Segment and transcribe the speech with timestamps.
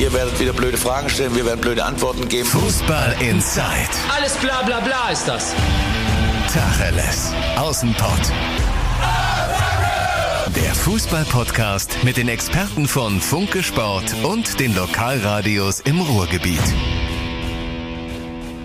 [0.00, 2.46] Ihr werdet wieder blöde Fragen stellen, wir werden blöde Antworten geben.
[2.46, 3.90] Fußball Inside.
[4.16, 5.54] Alles bla bla bla ist das.
[6.50, 7.34] Tacheles.
[7.58, 8.32] Außenpott.
[10.56, 16.64] Der Fußball-Podcast mit den Experten von Funke Sport und den Lokalradios im Ruhrgebiet.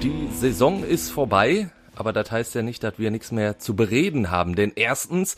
[0.02, 4.32] Die Saison ist vorbei, aber das heißt ja nicht, dass wir nichts mehr zu bereden
[4.32, 4.56] haben.
[4.56, 5.36] Denn erstens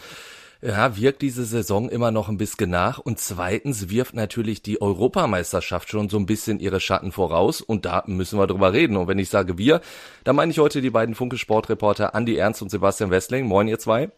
[0.61, 5.89] ja, wirkt diese Saison immer noch ein bisschen nach und zweitens wirft natürlich die Europameisterschaft
[5.89, 8.97] schon so ein bisschen ihre Schatten voraus und da müssen wir drüber reden.
[8.97, 9.81] Und wenn ich sage wir,
[10.23, 13.45] dann meine ich heute die beiden Funke Sportreporter Andi Ernst und Sebastian Westling.
[13.45, 14.09] Moin ihr zwei.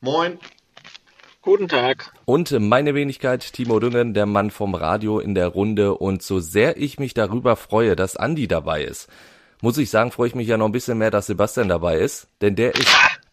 [0.00, 0.38] Moin.
[1.42, 2.12] Guten Tag.
[2.24, 5.94] Und meine Wenigkeit, Timo Düngen, der Mann vom Radio in der Runde.
[5.94, 9.08] Und so sehr ich mich darüber freue, dass Andi dabei ist,
[9.60, 12.28] muss ich sagen, freue ich mich ja noch ein bisschen mehr, dass Sebastian dabei ist.
[12.40, 12.88] Denn der ist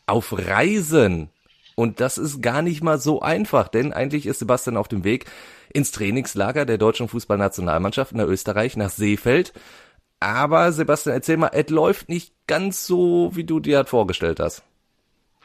[0.07, 1.29] auf Reisen.
[1.75, 5.25] Und das ist gar nicht mal so einfach, denn eigentlich ist Sebastian auf dem Weg
[5.73, 9.51] ins Trainingslager der deutschen Fußballnationalmannschaft in der Österreich nach Seefeld.
[10.21, 14.63] Aber Sebastian, erzähl mal, es läuft nicht ganz so, wie du dir das vorgestellt hast.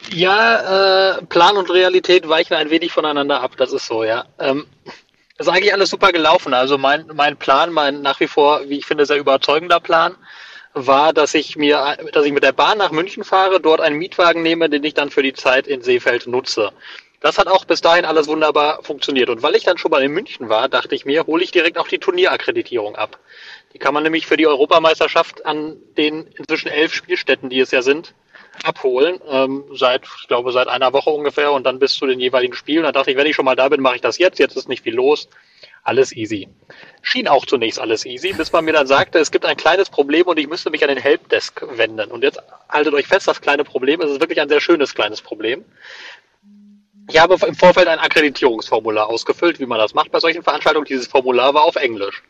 [0.08, 4.24] Ja, äh, Plan und Realität weichen ein wenig voneinander ab, das ist so, ja.
[4.38, 4.66] Ähm,
[5.36, 6.54] ist eigentlich alles super gelaufen.
[6.54, 10.14] Also mein, mein Plan, mein nach wie vor, wie ich finde, sehr überzeugender Plan,
[10.74, 14.42] war, dass ich mir, dass ich mit der Bahn nach München fahre, dort einen Mietwagen
[14.42, 16.72] nehme, den ich dann für die Zeit in Seefeld nutze.
[17.20, 19.28] Das hat auch bis dahin alles wunderbar funktioniert.
[19.28, 21.76] Und weil ich dann schon mal in München war, dachte ich mir, hole ich direkt
[21.76, 23.18] auch die Turnierakkreditierung ab.
[23.74, 27.82] Die kann man nämlich für die Europameisterschaft an den inzwischen elf Spielstätten, die es ja
[27.82, 28.14] sind,
[28.64, 29.20] abholen.
[29.28, 32.84] Ähm, seit, ich glaube, seit einer Woche ungefähr und dann bis zu den jeweiligen Spielen.
[32.84, 34.38] Da dachte ich, wenn ich schon mal da bin, mache ich das jetzt.
[34.38, 35.28] Jetzt ist nicht viel los.
[35.82, 36.48] Alles easy.
[37.02, 40.26] Schien auch zunächst alles easy, bis man mir dann sagte, es gibt ein kleines Problem
[40.26, 42.10] und ich müsste mich an den Helpdesk wenden.
[42.10, 45.22] Und jetzt haltet euch fest, das kleine Problem, es ist wirklich ein sehr schönes kleines
[45.22, 45.64] Problem.
[47.08, 50.84] Ich habe im Vorfeld ein Akkreditierungsformular ausgefüllt, wie man das macht bei solchen Veranstaltungen.
[50.84, 52.22] Dieses Formular war auf Englisch.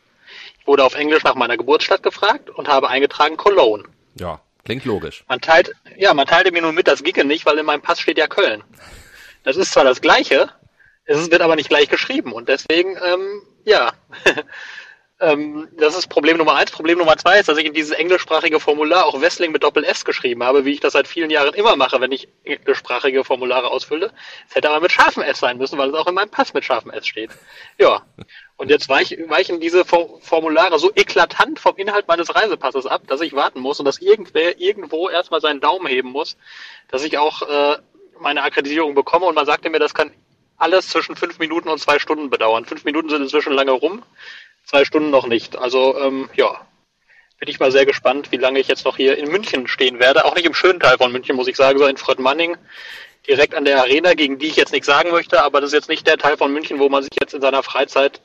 [0.59, 3.83] Ich wurde auf Englisch nach meiner Geburtsstadt gefragt und habe eingetragen Cologne.
[4.15, 5.23] Ja, klingt logisch.
[5.27, 7.99] Man teilt, ja, man teilte mir nun mit, das ginge nicht, weil in meinem Pass
[7.99, 8.63] steht ja Köln.
[9.43, 10.49] Das ist zwar das Gleiche,
[11.05, 13.91] es wird aber nicht gleich geschrieben und deswegen, ähm, ja,
[15.19, 16.71] ähm, das ist Problem Nummer eins.
[16.71, 20.43] Problem Nummer zwei ist, dass ich in dieses englischsprachige Formular auch Wessling mit Doppel-S geschrieben
[20.43, 24.11] habe, wie ich das seit vielen Jahren immer mache, wenn ich englischsprachige Formulare ausfülle.
[24.49, 26.65] Es hätte aber mit scharfem S sein müssen, weil es auch in meinem Pass mit
[26.65, 27.31] scharfem S steht.
[27.79, 28.03] Ja.
[28.57, 33.33] Und jetzt weich, weichen diese Formulare so eklatant vom Inhalt meines Reisepasses ab, dass ich
[33.33, 36.37] warten muss und dass irgendwer irgendwo erstmal seinen Daumen heben muss,
[36.89, 37.77] dass ich auch äh,
[38.19, 39.25] meine Akkreditierung bekomme.
[39.25, 40.11] Und man sagte mir, das kann
[40.61, 42.65] alles zwischen fünf Minuten und zwei Stunden bedauern.
[42.65, 44.03] Fünf Minuten sind inzwischen lange rum,
[44.65, 45.57] zwei Stunden noch nicht.
[45.57, 46.61] Also ähm, ja,
[47.39, 50.25] bin ich mal sehr gespannt, wie lange ich jetzt noch hier in München stehen werde.
[50.25, 52.55] Auch nicht im schönen Teil von München, muss ich sagen, sondern in Fröttmanning,
[53.27, 55.43] direkt an der Arena, gegen die ich jetzt nichts sagen möchte.
[55.43, 57.63] Aber das ist jetzt nicht der Teil von München, wo man sich jetzt in seiner
[57.63, 58.21] Freizeit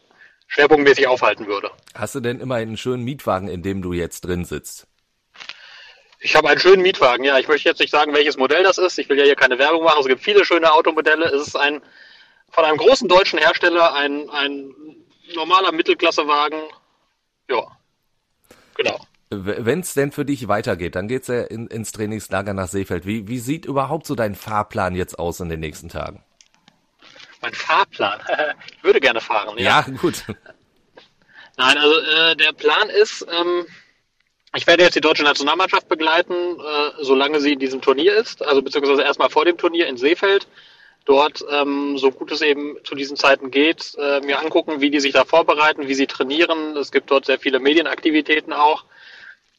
[0.48, 1.70] schwerpunktmäßig aufhalten würde.
[1.94, 4.86] Hast du denn immer einen schönen Mietwagen, in dem du jetzt drin sitzt?
[6.20, 7.38] Ich habe einen schönen Mietwagen, ja.
[7.38, 8.98] Ich möchte jetzt nicht sagen, welches Modell das ist.
[8.98, 10.00] Ich will ja hier keine Werbung machen.
[10.00, 11.24] Es gibt viele schöne Automodelle.
[11.26, 11.80] Es ist ein
[12.50, 14.74] von einem großen deutschen Hersteller ein, ein
[15.34, 16.60] normaler Mittelklassewagen.
[17.48, 17.66] Ja,
[18.74, 18.98] genau.
[19.28, 23.06] Wenn es denn für dich weitergeht, dann geht's ja in, ins Trainingslager nach Seefeld.
[23.06, 26.22] Wie, wie sieht überhaupt so dein Fahrplan jetzt aus in den nächsten Tagen?
[27.42, 28.20] Mein Fahrplan?
[28.76, 29.84] ich würde gerne fahren, ja.
[29.86, 30.24] Ja, gut.
[31.56, 33.66] Nein, also äh, der Plan ist, ähm,
[34.54, 38.62] ich werde jetzt die deutsche Nationalmannschaft begleiten, äh, solange sie in diesem Turnier ist, also
[38.62, 40.46] beziehungsweise erstmal vor dem Turnier in Seefeld
[41.06, 45.00] dort, ähm, so gut es eben zu diesen Zeiten geht, äh, mir angucken, wie die
[45.00, 46.76] sich da vorbereiten, wie sie trainieren.
[46.76, 48.84] Es gibt dort sehr viele Medienaktivitäten auch.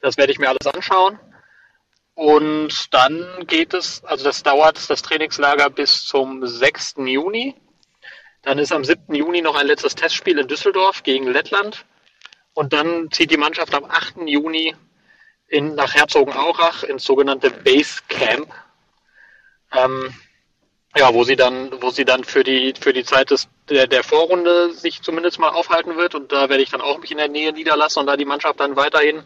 [0.02, 1.19] Das werde ich mir alles anschauen.
[2.13, 6.96] Und dann geht es, also das dauert das Trainingslager bis zum 6.
[7.06, 7.56] Juni.
[8.41, 9.14] Dann ist am 7.
[9.14, 11.85] Juni noch ein letztes Testspiel in Düsseldorf gegen Lettland.
[12.53, 14.16] Und dann zieht die Mannschaft am 8.
[14.25, 14.75] Juni
[15.47, 18.52] in, nach Herzogenaurach ins sogenannte Base Camp.
[19.72, 20.14] Ähm,
[20.97, 24.03] ja, wo sie dann, wo sie dann für die für die Zeit des der, der
[24.03, 27.28] Vorrunde sich zumindest mal aufhalten wird und da werde ich dann auch mich in der
[27.28, 29.23] Nähe niederlassen und da die Mannschaft dann weiterhin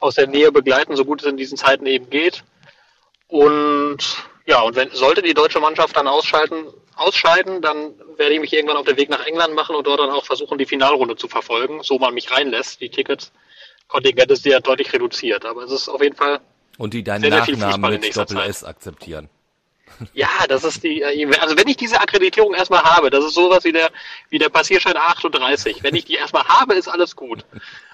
[0.00, 2.44] aus der Nähe begleiten, so gut es in diesen Zeiten eben geht.
[3.26, 3.98] Und
[4.46, 6.66] ja, und wenn sollte die deutsche Mannschaft dann ausschalten,
[6.96, 10.10] ausscheiden, dann werde ich mich irgendwann auf den Weg nach England machen und dort dann
[10.10, 12.80] auch versuchen, die Finalrunde zu verfolgen, so man mich reinlässt.
[12.80, 13.32] Die Tickets
[13.88, 16.40] Kontingent ist ja deutlich reduziert, aber es ist auf jeden Fall
[16.78, 19.28] und die deinen Nachnamen mit Doppel S akzeptieren.
[20.12, 23.72] Ja, das ist die, also wenn ich diese Akkreditierung erstmal habe, das ist sowas wie
[23.72, 23.90] der,
[24.30, 25.82] wie der Passierschein 38.
[25.82, 27.44] Wenn ich die erstmal habe, ist alles gut.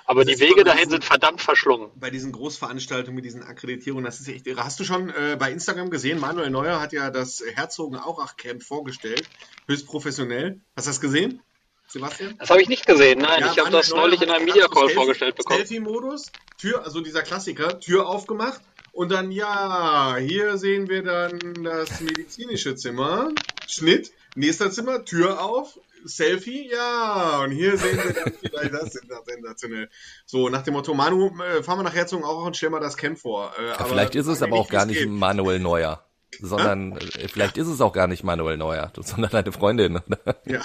[0.06, 1.90] Aber die Wege dahin sind verdammt verschlungen.
[1.96, 4.62] Bei diesen Großveranstaltungen mit diesen Akkreditierungen, das ist echt irre.
[4.64, 9.22] Hast du schon äh, bei Instagram gesehen, Manuel Neuer hat ja das Herzogenaurach-Camp vorgestellt,
[9.66, 10.60] höchst professionell.
[10.76, 11.40] Hast du das gesehen?
[11.86, 12.34] Sebastian?
[12.38, 13.40] Das habe ich nicht gesehen, nein.
[13.40, 15.58] Ja, ich habe das neulich in einem hat Media Call Selfie- vorgestellt bekommen.
[15.58, 18.60] Selfie-Modus, Tür, also dieser Klassiker, Tür aufgemacht
[18.94, 23.30] und dann, ja, hier sehen wir dann das medizinische Zimmer,
[23.66, 29.06] Schnitt, nächster Zimmer, Tür auf, Selfie, ja, und hier sehen wir dann vielleicht das ist
[29.26, 29.90] sensationell.
[30.26, 33.18] So, nach dem Motto, Manu, äh, fahren wir nach Herzogenaurach und stellen mal das Camp
[33.18, 33.52] vor.
[33.58, 35.10] Äh, aber vielleicht ist es aber auch gar nicht geht.
[35.10, 36.04] Manuel Neuer.
[36.40, 40.00] Sondern äh, vielleicht ist es auch gar nicht Manuel Neuer, sondern deine Freundin.
[40.44, 40.60] Ja.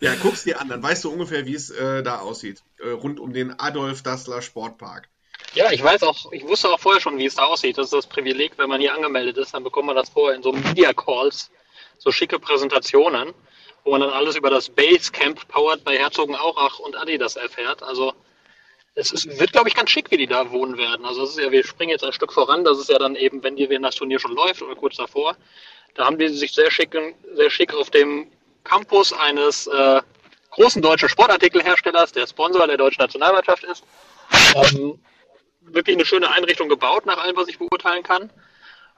[0.00, 2.62] ja, guck's dir an, dann weißt du ungefähr, wie es äh, da aussieht.
[2.78, 5.08] Äh, rund um den Adolf Dassler Sportpark.
[5.54, 7.78] Ja, ich weiß auch, ich wusste auch vorher schon, wie es da aussieht.
[7.78, 10.42] Das ist das Privileg, wenn man hier angemeldet ist, dann bekommt man das vorher in
[10.42, 11.50] so Media Calls,
[11.98, 13.32] so schicke Präsentationen,
[13.84, 17.82] wo man dann alles über das Basecamp powered bei Herzogenaurach und Adidas erfährt.
[17.82, 18.12] Also
[18.94, 21.04] es ist, wird, glaube ich, ganz schick, wie die da wohnen werden.
[21.04, 22.64] Also das ist ja, wir springen jetzt ein Stück voran.
[22.64, 25.36] Das ist ja dann eben, wenn die, wenn das Turnier schon läuft oder kurz davor,
[25.94, 26.96] da haben die sich sehr schick,
[27.34, 28.30] sehr schick auf dem
[28.64, 30.02] Campus eines äh,
[30.50, 33.84] großen deutschen Sportartikelherstellers, der Sponsor der deutschen Nationalmannschaft ist,
[34.54, 34.98] ähm,
[35.72, 38.30] wirklich eine schöne Einrichtung gebaut, nach allem, was ich beurteilen kann.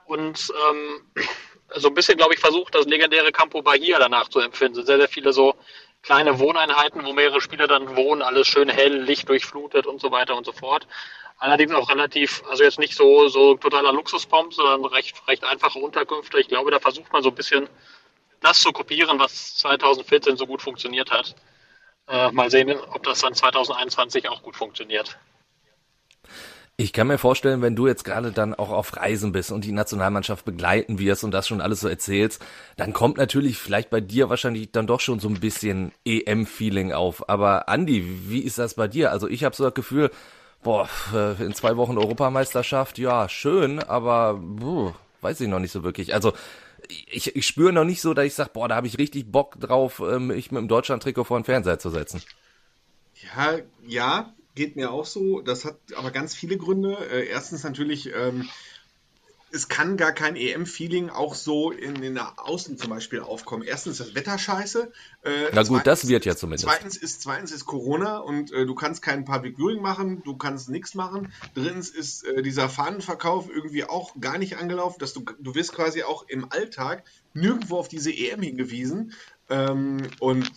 [0.05, 1.01] Und ähm,
[1.75, 4.75] so ein bisschen, glaube ich, versucht, das legendäre Campo Bahia danach zu empfinden.
[4.75, 5.55] Sind sehr, sehr viele so
[6.01, 10.35] kleine Wohneinheiten, wo mehrere Spieler dann wohnen, alles schön hell, Licht durchflutet und so weiter
[10.35, 10.87] und so fort.
[11.37, 16.39] Allerdings auch relativ, also jetzt nicht so, so totaler Luxuspomp, sondern recht, recht einfache Unterkünfte.
[16.39, 17.67] Ich glaube, da versucht man so ein bisschen
[18.41, 21.35] das zu kopieren, was 2014 so gut funktioniert hat.
[22.07, 25.17] Äh, mal sehen, ob das dann 2021 auch gut funktioniert.
[26.81, 29.71] Ich kann mir vorstellen, wenn du jetzt gerade dann auch auf Reisen bist und die
[29.71, 32.43] Nationalmannschaft begleiten wirst und das schon alles so erzählst,
[32.75, 37.29] dann kommt natürlich vielleicht bei dir wahrscheinlich dann doch schon so ein bisschen EM-Feeling auf.
[37.29, 39.11] Aber Andi, wie ist das bei dir?
[39.11, 40.09] Also ich habe so das Gefühl,
[40.63, 44.91] boah, äh, in zwei Wochen Europameisterschaft, ja, schön, aber puh,
[45.21, 46.15] weiß ich noch nicht so wirklich.
[46.15, 46.33] Also
[47.11, 49.59] ich, ich spüre noch nicht so, dass ich sage, boah, da habe ich richtig Bock
[49.59, 52.23] drauf, äh, mich mit dem Deutschland-Trikot vor den Fernseher zu setzen.
[53.35, 55.41] Ja, ja, geht mir auch so.
[55.41, 56.97] Das hat aber ganz viele Gründe.
[57.11, 58.47] Äh, erstens natürlich, ähm,
[59.53, 63.63] es kann gar kein EM-Feeling auch so in, in der Außen zum Beispiel aufkommen.
[63.63, 64.91] Erstens ist das Wetter scheiße.
[65.23, 66.63] Äh, Na gut, das zweitens- wird ja zumindest.
[66.63, 70.69] Zweitens ist, zweitens ist Corona und äh, du kannst kein Public Viewing machen, du kannst
[70.69, 71.33] nichts machen.
[71.53, 76.03] Drittens ist äh, dieser Fahnenverkauf irgendwie auch gar nicht angelaufen, dass du, du wirst quasi
[76.03, 77.03] auch im Alltag
[77.33, 79.13] nirgendwo auf diese EM hingewiesen.
[79.51, 80.49] Ähm, und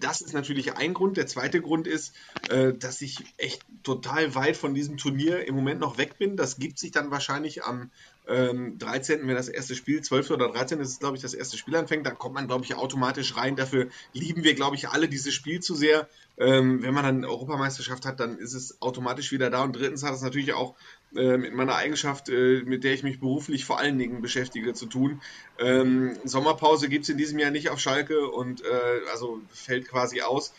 [0.00, 1.16] das ist natürlich ein Grund.
[1.16, 2.14] Der zweite Grund ist,
[2.48, 6.36] äh, dass ich echt total weit von diesem Turnier im Moment noch weg bin.
[6.36, 7.90] Das gibt sich dann wahrscheinlich am
[8.28, 10.32] ähm, 13., wenn das erste Spiel, 12.
[10.32, 10.80] oder 13.
[10.80, 13.56] ist glaube ich, das erste Spiel anfängt, dann kommt man, glaube ich, automatisch rein.
[13.56, 16.08] Dafür lieben wir, glaube ich, alle dieses Spiel zu sehr.
[16.36, 19.62] Ähm, wenn man dann Europameisterschaft hat, dann ist es automatisch wieder da.
[19.62, 20.74] Und drittens hat es natürlich auch
[21.12, 25.22] mit meiner Eigenschaft, äh, mit der ich mich beruflich vor allen Dingen beschäftige, zu tun.
[25.58, 30.20] Ähm, Sommerpause gibt es in diesem Jahr nicht auf Schalke und äh, also fällt quasi
[30.20, 30.52] aus.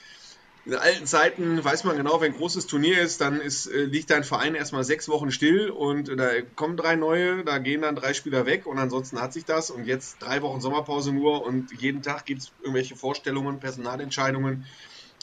[0.68, 4.10] In alten Zeiten weiß man genau, wenn ein großes Turnier ist, dann ist, äh, liegt
[4.10, 7.96] dein Verein erstmal sechs Wochen still und äh, da kommen drei neue, da gehen dann
[7.96, 9.70] drei Spieler weg und ansonsten hat sich das.
[9.70, 14.66] Und jetzt drei Wochen Sommerpause nur und jeden Tag gibt es irgendwelche Vorstellungen, Personalentscheidungen,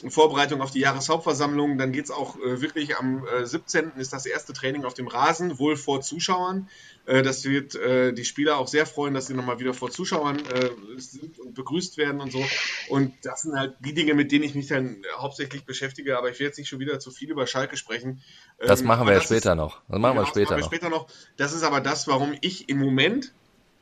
[0.09, 1.77] Vorbereitung auf die Jahreshauptversammlung.
[1.77, 3.93] Dann geht es auch äh, wirklich am äh, 17.
[3.97, 6.67] ist das erste Training auf dem Rasen, wohl vor Zuschauern.
[7.05, 10.39] Äh, das wird äh, die Spieler auch sehr freuen, dass sie nochmal wieder vor Zuschauern
[10.39, 12.43] äh, sind und begrüßt werden und so.
[12.89, 16.17] Und das sind halt die Dinge, mit denen ich mich dann hauptsächlich beschäftige.
[16.17, 18.21] Aber ich will jetzt nicht schon wieder zu viel über Schalke sprechen.
[18.59, 19.81] Das Ähm, machen aber wir ja das später ist, noch.
[19.87, 20.67] Das machen wir Genau, später das noch.
[20.67, 21.07] später noch.
[21.37, 23.33] Das ist aber das, warum ich im Moment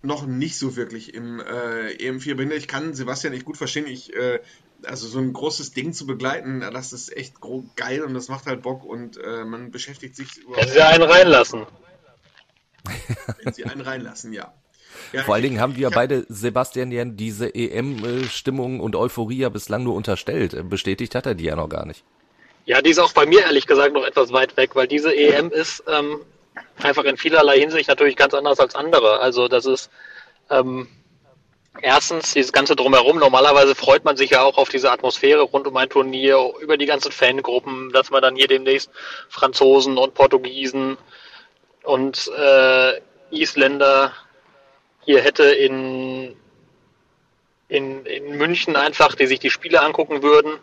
[0.03, 2.51] noch nicht so wirklich im äh, EM4 bin.
[2.51, 3.88] Ich kann Sebastian nicht gut verstehen.
[3.88, 4.41] Ich, äh,
[4.86, 7.36] also so ein großes Ding zu begleiten, das ist echt
[7.75, 11.66] geil und das macht halt Bock und äh, man beschäftigt sich überhaupt, sie einen reinlassen.
[13.44, 14.54] wenn sie einen reinlassen, ja.
[15.12, 19.50] ja Vor allen Dingen haben wir hab- beide Sebastian ja diese EM-Stimmung und Euphorie ja
[19.50, 20.70] bislang nur unterstellt.
[20.70, 22.04] Bestätigt hat er die ja noch gar nicht.
[22.66, 25.52] Ja, die ist auch bei mir ehrlich gesagt noch etwas weit weg, weil diese EM
[25.52, 26.20] ist ähm,
[26.78, 29.20] einfach in vielerlei Hinsicht natürlich ganz anders als andere.
[29.20, 29.90] Also das ist
[30.50, 30.88] ähm,
[31.82, 33.18] erstens dieses ganze drumherum.
[33.18, 36.86] Normalerweise freut man sich ja auch auf diese Atmosphäre rund um ein Turnier, über die
[36.86, 38.92] ganzen Fangruppen, dass man dann hier demnächst
[39.30, 40.98] Franzosen und Portugiesen
[41.84, 43.01] und äh,
[43.32, 44.13] Isländer
[45.06, 46.36] hier hätte in,
[47.68, 50.60] in, in München einfach, die sich die Spiele angucken würden.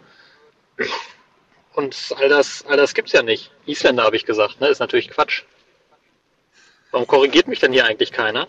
[1.75, 3.51] Und all das, all das gibt's ja nicht.
[3.67, 4.69] Isländer habe ich gesagt, ne?
[4.69, 5.43] Ist natürlich Quatsch.
[6.91, 8.49] Warum korrigiert mich denn hier eigentlich keiner?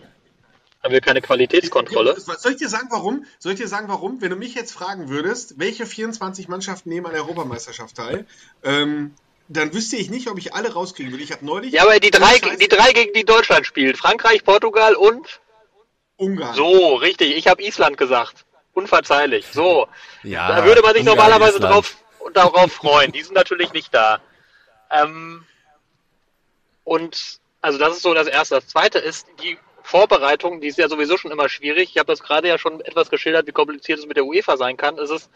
[0.82, 2.18] Haben wir keine Qualitätskontrolle?
[2.18, 3.24] Soll ich dir sagen, warum?
[3.38, 4.20] Soll ich dir sagen, warum?
[4.20, 8.26] Wenn du mich jetzt fragen würdest, welche 24 Mannschaften nehmen an der Europameisterschaft teil,
[8.64, 9.14] ähm,
[9.48, 11.22] dann wüsste ich nicht, ob ich alle rauskriegen würde.
[11.22, 13.96] Ich habe neulich Ja, aber die drei, die drei gegen die Deutschland spielt.
[13.96, 15.40] Frankreich, Portugal und
[16.16, 16.54] Ungarn.
[16.56, 17.36] so, richtig.
[17.36, 18.44] Ich habe Island gesagt.
[18.72, 19.46] Unverzeihlich.
[19.52, 19.86] So.
[20.24, 21.74] Ja, da würde man sich Ungarn, normalerweise Island.
[21.74, 21.96] drauf,
[22.32, 23.12] darauf freuen.
[23.12, 24.20] Die sind natürlich nicht da.
[24.90, 25.44] Ähm,
[26.82, 28.56] und also das ist so das Erste.
[28.56, 31.90] Das Zweite ist die Vorbereitung, die ist ja sowieso schon immer schwierig.
[31.90, 34.76] Ich habe das gerade ja schon etwas geschildert, wie kompliziert es mit der UEFA sein
[34.76, 34.98] kann.
[34.98, 35.30] Es ist,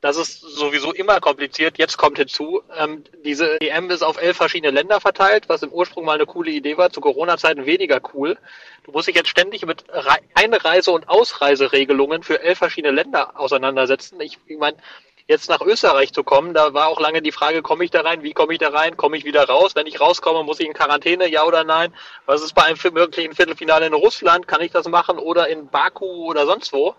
[0.00, 1.78] das ist sowieso immer kompliziert.
[1.78, 6.04] Jetzt kommt hinzu, ähm, diese EM ist auf elf verschiedene Länder verteilt, was im Ursprung
[6.04, 8.38] mal eine coole Idee war, zu Corona-Zeiten weniger cool.
[8.84, 14.20] Du musst dich jetzt ständig mit Re Einreise- und Ausreiseregelungen für elf verschiedene Länder auseinandersetzen.
[14.20, 14.76] Ich, ich meine,
[15.28, 18.22] jetzt nach Österreich zu kommen, da war auch lange die Frage, komme ich da rein,
[18.22, 19.74] wie komme ich da rein, komme ich wieder raus?
[19.74, 21.92] Wenn ich rauskomme, muss ich in Quarantäne, ja oder nein?
[22.26, 24.46] Was ist bei einem möglichen Viertelfinale in Russland?
[24.46, 25.18] Kann ich das machen?
[25.18, 26.94] Oder in Baku oder sonst wo?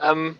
[0.00, 0.38] Ähm,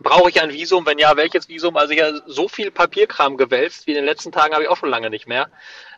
[0.00, 0.84] Brauche ich ein Visum?
[0.86, 1.76] Wenn ja, welches Visum?
[1.76, 4.76] Also ich habe so viel Papierkram gewälzt, wie in den letzten Tagen habe ich auch
[4.76, 5.48] schon lange nicht mehr.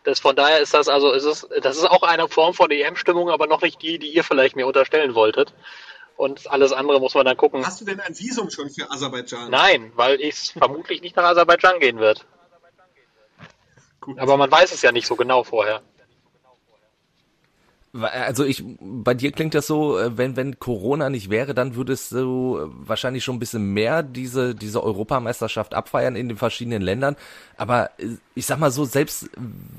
[0.05, 3.31] Das, von daher ist das also, ist es, das ist auch eine Form von EM-Stimmung,
[3.31, 5.53] aber noch nicht die, die ihr vielleicht mir unterstellen wolltet.
[6.17, 7.65] Und alles andere muss man dann gucken.
[7.65, 9.51] Hast du denn ein Visum schon für Aserbaidschan?
[9.51, 12.27] Nein, weil es vermutlich nicht nach Aserbaidschan gehen wird.
[14.01, 14.19] Gut.
[14.19, 15.83] Aber man weiß es ja nicht so genau vorher.
[18.03, 22.13] Also ich, bei dir klingt das so, äh, wenn, wenn Corona nicht wäre, dann würdest
[22.13, 27.17] du äh, wahrscheinlich schon ein bisschen mehr diese, diese Europameisterschaft abfeiern in den verschiedenen Ländern.
[27.57, 29.31] Aber äh, ich sag mal so, selbst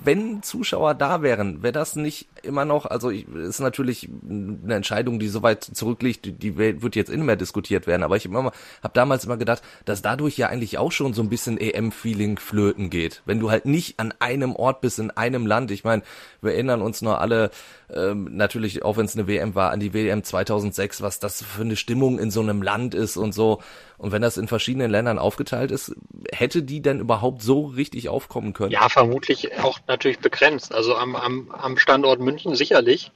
[0.03, 5.19] wenn Zuschauer da wären, wäre das nicht immer noch, also ich, ist natürlich eine Entscheidung,
[5.19, 8.01] die so weit zurückliegt, die, die wird jetzt immer mehr diskutiert werden.
[8.01, 11.29] Aber ich habe hab damals immer gedacht, dass dadurch ja eigentlich auch schon so ein
[11.29, 13.21] bisschen EM-Feeling flöten geht.
[13.25, 15.69] Wenn du halt nicht an einem Ort bist, in einem Land.
[15.69, 16.01] Ich meine,
[16.41, 17.51] wir erinnern uns nur alle,
[17.93, 21.61] ähm, natürlich, auch wenn es eine WM war, an die WM 2006, was das für
[21.61, 23.61] eine Stimmung in so einem Land ist und so.
[23.97, 25.95] Und wenn das in verschiedenen Ländern aufgeteilt ist,
[26.31, 28.71] hätte die denn überhaupt so richtig aufkommen können?
[28.71, 30.73] Ja, vermutlich auch natürlich begrenzt.
[30.73, 33.11] Also am, am, am Standort München sicherlich.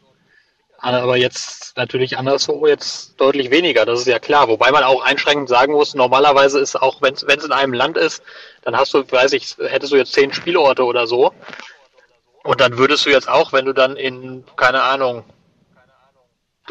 [0.80, 4.48] Aber jetzt natürlich anderswo jetzt deutlich weniger, das ist ja klar.
[4.48, 8.24] Wobei man auch einschränkend sagen muss, normalerweise ist auch, wenn es in einem Land ist,
[8.64, 11.34] dann hast du, weiß ich, hättest du jetzt zehn Spielorte oder so.
[12.44, 15.24] Und dann würdest du jetzt auch, wenn du dann in, keine Ahnung,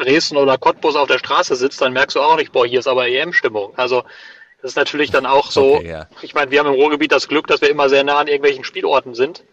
[0.01, 2.87] Dresden oder Cottbus auf der Straße sitzt, dann merkst du auch nicht, boah, hier ist
[2.87, 3.73] aber EM-Stimmung.
[3.77, 4.03] Also
[4.61, 6.07] das ist natürlich dann auch so, Okay, ja.
[6.21, 8.63] ich meine, wir haben im Ruhrgebiet das Glück, dass wir immer sehr nah an irgendwelchen
[8.63, 9.43] Spielorten sind.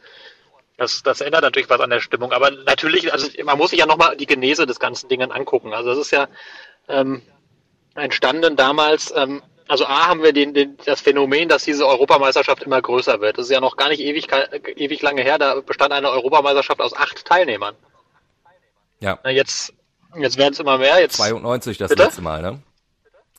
[0.77, 2.33] Das, das ändert natürlich was an der Stimmung.
[2.33, 5.73] Aber natürlich, also man muss sich ja nochmal die Genese des ganzen Dingen angucken.
[5.73, 6.29] Also das ist ja
[6.89, 7.23] ähm,
[7.95, 12.81] entstanden damals, ähm, also A haben wir den, den, das Phänomen, dass diese Europameisterschaft immer
[12.81, 13.39] größer wird.
[13.39, 14.29] Das ist ja noch gar nicht ewig,
[14.77, 17.75] ewig lange her, da bestand eine Europameisterschaft aus acht Teilnehmern.
[19.01, 19.19] Ja.
[19.29, 19.75] Jetzt,
[20.21, 21.01] jetzt werden es immer mehr.
[21.01, 22.05] Jetzt, 92 das Bitte?
[22.05, 22.63] letzte Mal, ne?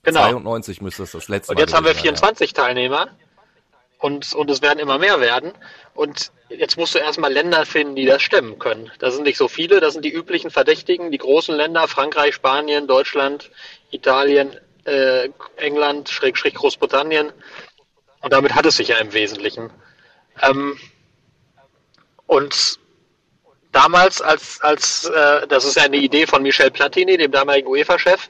[0.04, 0.30] genau.
[0.30, 3.08] 92 müsste es das letzte Und Mal jetzt haben wir gewesen sein, 24 Teilnehmer
[4.00, 5.54] und, und es werden immer mehr werden.
[5.94, 8.92] Und jetzt musst du erstmal Länder finden, die das stemmen können.
[9.00, 12.88] Das sind nicht so viele, das sind die üblichen Verdächtigen, die großen Länder, Frankreich, Spanien,
[12.88, 13.52] Deutschland,
[13.92, 14.56] Italien,
[14.86, 17.32] äh, England, Schrägstrich Großbritannien.
[18.22, 19.70] Und damit hat es sich ja im Wesentlichen.
[20.42, 20.78] Ähm,
[22.26, 22.80] und
[23.72, 28.30] damals, als, als äh, das ist ja eine Idee von Michel Platini, dem damaligen UEFA-Chef,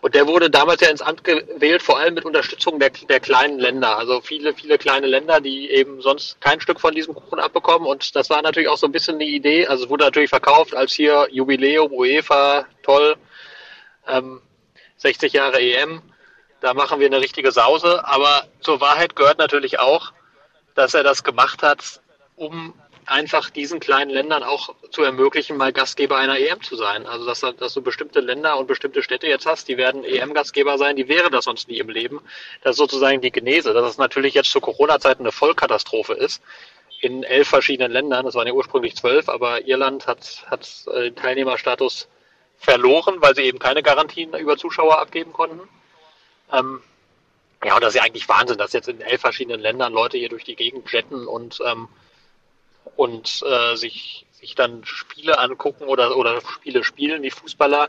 [0.00, 3.58] und der wurde damals ja ins Amt gewählt, vor allem mit Unterstützung der, der kleinen
[3.58, 3.98] Länder.
[3.98, 7.86] Also viele, viele kleine Länder, die eben sonst kein Stück von diesem Kuchen abbekommen.
[7.86, 9.66] Und das war natürlich auch so ein bisschen die Idee.
[9.66, 13.16] Also es wurde natürlich verkauft als hier Jubiläum, UEFA, toll,
[14.06, 14.40] ähm,
[14.98, 16.00] 60 Jahre EM.
[16.60, 18.06] Da machen wir eine richtige Sause.
[18.06, 20.12] Aber zur Wahrheit gehört natürlich auch,
[20.76, 22.00] dass er das gemacht hat,
[22.36, 22.72] um
[23.08, 27.06] einfach diesen kleinen Ländern auch zu ermöglichen, mal Gastgeber einer EM zu sein.
[27.06, 30.96] Also dass, dass du bestimmte Länder und bestimmte Städte jetzt hast, die werden EM-Gastgeber sein,
[30.96, 32.20] die wäre das sonst nie im Leben.
[32.62, 36.42] Das ist sozusagen die Genese, dass es natürlich jetzt zu Corona-Zeiten eine Vollkatastrophe ist.
[37.00, 41.16] In elf verschiedenen Ländern, das waren ja ursprünglich zwölf, aber Irland hat, hat äh, den
[41.16, 42.08] Teilnehmerstatus
[42.58, 45.60] verloren, weil sie eben keine Garantien über Zuschauer abgeben konnten.
[46.52, 46.82] Ähm,
[47.64, 50.28] ja, und das ist ja eigentlich Wahnsinn, dass jetzt in elf verschiedenen Ländern Leute hier
[50.28, 51.88] durch die Gegend jetten und ähm,
[52.98, 57.88] und äh, sich, sich dann Spiele angucken oder, oder Spiele spielen, die Fußballer.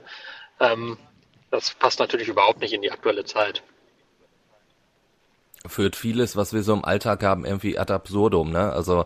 [0.60, 1.00] Ähm,
[1.50, 3.63] das passt natürlich überhaupt nicht in die aktuelle Zeit.
[5.66, 8.72] Führt vieles, was wir so im Alltag haben, irgendwie ad absurdum, ne?
[8.72, 9.06] Also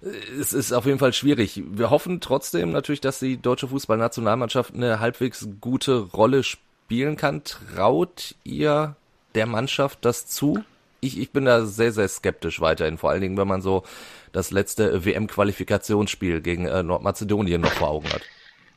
[0.00, 1.60] es ist auf jeden Fall schwierig.
[1.66, 7.42] Wir hoffen trotzdem natürlich, dass die deutsche Fußballnationalmannschaft eine halbwegs gute Rolle spielen kann.
[7.42, 8.94] Traut ihr
[9.34, 10.62] der Mannschaft das zu?
[11.04, 13.82] Ich, ich bin da sehr, sehr skeptisch weiterhin, vor allen Dingen, wenn man so
[14.32, 18.22] das letzte WM-Qualifikationsspiel gegen äh, Nordmazedonien noch vor Augen hat.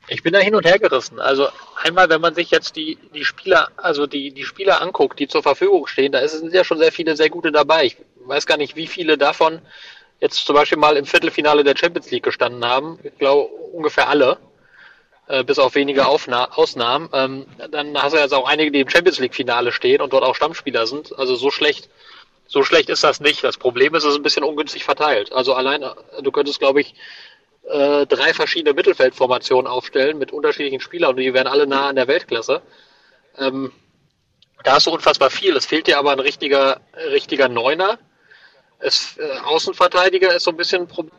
[0.09, 1.19] Ich bin da hin und her gerissen.
[1.19, 1.47] Also
[1.83, 5.43] einmal, wenn man sich jetzt die, die Spieler, also die, die Spieler anguckt, die zur
[5.43, 7.85] Verfügung stehen, da sind ja schon sehr viele sehr gute dabei.
[7.85, 9.61] Ich weiß gar nicht, wie viele davon
[10.21, 12.99] jetzt zum Beispiel mal im Viertelfinale der Champions League gestanden haben.
[13.03, 14.37] Ich glaube ungefähr alle.
[15.27, 17.09] äh, bis auf wenige Aufna Ausnahmen.
[17.13, 20.35] Ähm, dann hast du jetzt auch einige, die im Champions League-Finale stehen und dort auch
[20.35, 21.17] Stammspieler sind.
[21.17, 21.89] Also so schlecht,
[22.47, 23.43] so schlecht ist das nicht.
[23.43, 25.31] Das Problem ist, es ist ein bisschen ungünstig verteilt.
[25.33, 25.85] Also allein,
[26.21, 26.95] du könntest, glaube ich,
[27.67, 32.07] äh, drei verschiedene Mittelfeldformationen aufstellen mit unterschiedlichen Spielern und die wären alle nah an der
[32.07, 32.61] Weltklasse.
[33.37, 33.71] Ähm,
[34.63, 35.55] da hast du unfassbar viel.
[35.55, 37.99] Es fehlt dir aber ein richtiger, richtiger Neuner.
[38.79, 41.13] Es, äh, Außenverteidiger ist so ein bisschen ein Problem.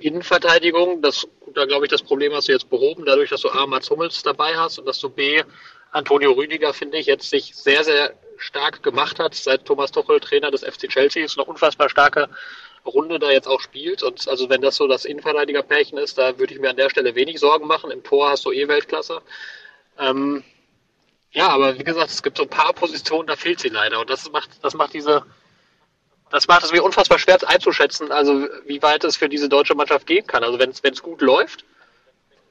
[0.00, 3.66] Innenverteidigung, das, da glaube ich, das Problem hast du jetzt behoben, dadurch, dass du A.
[3.66, 5.42] Mats Hummels dabei hast und dass du B.
[5.90, 10.50] Antonio Rüdiger, finde ich, jetzt sich sehr, sehr stark gemacht hat, seit Thomas Tuchel Trainer
[10.50, 12.28] des FC Chelsea ist, eine unfassbar starke
[12.84, 14.02] Runde da jetzt auch spielt.
[14.02, 17.14] Und also wenn das so das Innenverteidigerpärchen ist, da würde ich mir an der Stelle
[17.14, 17.90] wenig Sorgen machen.
[17.90, 19.20] Im Tor hast du eh Weltklasse.
[19.98, 20.44] Ähm,
[21.32, 24.00] ja, aber wie gesagt, es gibt so ein paar Positionen, da fehlt sie leider.
[24.00, 25.24] Und das macht, das macht diese,
[26.30, 30.06] das macht es mir unfassbar schwer einzuschätzen, also wie weit es für diese deutsche Mannschaft
[30.06, 30.44] gehen kann.
[30.44, 31.64] Also wenn es gut läuft,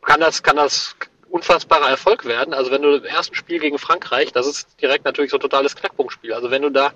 [0.04, 0.96] kann das, kann das
[1.30, 2.54] unfassbarer Erfolg werden.
[2.54, 5.76] Also wenn du im ersten Spiel gegen Frankreich, das ist direkt natürlich so ein totales
[5.76, 6.34] Knackpunktspiel.
[6.34, 6.94] Also wenn du da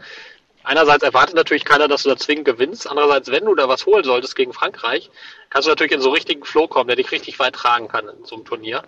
[0.64, 2.90] einerseits erwartet natürlich keiner, dass du da zwingend gewinnst.
[2.90, 5.10] Andererseits, wenn du da was holen solltest gegen Frankreich,
[5.50, 8.26] kannst du natürlich in so richtigen Flow kommen, der dich richtig weit tragen kann in
[8.26, 8.84] so einem Turnier.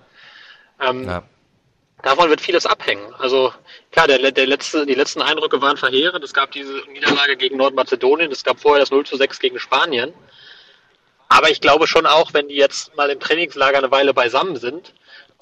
[0.80, 1.24] Ähm, ja
[2.04, 3.14] davon wird vieles abhängen.
[3.18, 3.52] Also
[3.92, 6.24] klar, der, der letzte, die letzten Eindrücke waren verheerend.
[6.24, 10.14] Es gab diese Niederlage gegen Nordmazedonien, es gab vorher das 0 zu 6 gegen Spanien.
[11.30, 14.94] Aber ich glaube schon auch, wenn die jetzt mal im Trainingslager eine Weile beisammen sind,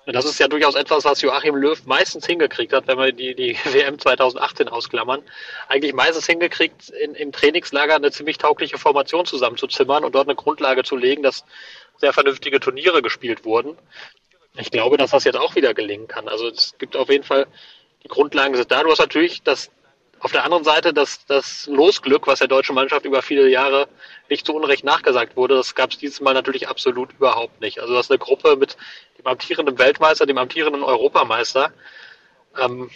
[0.08, 3.58] das ist ja durchaus etwas, was Joachim Löw meistens hingekriegt hat, wenn wir die, die
[3.72, 5.22] WM 2018 ausklammern,
[5.68, 10.84] eigentlich meistens hingekriegt, in, im Trainingslager eine ziemlich taugliche Formation zusammenzuzimmern und dort eine Grundlage
[10.84, 11.46] zu legen, dass
[11.98, 13.78] sehr vernünftige Turniere gespielt wurden
[14.58, 16.28] ich glaube, dass das jetzt auch wieder gelingen kann.
[16.28, 17.48] Also es gibt auf jeden Fall,
[18.04, 18.84] die Grundlagen sind da.
[18.84, 19.72] Du hast natürlich das,
[20.22, 23.88] auf der anderen Seite das, das Losglück, was der deutschen Mannschaft über viele Jahre
[24.30, 27.80] nicht zu Unrecht nachgesagt wurde, das gab es dieses Mal natürlich absolut überhaupt nicht.
[27.80, 28.78] Also das ist eine Gruppe mit
[29.18, 31.74] dem amtierenden Weltmeister, dem amtierenden Europameister.
[32.60, 32.92] Ähm,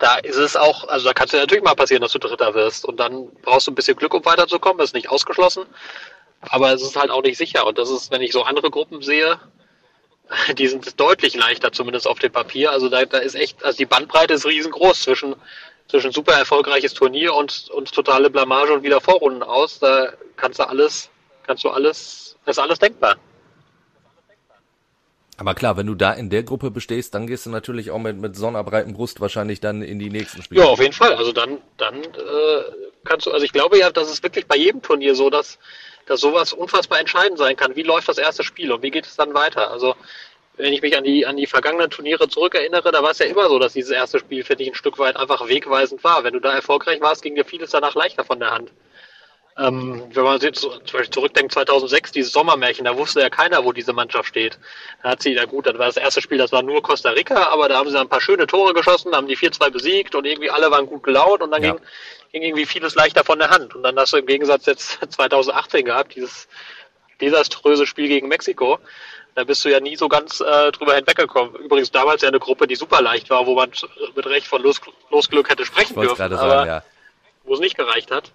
[0.00, 2.54] da ist es auch, also da kann es ja natürlich mal passieren, dass du Dritter
[2.54, 5.66] wirst und dann brauchst du ein bisschen Glück, um weiterzukommen, das ist nicht ausgeschlossen,
[6.40, 9.02] aber es ist halt auch nicht sicher und das ist, wenn ich so andere Gruppen
[9.02, 9.38] sehe,
[10.58, 12.72] die sind deutlich leichter, zumindest auf dem Papier.
[12.72, 15.36] Also da, da ist echt, also die Bandbreite ist riesengroß zwischen,
[15.92, 19.78] zwischen super erfolgreiches Turnier und, und totale Blamage und wieder Vorrunden aus.
[19.78, 21.10] Da kannst du alles,
[21.46, 23.16] kannst du alles, ist alles denkbar.
[25.36, 28.16] Aber klar, wenn du da in der Gruppe bestehst, dann gehst du natürlich auch mit,
[28.16, 30.62] mit sonnerbreiten Brust wahrscheinlich dann in die nächsten Spiele.
[30.62, 31.12] Ja, auf jeden Fall.
[31.14, 32.62] Also dann, dann äh,
[33.04, 35.58] kannst du, also ich glaube ja, das ist wirklich bei jedem Turnier so, dass
[36.06, 37.76] dass sowas unfassbar entscheidend sein kann.
[37.76, 39.70] Wie läuft das erste Spiel und wie geht es dann weiter?
[39.70, 39.94] Also
[40.56, 43.48] wenn ich mich an die, an die vergangenen Turniere zurückerinnere, da war es ja immer
[43.48, 46.24] so, dass dieses erste Spiel, finde ich, ein Stück weit einfach wegweisend war.
[46.24, 48.70] Wenn du da erfolgreich warst, ging dir vieles danach leichter von der Hand.
[49.58, 53.72] Ähm, wenn man jetzt zum Beispiel zurückdenkt, 2006, dieses Sommermärchen, da wusste ja keiner, wo
[53.72, 54.58] diese Mannschaft steht.
[55.02, 57.48] Da hat sie, na gut, das war das erste Spiel, das war nur Costa Rica,
[57.48, 60.50] aber da haben sie ein paar schöne Tore geschossen, haben die 4-2 besiegt und irgendwie
[60.50, 61.72] alle waren gut gelaunt und dann ja.
[61.72, 61.82] ging,
[62.32, 63.74] ging irgendwie vieles leichter von der Hand.
[63.74, 66.48] Und dann hast du im Gegensatz jetzt 2018 gehabt, dieses
[67.20, 68.78] desaströse Spiel gegen Mexiko.
[69.34, 71.54] Da bist du ja nie so ganz äh, drüber hinweggekommen.
[71.56, 73.70] Übrigens damals ja eine Gruppe, die super leicht war, wo man
[74.14, 76.84] mit Recht von Los Losglück hätte sprechen dürfen, sagen, aber ja.
[77.44, 78.30] wo es nicht gereicht hat.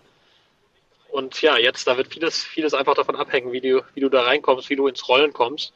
[1.10, 4.24] Und ja, jetzt, da wird vieles, vieles einfach davon abhängen, wie du, wie du da
[4.24, 5.74] reinkommst, wie du ins Rollen kommst.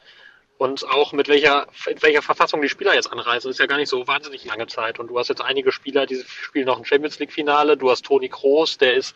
[0.57, 3.77] Und auch mit welcher, in welcher Verfassung die Spieler jetzt anreisen, das ist ja gar
[3.77, 4.99] nicht so wahnsinnig lange Zeit.
[4.99, 7.77] Und du hast jetzt einige Spieler, die spielen noch ein Champions League Finale.
[7.77, 9.15] Du hast Toni Kroos, der ist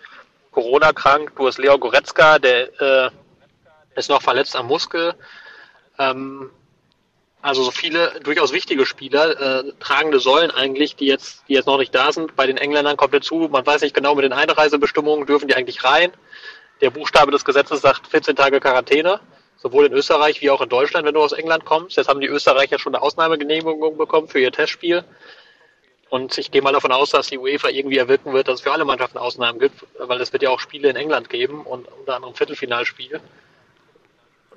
[0.52, 1.34] Corona krank.
[1.36, 3.10] Du hast Leo Goretzka, der äh,
[3.96, 5.14] ist noch verletzt am Muskel.
[6.00, 6.50] Ähm,
[7.46, 11.78] also so viele durchaus wichtige Spieler, äh, tragende Säulen eigentlich, die jetzt, die jetzt noch
[11.78, 12.36] nicht da sind.
[12.36, 15.84] Bei den Engländern kommt dazu, man weiß nicht genau mit den Einreisebestimmungen, dürfen die eigentlich
[15.84, 16.12] rein.
[16.82, 19.20] Der Buchstabe des Gesetzes sagt 14 Tage Quarantäne,
[19.58, 21.98] sowohl in Österreich wie auch in Deutschland, wenn du aus England kommst.
[21.98, 25.04] Jetzt haben die Österreicher schon eine Ausnahmegenehmigung bekommen für ihr Testspiel.
[26.10, 28.72] Und ich gehe mal davon aus, dass die UEFA irgendwie erwirken wird, dass es für
[28.72, 32.16] alle Mannschaften Ausnahmen gibt, weil es wird ja auch Spiele in England geben und unter
[32.16, 33.22] anderem Viertelfinalspiel.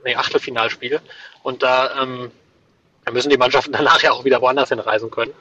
[0.04, 1.00] Nee, Achtelfinalspiel.
[1.42, 2.30] Und da ähm,
[3.08, 5.32] dann müssen die Mannschaften danach ja auch wieder woanders hinreisen können.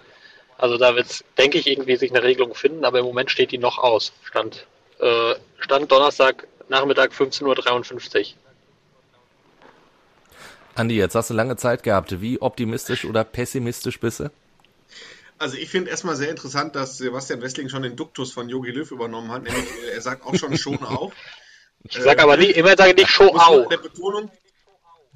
[0.57, 3.51] Also da wird es, denke ich, irgendwie sich eine Regelung finden, aber im Moment steht
[3.51, 4.13] die noch aus.
[4.23, 4.65] Stand,
[4.99, 8.25] äh, Stand Donnerstag Nachmittag 15.53 Uhr.
[10.75, 12.21] Andi, jetzt hast du lange Zeit gehabt.
[12.21, 14.31] Wie optimistisch oder pessimistisch bist du?
[15.37, 18.89] Also ich finde erstmal sehr interessant, dass Sebastian Wessling schon den Duktus von Jogi Löw
[18.89, 21.13] übernommen hat, nämlich er sagt auch schon schon auf.
[21.83, 23.67] Ich sage aber nicht, immer sage nicht schon auf.
[23.67, 24.31] Der Betonung,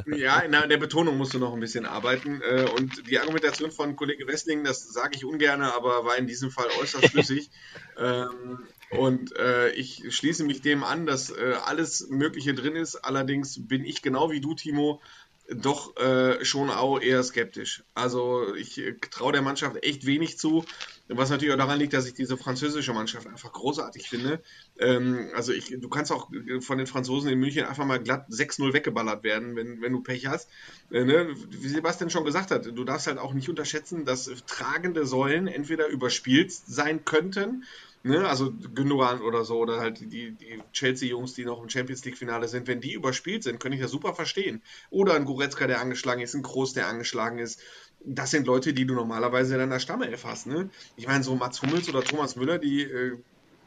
[0.07, 2.41] ja, in der, Betonung musst du noch ein bisschen arbeiten.
[2.41, 6.51] Äh, und die Argumentation von Kollege Wessling, das sage ich ungern, aber war in diesem
[6.51, 7.49] Fall äußerst schlüssig.
[7.97, 8.59] Ähm,
[8.91, 12.95] und äh, ich schließe mich dem an, dass äh, alles Mögliche drin ist.
[12.97, 15.01] Allerdings bin ich genau wie du, Timo,
[15.49, 17.83] doch äh, schon auch eher skeptisch.
[17.93, 20.63] Also ich äh, traue der Mannschaft echt wenig zu,
[21.07, 24.41] was natürlich auch daran liegt, dass ich diese französische Mannschaft einfach großartig finde.
[24.79, 26.29] Ähm, also ich, du kannst auch
[26.61, 30.27] von den Franzosen in München einfach mal glatt 6-0 weggeballert werden, wenn, wenn du Pech
[30.27, 30.49] hast.
[30.91, 31.35] Äh, ne?
[31.49, 35.87] Wie Sebastian schon gesagt hat, du darfst halt auch nicht unterschätzen, dass tragende Säulen entweder
[35.87, 37.65] überspielt sein könnten,
[38.03, 42.47] Ne, also Gündogan oder so, oder halt die, die Chelsea-Jungs, die noch im Champions League-Finale
[42.47, 44.63] sind, wenn die überspielt sind, kann ich das super verstehen.
[44.89, 47.61] Oder ein Goretzka, der angeschlagen ist, ein Groß, der angeschlagen ist.
[47.99, 50.47] Das sind Leute, die du normalerweise in der Stammelf hast.
[50.47, 50.71] Ne?
[50.95, 53.17] Ich meine, so Mats Hummels oder Thomas Müller, die äh,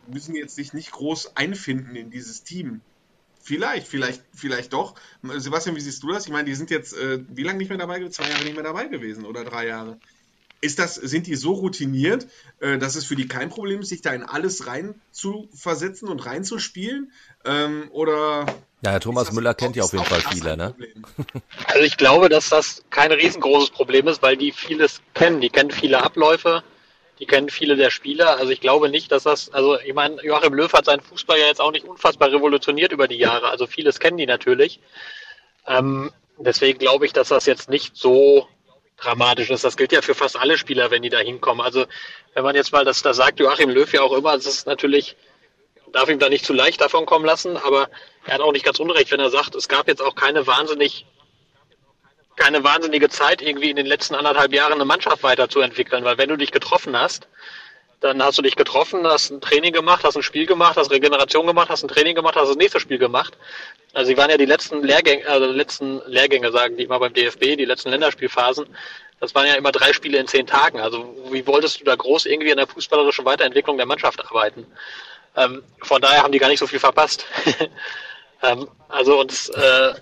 [0.04, 2.82] müssen jetzt sich nicht groß einfinden in dieses Team.
[3.40, 4.94] Vielleicht, vielleicht, vielleicht doch.
[5.22, 6.26] Sebastian, wie siehst du das?
[6.26, 8.12] Ich meine, die sind jetzt äh, wie lange nicht mehr dabei gewesen?
[8.14, 10.00] Zwei Jahre nicht mehr dabei gewesen oder drei Jahre.
[10.60, 12.26] Ist das, sind die so routiniert,
[12.60, 16.08] äh, dass es für die kein Problem ist, sich da in alles rein zu versetzen
[16.08, 17.12] und reinzuspielen?
[17.44, 18.46] Ähm, oder.
[18.82, 20.74] Ja, Thomas Müller kennt ja auf jeden Fall viele, ne?
[21.66, 25.40] Also ich glaube, dass das kein riesengroßes Problem ist, weil die vieles kennen.
[25.40, 26.62] Die kennen viele Abläufe,
[27.18, 28.38] die kennen viele der Spieler.
[28.38, 31.46] Also ich glaube nicht, dass das, also ich meine, Joachim Löw hat seinen Fußball ja
[31.46, 33.48] jetzt auch nicht unfassbar revolutioniert über die Jahre.
[33.48, 34.80] Also vieles kennen die natürlich.
[35.66, 38.48] Ähm, deswegen glaube ich, dass das jetzt nicht so
[38.96, 39.64] dramatisch ist.
[39.64, 41.64] Das gilt ja für fast alle Spieler, wenn die da hinkommen.
[41.64, 41.86] Also
[42.34, 45.16] wenn man jetzt mal, das, das sagt Joachim Löw ja auch immer, das ist natürlich,
[45.92, 47.88] darf ihm da nicht zu leicht davon kommen lassen, aber
[48.24, 51.06] er hat auch nicht ganz unrecht, wenn er sagt, es gab jetzt auch keine wahnsinnig
[52.36, 56.36] keine wahnsinnige Zeit, irgendwie in den letzten anderthalb Jahren eine Mannschaft weiterzuentwickeln, weil wenn du
[56.36, 57.28] dich getroffen hast,
[58.00, 61.46] dann hast du dich getroffen, hast ein Training gemacht, hast ein Spiel gemacht, hast Regeneration
[61.46, 63.38] gemacht, hast ein Training gemacht, hast das nächste Spiel gemacht.
[63.94, 67.56] Also sie waren ja die letzten Lehrgänge, also letzten Lehrgänge, sagen die immer beim DFB,
[67.56, 68.66] die letzten Länderspielphasen.
[69.20, 70.80] Das waren ja immer drei Spiele in zehn Tagen.
[70.80, 74.66] Also wie wolltest du da groß irgendwie an der fußballerischen Weiterentwicklung der Mannschaft arbeiten?
[75.36, 77.24] Ähm, von daher haben die gar nicht so viel verpasst.
[78.42, 79.94] ähm, also und äh,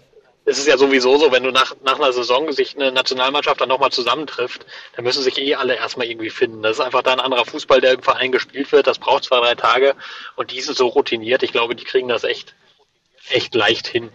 [0.45, 3.69] es ist ja sowieso so, wenn du nach, nach einer Saison sich eine Nationalmannschaft dann
[3.69, 6.63] nochmal zusammentrifft, dann müssen sich eh alle erstmal irgendwie finden.
[6.63, 8.87] Das ist einfach da ein anderer Fußball, der im Verein gespielt wird.
[8.87, 9.95] Das braucht zwei, drei Tage
[10.35, 11.43] und die sind so routiniert.
[11.43, 12.55] Ich glaube, die kriegen das echt,
[13.31, 14.11] echt leicht hin.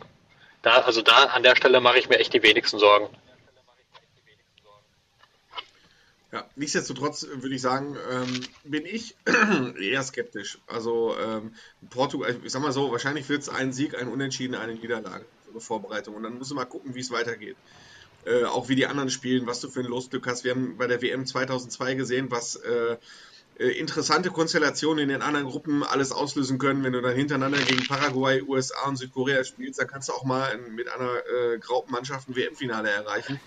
[0.62, 3.08] Da, also da an der Stelle mache ich mir echt die wenigsten Sorgen.
[6.32, 9.15] Ja, nichtsdestotrotz würde ich sagen, ähm, bin ich
[9.80, 10.58] eher skeptisch.
[10.67, 11.56] Also ähm,
[11.89, 15.60] Portugal, ich sag mal so, wahrscheinlich wird es ein Sieg, ein Unentschieden, eine Niederlage so
[15.60, 16.15] Vorbereitung.
[16.15, 17.58] Und dann musst du mal gucken, wie es weitergeht.
[18.26, 20.43] Äh, auch wie die anderen spielen, was du für ein Losglück hast.
[20.43, 22.98] Wir haben bei der WM 2002 gesehen, was äh,
[23.58, 26.84] interessante Konstellationen in den anderen Gruppen alles auslösen können.
[26.84, 30.58] Wenn du dann hintereinander gegen Paraguay, USA und Südkorea spielst, dann kannst du auch mal
[30.58, 33.39] mit einer äh, Graupenmannschaft ein WM-Finale erreichen.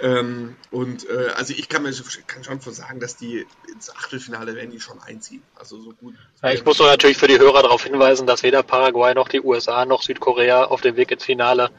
[0.00, 1.92] Ähm, und äh, also ich kann mir
[2.26, 5.42] kann schon sagen, dass die ins Achtelfinale werden die schon einziehen.
[5.54, 6.14] Also so gut.
[6.42, 9.84] Ja, ich muss natürlich für die Hörer darauf hinweisen, dass weder Paraguay noch die USA
[9.84, 11.70] noch Südkorea auf dem Weg ins Finale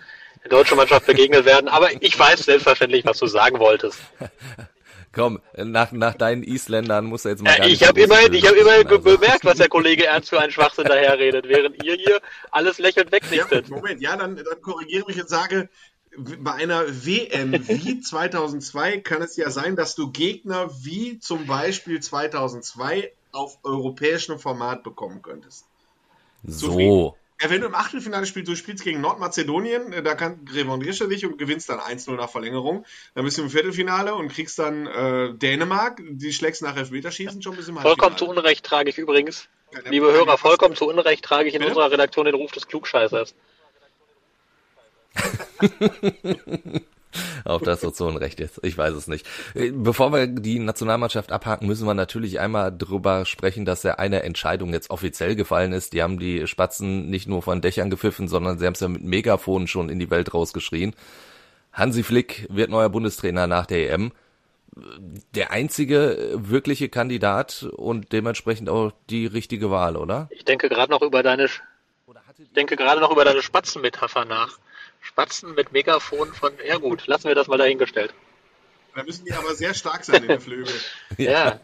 [0.44, 1.68] der deutschen Mannschaft begegnet werden.
[1.68, 4.00] Aber ich weiß selbstverständlich, was du sagen wolltest.
[5.16, 7.58] Komm, nach, nach deinen Isländern muss er jetzt mal.
[7.58, 9.00] Ja, ich habe immerhin, ich habe immerhin also.
[9.00, 12.20] bemerkt, was der Kollege Ernst für einen Schwachsinn daherredet, während ihr hier
[12.52, 13.70] alles lächelnd wegnichtet.
[13.70, 15.70] Ja, Moment, ja, dann, dann korrigiere mich und sage,
[16.18, 22.02] bei einer WM wie 2002 kann es ja sein, dass du Gegner wie zum Beispiel
[22.02, 25.66] 2002 auf europäischem Format bekommen könntest.
[26.46, 27.16] So.
[27.46, 31.28] Ja, wenn du im Achtelfinale spielst, du spielst gegen Nordmazedonien, äh, da kann revanchierst dich
[31.28, 32.88] und gewinnst dann 1-0 nach Verlängerung.
[33.14, 37.54] Dann bist du im Viertelfinale und kriegst dann äh, Dänemark, die schlägst nach Elfmeterschießen schon
[37.54, 41.48] ein bisschen Vollkommen zu Unrecht trage ich übrigens, ja, liebe Hörer, vollkommen zu Unrecht trage
[41.48, 41.70] ich in Bitte?
[41.70, 43.36] unserer Redaktion den Ruf des Klugscheißers.
[47.46, 49.26] Ob das so zu Unrecht ist, ich weiß es nicht.
[49.54, 54.74] Bevor wir die Nationalmannschaft abhaken, müssen wir natürlich einmal drüber sprechen, dass ja eine Entscheidung
[54.74, 55.94] jetzt offiziell gefallen ist.
[55.94, 59.04] Die haben die Spatzen nicht nur von Dächern gepfiffen, sondern sie haben es ja mit
[59.04, 60.94] Megafonen schon in die Welt rausgeschrien.
[61.74, 64.12] Hansi Flick wird neuer Bundestrainer nach der EM.
[65.36, 70.28] Der einzige wirkliche Kandidat und dementsprechend auch die richtige Wahl, oder?
[70.32, 74.58] Ich denke gerade noch über deine, ich denke gerade noch über deine Spatzenmetapher nach.
[75.16, 78.14] Spatzen mit Megafon von, ja gut, lassen wir das mal dahingestellt.
[78.94, 80.78] Da müssen die aber sehr stark sein in den Flügeln.
[81.18, 81.62] ja.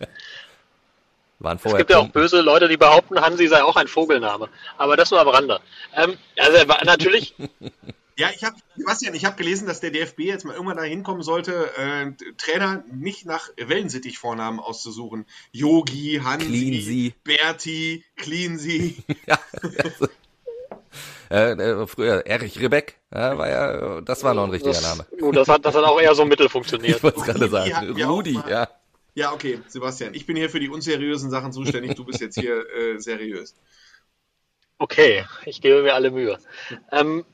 [1.39, 4.47] Waren vorher es gibt ja auch böse Leute, die behaupten, Hansi sei auch ein Vogelname.
[4.77, 5.59] Aber das nur am Rande.
[5.93, 7.35] Ähm, also natürlich.
[8.17, 11.23] Ja, ich habe, Sebastian, ich habe gelesen, dass der DFB jetzt mal irgendwann dahin kommen
[11.23, 15.25] sollte, äh, Trainer nicht nach Wellensittich-Vornamen auszusuchen.
[15.51, 18.97] Yogi, Hansi, Berti, Cleansy.
[19.25, 20.07] ja, also,
[21.29, 25.05] äh, äh, früher Erich Rebeck, ja, war ja, das war noch ein richtiger das, Name.
[25.19, 26.95] Gut, das hat, das hat auch eher so mittel funktioniert.
[26.97, 28.01] Ich wollte gerade sagen.
[28.03, 28.67] Rudi, ja.
[29.13, 32.63] Ja, okay, Sebastian, ich bin hier für die unseriösen Sachen zuständig, du bist jetzt hier
[32.73, 33.55] äh, seriös.
[34.77, 36.39] Okay, ich gebe mir alle Mühe.
[36.91, 37.25] Ähm,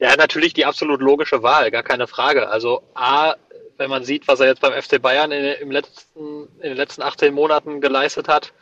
[0.00, 2.48] Ja, natürlich die absolut logische Wahl, gar keine Frage.
[2.48, 3.34] Also A,
[3.76, 7.02] wenn man sieht, was er jetzt beim FC Bayern in, im letzten, in den letzten
[7.02, 8.54] 18 Monaten geleistet hat,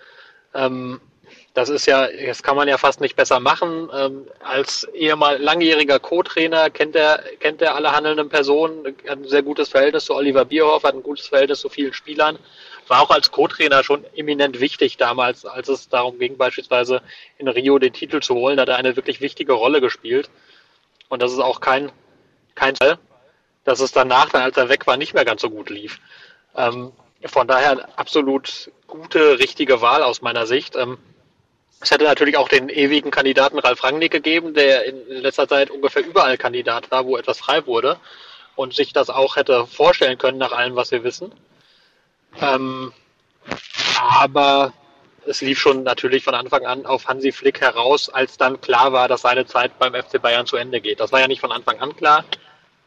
[0.52, 1.00] ähm,
[1.54, 3.90] das ist ja, das kann man ja fast nicht besser machen.
[3.92, 9.42] Ähm, als ehemal langjähriger Co-Trainer kennt er, kennt er alle handelnden Personen, hat ein sehr
[9.42, 12.38] gutes Verhältnis zu Oliver Bierhoff, hat ein gutes Verhältnis zu vielen Spielern.
[12.87, 17.02] War auch als Co-Trainer schon eminent wichtig damals, als es darum ging, beispielsweise
[17.38, 18.61] in Rio den Titel zu holen.
[18.61, 20.30] Hat er eine wirklich wichtige Rolle gespielt.
[21.08, 21.90] Und das ist auch kein,
[22.54, 22.98] kein Fall,
[23.64, 26.00] dass es danach, dann als er weg war, nicht mehr ganz so gut lief.
[26.56, 26.92] Ähm,
[27.24, 30.76] von daher absolut gute, richtige Wahl aus meiner Sicht.
[30.76, 30.98] Ähm,
[31.80, 36.04] es hätte natürlich auch den ewigen Kandidaten Ralf Rangnick gegeben, der in letzter Zeit ungefähr
[36.04, 37.98] überall Kandidat war, wo etwas frei wurde
[38.56, 41.32] und sich das auch hätte vorstellen können nach allem, was wir wissen.
[42.40, 42.92] Ähm,
[44.10, 44.72] aber
[45.26, 49.06] es lief schon natürlich von Anfang an auf Hansi Flick heraus, als dann klar war,
[49.06, 50.98] dass seine Zeit beim FC Bayern zu Ende geht.
[50.98, 52.24] Das war ja nicht von Anfang an klar,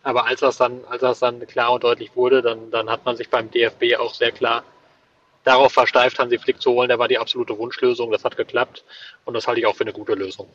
[0.03, 3.15] aber als das dann, als das dann klar und deutlich wurde, dann, dann hat man
[3.15, 4.63] sich beim DFB auch sehr klar
[5.43, 6.89] darauf versteift, Hansi Flick zu holen.
[6.89, 8.11] Der war die absolute Wunschlösung.
[8.11, 8.83] Das hat geklappt
[9.25, 10.49] und das halte ich auch für eine gute Lösung.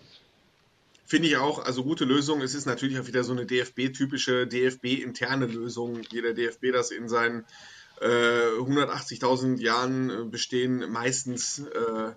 [1.06, 2.40] Finde ich auch, also gute Lösung.
[2.40, 7.08] Es ist natürlich auch wieder so eine DFB-typische, DFB-interne Lösung, wie der DFB das in
[7.08, 7.44] seinen
[8.00, 8.06] äh,
[8.58, 12.12] 180.000 Jahren äh, bestehen, meistens äh,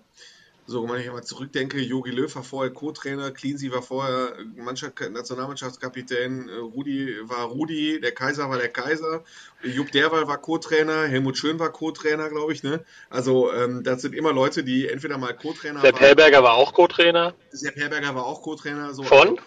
[0.70, 6.48] so, wenn ich mal zurückdenke, Jogi Löw war vorher Co-Trainer, Cleansey war vorher Mannschaft, Nationalmannschaftskapitän,
[6.48, 9.24] äh, Rudi war Rudi, der Kaiser war der Kaiser,
[9.64, 12.62] Jupp Derwal war Co-Trainer, Helmut Schön war Co-Trainer, glaube ich.
[12.62, 12.84] Ne?
[13.08, 15.90] Also ähm, das sind immer Leute, die entweder mal Co-Trainer waren.
[15.90, 17.34] Der Herberger war auch Co-Trainer.
[17.52, 18.94] Der Herberger war auch Co-Trainer.
[18.94, 19.02] So.
[19.02, 19.40] Von?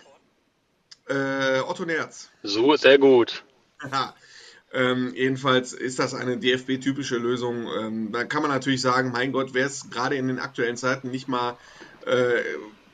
[1.07, 2.31] Äh, Otto Nerz.
[2.43, 3.45] So, sehr gut.
[4.73, 7.67] Ähm, jedenfalls ist das eine DFB-typische Lösung.
[7.79, 11.11] Ähm, da kann man natürlich sagen, mein Gott, wäre es gerade in den aktuellen Zeiten
[11.11, 11.57] nicht mal,
[12.07, 12.41] äh,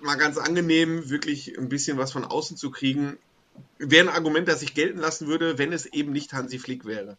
[0.01, 3.17] mal ganz angenehm, wirklich ein bisschen was von außen zu kriegen.
[3.77, 7.17] Wäre ein Argument, das ich gelten lassen würde, wenn es eben nicht Hansi Flick wäre.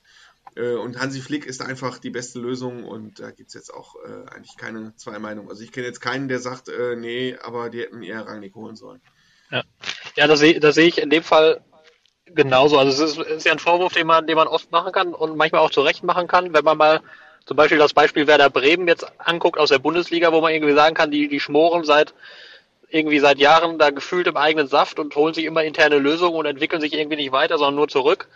[0.57, 3.97] Äh, und Hansi Flick ist einfach die beste Lösung und da gibt es jetzt auch
[4.05, 5.49] äh, eigentlich keine zwei Meinungen.
[5.49, 8.77] Also ich kenne jetzt keinen, der sagt, äh, nee, aber die hätten eher Rangnick holen
[8.77, 9.01] sollen.
[9.51, 9.65] Ja,
[10.17, 11.65] ja da sehe seh ich in dem Fall
[12.35, 15.15] Genauso, also es ist, ist, ja ein Vorwurf, den man, den man oft machen kann
[15.15, 17.01] und manchmal auch zurecht machen kann, wenn man mal
[17.47, 20.95] zum Beispiel das Beispiel Werder Bremen jetzt anguckt aus der Bundesliga, wo man irgendwie sagen
[20.95, 22.15] kann, die, die schmoren seit
[22.91, 26.47] irgendwie seit Jahren da gefühlt im eigenen Saft und holen sich immer interne Lösungen und
[26.47, 28.29] entwickeln sich irgendwie nicht weiter, sondern nur zurück.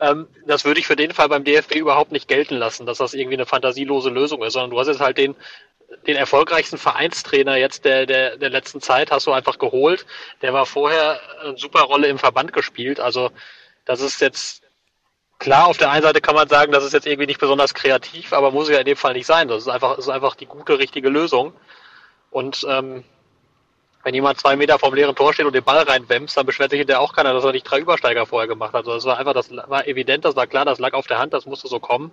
[0.00, 3.14] Ähm, das würde ich für den Fall beim DFB überhaupt nicht gelten lassen, dass das
[3.14, 5.34] irgendwie eine fantasielose Lösung ist, sondern du hast jetzt halt den
[6.06, 10.06] den erfolgreichsten Vereinstrainer jetzt der, der, der letzten Zeit hast du einfach geholt.
[10.42, 13.00] Der war vorher eine super Rolle im Verband gespielt.
[13.00, 13.30] Also
[13.84, 14.62] das ist jetzt
[15.38, 18.32] klar, auf der einen Seite kann man sagen, das ist jetzt irgendwie nicht besonders kreativ,
[18.32, 19.48] aber muss ja in dem Fall nicht sein.
[19.48, 21.52] Das ist einfach, ist einfach die gute, richtige Lösung.
[22.30, 23.04] Und ähm,
[24.02, 26.78] wenn jemand zwei Meter vom leeren Tor steht und den Ball reinwämst, dann beschwert sich
[26.78, 28.80] hinterher auch keiner, dass er nicht drei Übersteiger vorher gemacht hat.
[28.80, 31.32] Also das war einfach, das war evident, das war klar, das lag auf der Hand,
[31.32, 32.12] das musste so kommen.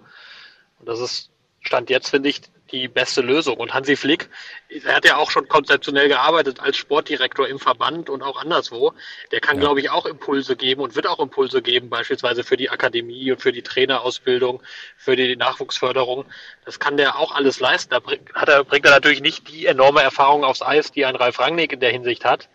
[0.80, 1.31] Und das ist
[1.62, 3.58] Stand jetzt finde ich die beste Lösung.
[3.58, 4.30] Und Hansi Flick,
[4.70, 8.94] er hat ja auch schon konzeptionell gearbeitet als Sportdirektor im Verband und auch anderswo.
[9.32, 9.62] Der kann, ja.
[9.62, 13.42] glaube ich, auch Impulse geben und wird auch Impulse geben, beispielsweise für die Akademie und
[13.42, 14.64] für die Trainerausbildung,
[14.98, 16.26] für die Nachwuchsförderung.
[16.66, 17.92] Das kann der auch alles leisten.
[17.92, 21.16] Da bringt, hat er, bringt er natürlich nicht die enorme Erfahrung aufs Eis, die ein
[21.16, 22.50] Ralf Rangnick in der Hinsicht hat.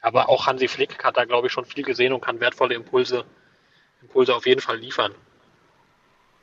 [0.00, 3.24] Aber auch Hansi Flick hat da, glaube ich, schon viel gesehen und kann wertvolle Impulse,
[4.02, 5.14] Impulse auf jeden Fall liefern.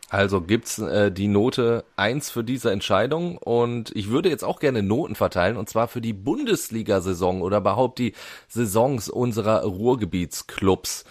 [0.10, 4.82] Also gibt's äh, die Note eins für diese Entscheidung und ich würde jetzt auch gerne
[4.82, 8.13] Noten verteilen und zwar für die Bundesliga-Saison oder überhaupt die
[8.48, 11.06] Saisons unserer Ruhrgebietsclubs.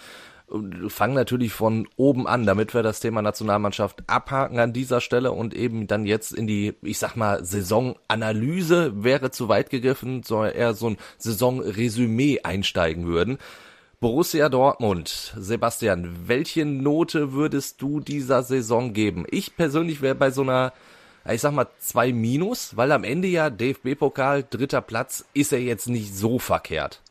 [0.87, 5.53] Fangen natürlich von oben an, damit wir das Thema Nationalmannschaft abhaken an dieser Stelle und
[5.53, 10.73] eben dann jetzt in die, ich sag mal, Saisonanalyse wäre zu weit gegriffen, soll eher
[10.73, 13.37] so ein Saisonresümee einsteigen würden.
[13.99, 15.33] Borussia Dortmund.
[15.35, 19.25] Sebastian, welche Note würdest du dieser Saison geben?
[19.29, 20.71] Ich persönlich wäre bei so einer,
[21.29, 25.89] ich sag mal, zwei Minus, weil am Ende ja DFB-Pokal, dritter Platz, ist er jetzt
[25.89, 27.01] nicht so verkehrt.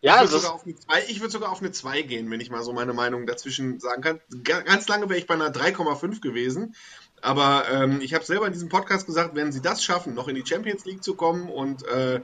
[0.00, 2.92] Ja, ich würde sogar, würd sogar auf eine 2 gehen, wenn ich mal so meine
[2.92, 4.20] Meinung dazwischen sagen kann.
[4.44, 6.76] Ganz lange wäre ich bei einer 3,5 gewesen.
[7.20, 10.34] Aber ähm, ich habe selber in diesem Podcast gesagt, wenn sie das schaffen, noch in
[10.34, 12.20] die Champions League zu kommen und äh,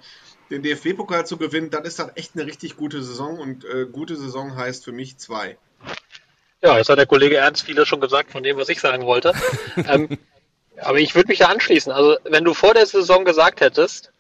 [0.51, 4.17] den DFB-Pokal zu gewinnen, dann ist das echt eine richtig gute Saison und äh, gute
[4.17, 5.57] Saison heißt für mich zwei.
[6.63, 9.33] Ja, jetzt hat der Kollege Ernst vieles schon gesagt von dem, was ich sagen wollte.
[9.89, 10.19] ähm,
[10.81, 11.93] aber ich würde mich da anschließen.
[11.93, 14.13] Also, wenn du vor der Saison gesagt hättest,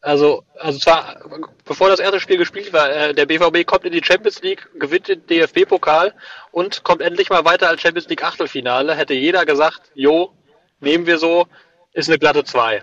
[0.00, 1.20] also, also zwar,
[1.64, 5.06] bevor das erste Spiel gespielt war, äh, der BVB kommt in die Champions League, gewinnt
[5.06, 6.12] den DFB-Pokal
[6.50, 10.32] und kommt endlich mal weiter als Champions League Achtelfinale, hätte jeder gesagt, jo,
[10.80, 11.46] nehmen wir so,
[11.92, 12.82] ist eine glatte 2.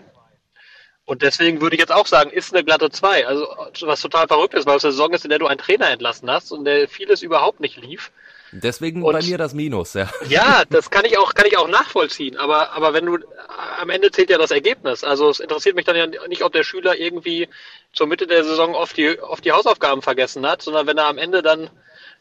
[1.10, 3.26] Und deswegen würde ich jetzt auch sagen, ist eine glatte 2.
[3.26, 3.48] Also,
[3.82, 6.30] was total verrückt ist, weil es eine Saison ist, in der du einen Trainer entlassen
[6.30, 8.12] hast und der vieles überhaupt nicht lief.
[8.52, 10.08] Deswegen Und- bei mir das Minus, ja.
[10.28, 12.38] Ja, das kann ich auch, kann ich auch nachvollziehen.
[12.38, 13.18] Aber, aber wenn du,
[13.80, 15.04] am Ende zählt ja das Ergebnis.
[15.04, 17.50] Also es interessiert mich dann ja nicht, ob der Schüler irgendwie
[17.92, 21.18] zur Mitte der Saison oft die, oft die Hausaufgaben vergessen hat, sondern wenn er am
[21.18, 21.72] Ende dann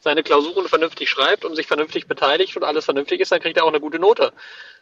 [0.01, 3.65] seine Klausuren vernünftig schreibt und sich vernünftig beteiligt und alles vernünftig ist, dann kriegt er
[3.65, 4.33] auch eine gute Note.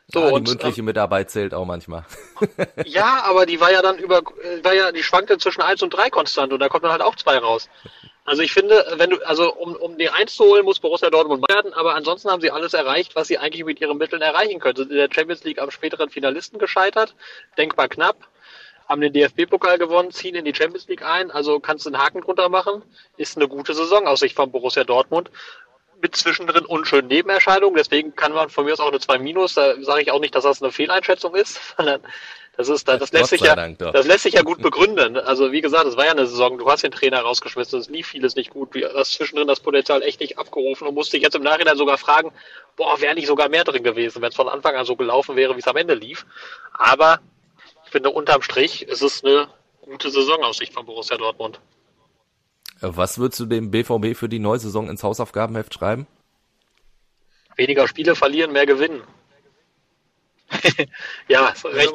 [0.08, 2.04] So, ja, die und, mündliche Mitarbeit zählt auch manchmal.
[2.84, 5.90] ja, aber die war ja dann über, äh, war ja, die schwankte zwischen 1 und
[5.90, 7.68] 3 konstant und da kommt dann halt auch 2 raus.
[8.24, 11.44] Also ich finde, wenn du, also um, um die 1 zu holen, muss Borussia Dortmund
[11.48, 14.76] werden, aber ansonsten haben sie alles erreicht, was sie eigentlich mit ihren Mitteln erreichen können.
[14.76, 17.14] Sind in der Champions League am späteren Finalisten gescheitert,
[17.58, 18.16] denkbar knapp,
[18.88, 22.20] haben den DFB-Pokal gewonnen, ziehen in die Champions League ein, also kannst du einen Haken
[22.20, 22.82] drunter machen,
[23.16, 25.30] ist eine gute Saison aus Sicht von Borussia Dortmund
[26.00, 27.76] mit zwischendrin unschönen Nebenerscheinungen.
[27.76, 29.54] Deswegen kann man von mir aus auch eine 2 Minus.
[29.54, 32.00] Da sage ich auch nicht, dass das eine Fehleinschätzung ist, sondern
[32.56, 35.18] das ist, das, das lässt sich ja, Dank das lässt sich ja gut begründen.
[35.18, 36.56] Also wie gesagt, es war ja eine Saison.
[36.56, 37.80] Du hast den Trainer rausgeschmissen.
[37.80, 38.74] Es lief vieles nicht gut.
[38.74, 41.98] Du hast zwischendrin das Potenzial echt nicht abgerufen und musst dich jetzt im Nachhinein sogar
[41.98, 42.32] fragen,
[42.76, 45.54] boah, wäre nicht sogar mehr drin gewesen, wenn es von Anfang an so gelaufen wäre,
[45.54, 46.24] wie es am Ende lief.
[46.72, 47.20] Aber
[47.84, 49.48] ich finde, unterm Strich ist es eine
[49.82, 51.60] gute Saison aus Sicht von Borussia Dortmund.
[52.80, 56.06] Was würdest du dem BVB für die neue Saison ins Hausaufgabenheft schreiben?
[57.56, 59.02] Weniger Spiele verlieren, mehr gewinnen.
[61.28, 61.92] ja, ist recht,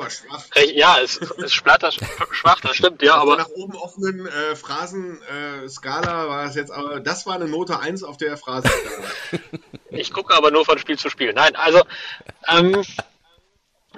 [0.56, 1.92] recht, ja, es ist, ist splatter,
[2.32, 6.56] schwach, das stimmt, ja, der aber nach oben offenen äh, Phrasenskala äh, Skala war es
[6.56, 9.08] jetzt, aber das war eine Note 1 auf der Phrasenskala.
[9.90, 11.32] ich gucke aber nur von Spiel zu Spiel.
[11.32, 11.82] Nein, also,
[12.50, 12.84] ähm,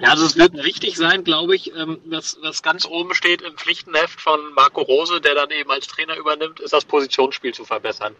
[0.00, 3.56] ja, also es wird wichtig sein, glaube ich, ähm, was, was ganz oben steht im
[3.56, 8.16] Pflichtenheft von Marco Rose, der dann eben als Trainer übernimmt, ist das Positionsspiel zu verbessern.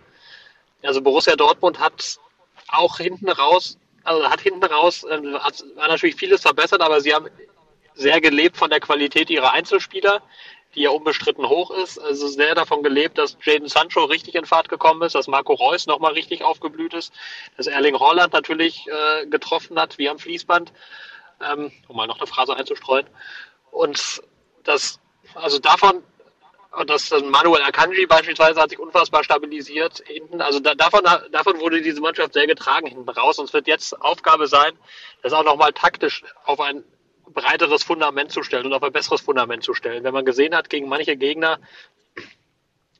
[0.82, 2.18] Also Borussia Dortmund hat
[2.68, 7.28] auch hinten raus, also hat hinten raus, äh, hat, natürlich vieles verbessert, aber sie haben
[7.94, 10.22] sehr gelebt von der Qualität ihrer Einzelspieler,
[10.74, 11.98] die ja unbestritten hoch ist.
[11.98, 15.86] Also sehr davon gelebt, dass Jaden Sancho richtig in Fahrt gekommen ist, dass Marco Reus
[15.86, 17.12] nochmal richtig aufgeblüht ist,
[17.56, 20.72] dass Erling Haaland natürlich äh, getroffen hat, wie am Fließband,
[21.40, 23.06] ähm, um mal noch eine Phrase einzustreuen.
[23.70, 24.22] Und
[24.64, 25.00] das,
[25.34, 26.02] also davon,
[26.72, 30.40] und das das Manuel Akanji beispielsweise hat sich unfassbar stabilisiert hinten.
[30.40, 33.38] Also da, davon, davon wurde diese Mannschaft sehr getragen hinten raus.
[33.38, 34.72] Und es wird jetzt Aufgabe sein,
[35.22, 36.84] das auch nochmal taktisch auf ein
[37.26, 40.04] breiteres Fundament zu stellen und auf ein besseres Fundament zu stellen.
[40.04, 41.58] Wenn man gesehen hat, gegen manche Gegner,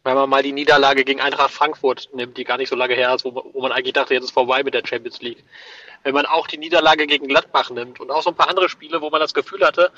[0.05, 3.14] wenn man mal die Niederlage gegen Eintracht Frankfurt nimmt, die gar nicht so lange her
[3.14, 5.43] ist, wo, man- wo man eigentlich dachte, jetzt ist vorbei mit der Champions League.
[6.03, 9.01] Wenn man auch die Niederlage gegen Gladbach nimmt und auch so ein paar andere Spiele,
[9.01, 9.90] wo man das Gefühl hatte,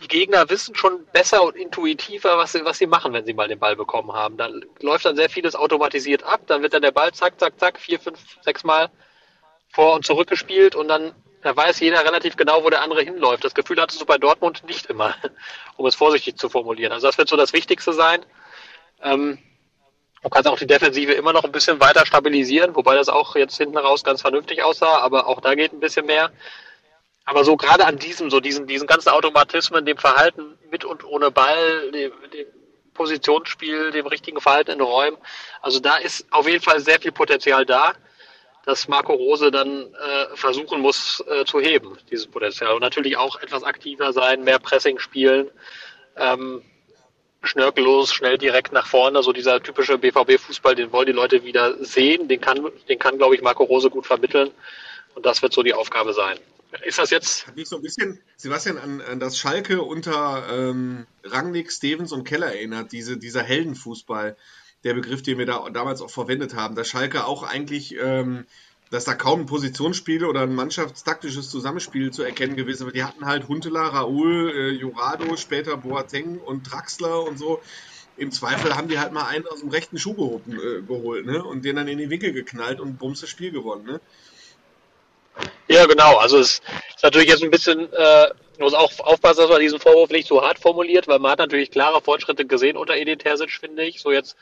[0.00, 3.48] die Gegner wissen schon besser und intuitiver, was sie, was sie machen, wenn sie mal
[3.48, 4.36] den Ball bekommen haben.
[4.36, 4.48] Da
[4.80, 7.98] läuft dann sehr vieles automatisiert ab, dann wird dann der Ball zack, zack, zack, vier,
[7.98, 8.90] fünf, sechs Mal
[9.72, 13.44] vor und zurück gespielt und dann da weiß jeder relativ genau, wo der andere hinläuft.
[13.44, 15.14] Das Gefühl hattest du bei Dortmund nicht immer,
[15.76, 16.92] um es vorsichtig zu formulieren.
[16.92, 18.24] Also das wird so das Wichtigste sein.
[19.02, 19.38] Ähm,
[20.22, 23.56] du kannst auch die Defensive immer noch ein bisschen weiter stabilisieren, wobei das auch jetzt
[23.56, 26.30] hinten raus ganz vernünftig aussah, aber auch da geht ein bisschen mehr.
[27.24, 31.30] Aber so gerade an diesem, so diesen, diesen ganzen Automatismen, dem Verhalten mit und ohne
[31.30, 32.46] Ball, dem, dem
[32.94, 35.18] Positionsspiel, dem richtigen Verhalten in Räumen,
[35.60, 37.92] also da ist auf jeden Fall sehr viel Potenzial da,
[38.64, 42.74] dass Marco Rose dann äh, versuchen muss äh, zu heben, dieses Potenzial.
[42.74, 45.50] Und natürlich auch etwas aktiver sein, mehr Pressing spielen,
[46.16, 46.62] ähm,
[47.42, 52.28] schnörkellos, schnell direkt nach vorne, so dieser typische BVB-Fußball, den wollen die Leute wieder sehen,
[52.28, 54.50] den kann, den kann, glaube ich, Marco Rose gut vermitteln.
[55.14, 56.38] Und das wird so die Aufgabe sein.
[56.84, 61.06] Ist das jetzt Hat mich so ein bisschen, Sebastian, an, an das Schalke unter ähm,
[61.24, 64.36] Rangnick, Stevens und Keller erinnert, diese, dieser Heldenfußball,
[64.84, 68.46] der Begriff, den wir da damals auch verwendet haben, dass Schalke auch eigentlich, ähm,
[68.90, 72.92] dass da kaum ein Positionsspiel oder ein mannschaftstaktisches Zusammenspiel zu erkennen gewesen war.
[72.92, 77.60] Die hatten halt Huntela, Raoul, äh, Jurado, später Boateng und Draxler und so.
[78.16, 81.44] Im Zweifel haben die halt mal einen aus dem rechten Schuh geholt, äh, geholt ne?
[81.44, 83.84] und den dann in die Winkel geknallt und bums das Spiel gewonnen.
[83.84, 84.00] Ne?
[85.68, 86.16] Ja, genau.
[86.16, 86.60] Also es
[86.96, 90.42] ist natürlich jetzt ein bisschen, äh, muss auch aufpassen, dass man diesen Vorwurf nicht so
[90.42, 94.00] hart formuliert, weil man hat natürlich klare Fortschritte gesehen unter Edin Terzic, finde ich.
[94.00, 94.36] So jetzt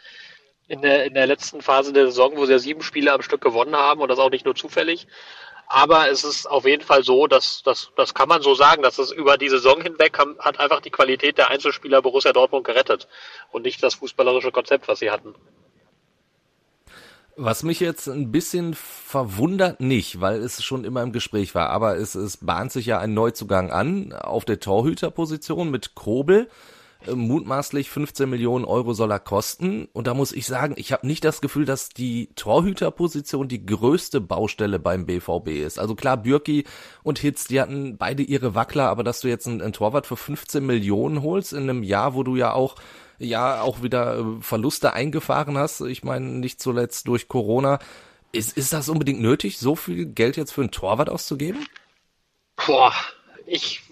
[0.69, 3.41] in der, in der letzten Phase der Saison, wo sie ja sieben Spiele am Stück
[3.41, 5.07] gewonnen haben und das auch nicht nur zufällig.
[5.69, 8.99] Aber es ist auf jeden Fall so, dass das, das kann man so sagen, dass
[8.99, 13.09] es über die Saison hinweg haben, hat einfach die Qualität der Einzelspieler Borussia Dortmund gerettet
[13.51, 15.35] und nicht das fußballerische Konzept, was sie hatten.
[17.39, 21.97] Was mich jetzt ein bisschen verwundert nicht, weil es schon immer im Gespräch war, aber
[21.97, 26.49] es, es bahnt sich ja ein Neuzugang an auf der Torhüterposition mit Kobel.
[27.07, 29.88] Äh, mutmaßlich 15 Millionen Euro soll er kosten.
[29.92, 34.20] Und da muss ich sagen, ich habe nicht das Gefühl, dass die Torhüterposition die größte
[34.20, 35.78] Baustelle beim BVB ist.
[35.78, 36.64] Also klar, Bürki
[37.03, 40.16] und Hitz, die hatten beide ihre Wackler, aber dass du jetzt einen, einen Torwart für
[40.16, 42.76] 15 Millionen holst in einem Jahr, wo du ja auch
[43.18, 47.78] ja auch wieder äh, Verluste eingefahren hast, ich meine nicht zuletzt durch Corona,
[48.32, 51.66] ist, ist das unbedingt nötig, so viel Geld jetzt für einen Torwart auszugeben?
[52.66, 52.92] Boah,
[53.47, 53.82] ich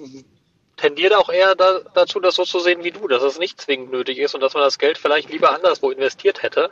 [0.77, 3.93] tendiere auch eher da, dazu, das so zu sehen wie du, dass es nicht zwingend
[3.93, 6.71] nötig ist und dass man das Geld vielleicht lieber anderswo investiert hätte.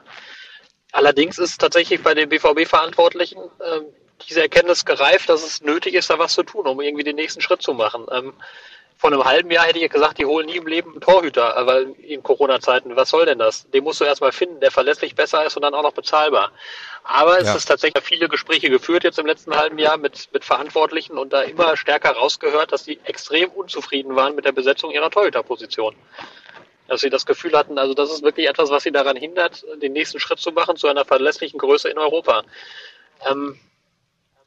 [0.92, 3.80] Allerdings ist tatsächlich bei den BVB-Verantwortlichen äh,
[4.28, 7.40] diese Erkenntnis gereift, dass es nötig ist, da was zu tun, um irgendwie den nächsten
[7.40, 8.06] Schritt zu machen.
[8.10, 8.34] Ähm,
[8.96, 11.80] vor einem halben Jahr hätte ich gesagt, die holen nie im Leben einen Torhüter, aber
[11.80, 13.68] in Corona-Zeiten, was soll denn das?
[13.70, 16.52] Den musst du erstmal finden, der verlässlich besser ist und dann auch noch bezahlbar.
[17.04, 17.54] Aber es ja.
[17.56, 21.42] ist tatsächlich viele Gespräche geführt jetzt im letzten halben Jahr mit, mit Verantwortlichen und da
[21.42, 25.96] immer stärker rausgehört, dass sie extrem unzufrieden waren mit der Besetzung ihrer Torhüterposition.
[26.86, 29.92] Dass sie das Gefühl hatten, also das ist wirklich etwas, was sie daran hindert, den
[29.92, 32.44] nächsten Schritt zu machen zu einer verlässlichen Größe in Europa.
[33.28, 33.58] Ähm,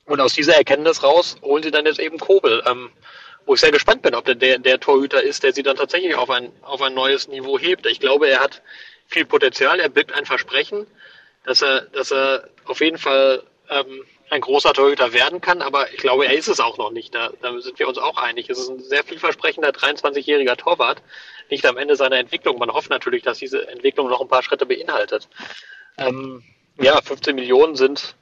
[0.05, 2.63] und aus dieser Erkenntnis raus holen sie dann jetzt eben Kobel.
[2.65, 2.91] Ähm,
[3.45, 6.15] wo ich sehr gespannt bin, ob der, der, der Torhüter ist, der sie dann tatsächlich
[6.15, 7.85] auf ein, auf ein neues Niveau hebt.
[7.85, 8.61] Ich glaube, er hat
[9.07, 10.87] viel Potenzial, er birgt ein Versprechen,
[11.45, 15.97] dass er, dass er auf jeden Fall ähm, ein großer Torhüter werden kann, aber ich
[15.97, 17.13] glaube, er ist es auch noch nicht.
[17.13, 18.49] Da, da sind wir uns auch einig.
[18.49, 21.01] Es ist ein sehr vielversprechender 23-jähriger Torwart,
[21.49, 22.57] nicht am Ende seiner Entwicklung.
[22.57, 25.29] Man hofft natürlich, dass diese Entwicklung noch ein paar Schritte beinhaltet.
[25.97, 26.43] Ähm,
[26.79, 28.15] ja, 15 Millionen sind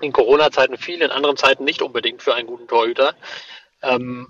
[0.00, 3.14] in Corona-Zeiten viel, in anderen Zeiten nicht unbedingt für einen guten Torhüter.
[3.82, 4.28] Ähm,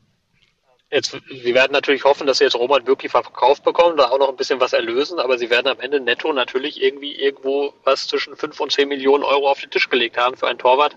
[0.90, 4.28] Jetzt, sie werden natürlich hoffen, dass sie jetzt Roman wirklich verkauft bekommen, da auch noch
[4.28, 8.36] ein bisschen was erlösen, aber sie werden am Ende netto natürlich irgendwie irgendwo was zwischen
[8.36, 10.96] 5 und 10 Millionen Euro auf den Tisch gelegt haben für einen Torwart,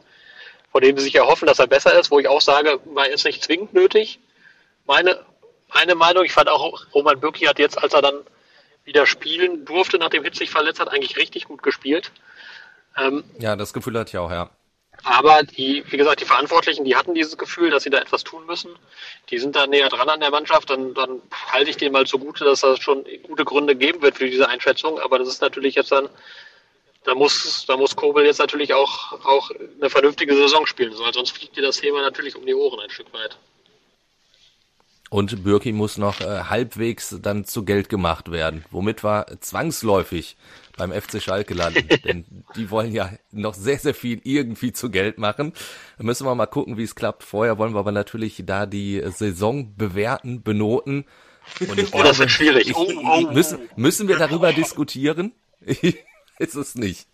[0.71, 3.23] von dem sie sich erhoffen, dass er besser ist, wo ich auch sage, war jetzt
[3.23, 4.19] nicht zwingend nötig.
[4.87, 5.23] Meine,
[5.71, 8.15] meine Meinung, ich fand auch, Roman Bürki hat jetzt, als er dann
[8.85, 12.11] wieder spielen durfte, nachdem Hitz sich verletzt hat, eigentlich richtig gut gespielt.
[12.97, 14.49] Ähm, ja, das Gefühl hatte ich auch, ja.
[15.03, 18.45] Aber die, wie gesagt, die Verantwortlichen, die hatten dieses Gefühl, dass sie da etwas tun
[18.45, 18.71] müssen.
[19.29, 20.69] Die sind da näher dran an der Mannschaft.
[20.69, 24.29] Dann, dann halte ich denen mal zugute, dass das schon gute Gründe geben wird für
[24.29, 24.99] diese Einschätzung.
[24.99, 26.07] Aber das ist natürlich jetzt dann,
[27.03, 31.57] da muss, da muss Kobel jetzt natürlich auch, auch eine vernünftige Saison spielen, sonst fliegt
[31.57, 33.37] dir das Thema natürlich um die Ohren ein Stück weit.
[35.09, 38.65] Und Bürki muss noch äh, halbwegs dann zu Geld gemacht werden.
[38.71, 40.37] Womit war zwangsläufig
[40.77, 41.87] beim FC Schalke landen.
[42.03, 45.53] Denn die wollen ja noch sehr, sehr viel irgendwie zu Geld machen.
[45.97, 47.23] Da müssen wir mal gucken, wie es klappt.
[47.23, 51.05] Vorher wollen wir aber natürlich da die Saison bewerten, benoten.
[51.59, 52.69] Und oh, das wird schwierig.
[52.69, 55.33] Ich, oh, oh, müssen, müssen wir darüber diskutieren?
[56.39, 57.07] ist es nicht.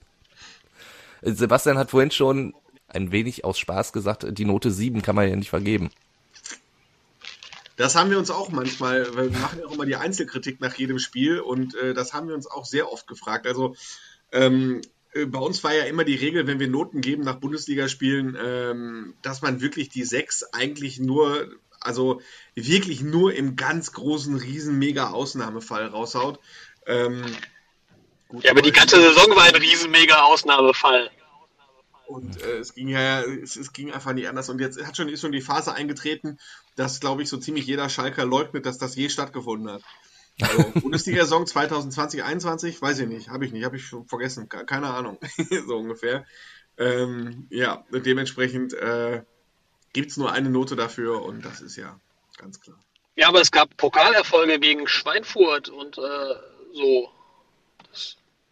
[1.21, 2.53] Sebastian hat vorhin schon
[2.87, 5.89] ein wenig aus Spaß gesagt, die Note 7 kann man ja nicht vergeben.
[7.79, 10.75] Das haben wir uns auch manchmal, weil wir machen ja auch immer die Einzelkritik nach
[10.75, 13.47] jedem Spiel und äh, das haben wir uns auch sehr oft gefragt.
[13.47, 13.73] Also
[14.33, 14.81] ähm,
[15.13, 19.13] äh, bei uns war ja immer die Regel, wenn wir Noten geben nach Bundesligaspielen, ähm,
[19.21, 21.47] dass man wirklich die sechs eigentlich nur,
[21.79, 22.19] also
[22.53, 26.41] wirklich nur im ganz großen, riesen, mega Ausnahmefall raushaut.
[26.85, 27.23] Ähm,
[28.27, 31.11] gut, ja, aber die ganze Saison war ein riesen, mega Ausnahmefall.
[32.09, 34.49] Und äh, es ging ja, es, es, ging einfach nicht anders.
[34.49, 36.39] Und jetzt hat schon, ist schon die Phase eingetreten,
[36.75, 39.83] dass, glaube ich, so ziemlich jeder Schalker leugnet, dass das je stattgefunden hat.
[40.41, 44.87] Also, Bundesliga-Saison 2020, 2021, weiß ich nicht, habe ich nicht, habe ich schon vergessen, keine
[44.87, 45.19] Ahnung,
[45.67, 46.25] so ungefähr.
[46.79, 49.21] Ähm, ja, dementsprechend äh,
[49.93, 51.99] gibt es nur eine Note dafür und das ist ja
[52.39, 52.79] ganz klar.
[53.17, 56.01] Ja, aber es gab Pokalerfolge gegen Schweinfurt und äh,
[56.73, 57.11] so.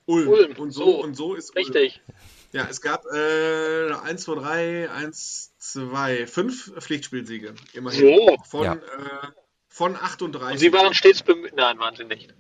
[0.06, 0.28] Ulm.
[0.28, 0.56] Ulm.
[0.58, 2.02] Und so, so, und so ist Richtig.
[2.06, 2.18] Ulm.
[2.52, 7.56] Ja, es gab äh, 1, 2, 3, 1, 2, 5 Pflichtspielsiege.
[7.74, 8.00] Immerhin.
[8.00, 8.38] So.
[8.46, 8.74] Von, ja.
[8.74, 9.28] äh,
[9.68, 10.54] von 38.
[10.54, 11.54] Und sie waren stets bemüht.
[11.56, 12.34] Nein, waren sie nicht.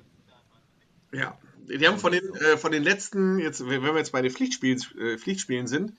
[1.11, 1.37] Ja.
[1.67, 4.81] Die haben von den, äh, von den letzten, jetzt, wenn wir jetzt bei den Pflichtspielen,
[4.97, 5.93] äh, Pflichtspielen sind,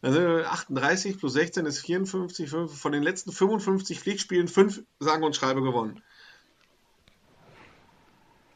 [0.00, 5.22] dann sind 38 plus 16 ist 54, 5, von den letzten 55 Pflichtspielen 5 sagen
[5.24, 6.02] und schreibe gewonnen.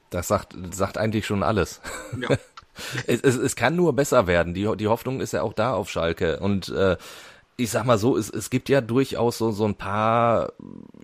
[0.09, 1.83] Das sagt, sagt eigentlich schon alles.
[2.19, 2.39] Ja.
[3.07, 4.55] es, es, es kann nur besser werden.
[4.55, 6.41] Die, die Hoffnung ist ja auch da auf Schalke.
[6.41, 6.97] Und äh,
[7.57, 10.53] ich sag mal so, es, es gibt ja durchaus so, so ein paar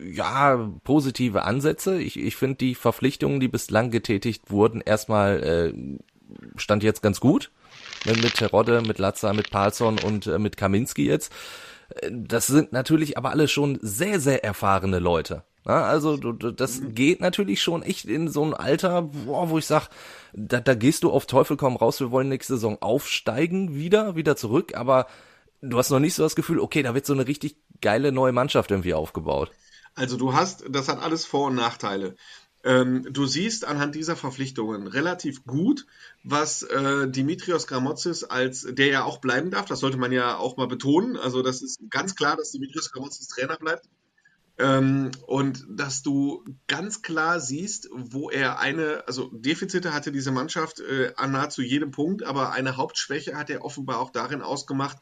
[0.03, 2.01] ja, positive Ansätze.
[2.01, 5.99] Ich, ich finde die Verpflichtungen, die bislang getätigt wurden, erstmal äh,
[6.57, 7.51] stand jetzt ganz gut.
[8.07, 11.33] Mit, Terodde, mit Latza, mit Palsson und äh, mit Kaminski jetzt.
[11.97, 15.45] Äh, das sind natürlich aber alle schon sehr, sehr erfahrene Leute.
[15.67, 16.95] Ja, also du, du, das mhm.
[16.95, 19.89] geht natürlich schon echt in so ein Alter, boah, wo ich sag,
[20.33, 24.37] da, da gehst du auf Teufel komm raus, wir wollen nächste Saison aufsteigen wieder, wieder
[24.37, 25.07] zurück, aber
[25.61, 28.33] du hast noch nicht so das Gefühl, okay, da wird so eine richtig geile neue
[28.33, 29.51] Mannschaft irgendwie aufgebaut.
[29.95, 32.17] Also du hast, das hat alles Vor- und Nachteile.
[32.63, 35.87] Ähm, du siehst anhand dieser Verpflichtungen relativ gut,
[36.25, 40.59] was äh, Dimitrios Gramotzis als, der ja auch bleiben darf, das sollte man ja auch
[40.59, 41.17] mal betonen.
[41.17, 43.89] Also das ist ganz klar, dass Dimitrios Gramotzis Trainer bleibt.
[44.61, 50.81] Ähm, und dass du ganz klar siehst, wo er eine, also Defizite hatte diese Mannschaft
[50.81, 54.99] äh, an nahezu jedem Punkt, aber eine Hauptschwäche hat er offenbar auch darin ausgemacht,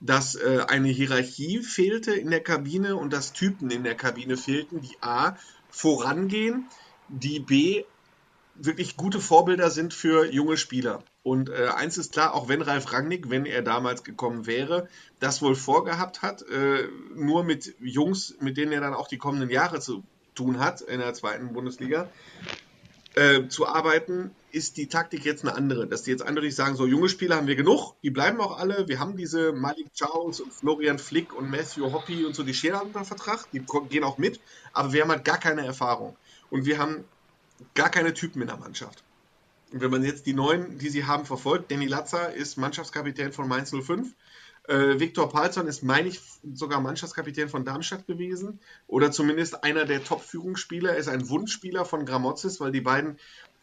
[0.00, 4.80] dass äh, eine Hierarchie fehlte in der Kabine und dass Typen in der Kabine fehlten,
[4.80, 5.36] die A
[5.70, 6.66] vorangehen,
[7.08, 7.84] die B
[8.54, 11.02] wirklich gute Vorbilder sind für junge Spieler.
[11.28, 14.88] Und äh, eins ist klar, auch wenn Ralf Rangnick, wenn er damals gekommen wäre,
[15.20, 19.50] das wohl vorgehabt hat, äh, nur mit Jungs, mit denen er dann auch die kommenden
[19.50, 20.04] Jahre zu
[20.34, 22.08] tun hat in der zweiten Bundesliga,
[23.14, 25.86] äh, zu arbeiten, ist die Taktik jetzt eine andere.
[25.86, 28.88] Dass die jetzt eindeutig sagen, so junge Spieler haben wir genug, die bleiben auch alle.
[28.88, 32.74] Wir haben diese Malik Charles und Florian Flick und Matthew Hoppy und so, die stehen
[32.74, 34.40] unter Vertrag, die gehen auch mit,
[34.72, 36.16] aber wir haben halt gar keine Erfahrung.
[36.48, 37.04] Und wir haben
[37.74, 39.04] gar keine Typen in der Mannschaft.
[39.70, 43.70] Wenn man jetzt die neuen, die sie haben, verfolgt, Danny Latzer ist Mannschaftskapitän von Mainz
[43.70, 44.14] 05.
[44.68, 46.20] Äh, Viktor Palzon ist, meine ich,
[46.54, 48.60] sogar Mannschaftskapitän von Darmstadt gewesen.
[48.86, 50.92] Oder zumindest einer der Top-Führungsspieler.
[50.92, 53.18] Er ist ein Wunschspieler von Gramozis, weil die beiden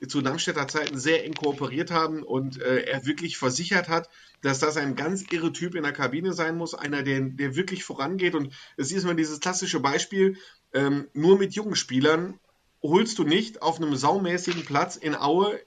[0.08, 4.10] zu Darmstädter Zeiten sehr eng kooperiert haben und äh, er wirklich versichert hat,
[4.42, 7.84] dass das ein ganz irre Typ in der Kabine sein muss, einer, der, der wirklich
[7.84, 8.36] vorangeht.
[8.36, 10.38] Und es ist immer dieses klassische Beispiel,
[10.74, 12.40] ähm, nur mit jungen Spielern
[12.82, 15.60] holst du nicht auf einem saumäßigen Platz in Aue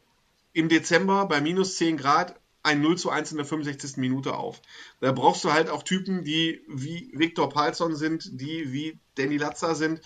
[0.58, 2.34] im Dezember bei minus 10 Grad
[2.64, 3.96] ein 0 zu 1 in der 65.
[3.96, 4.60] Minute auf.
[5.00, 9.76] Da brauchst du halt auch Typen, die wie Viktor Palsson sind, die wie Danny Latzer
[9.76, 10.00] sind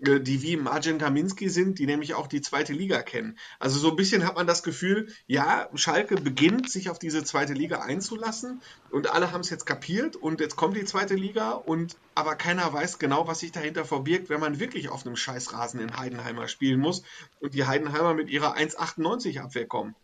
[0.00, 3.36] die wie Marcin Kaminski sind, die nämlich auch die zweite Liga kennen.
[3.58, 7.52] Also so ein bisschen hat man das Gefühl, ja, Schalke beginnt sich auf diese zweite
[7.52, 11.96] Liga einzulassen und alle haben es jetzt kapiert und jetzt kommt die zweite Liga und
[12.14, 15.96] aber keiner weiß genau, was sich dahinter verbirgt, wenn man wirklich auf einem Scheißrasen in
[15.96, 17.02] Heidenheimer spielen muss
[17.40, 19.94] und die Heidenheimer mit ihrer 1,98 Abwehr kommen.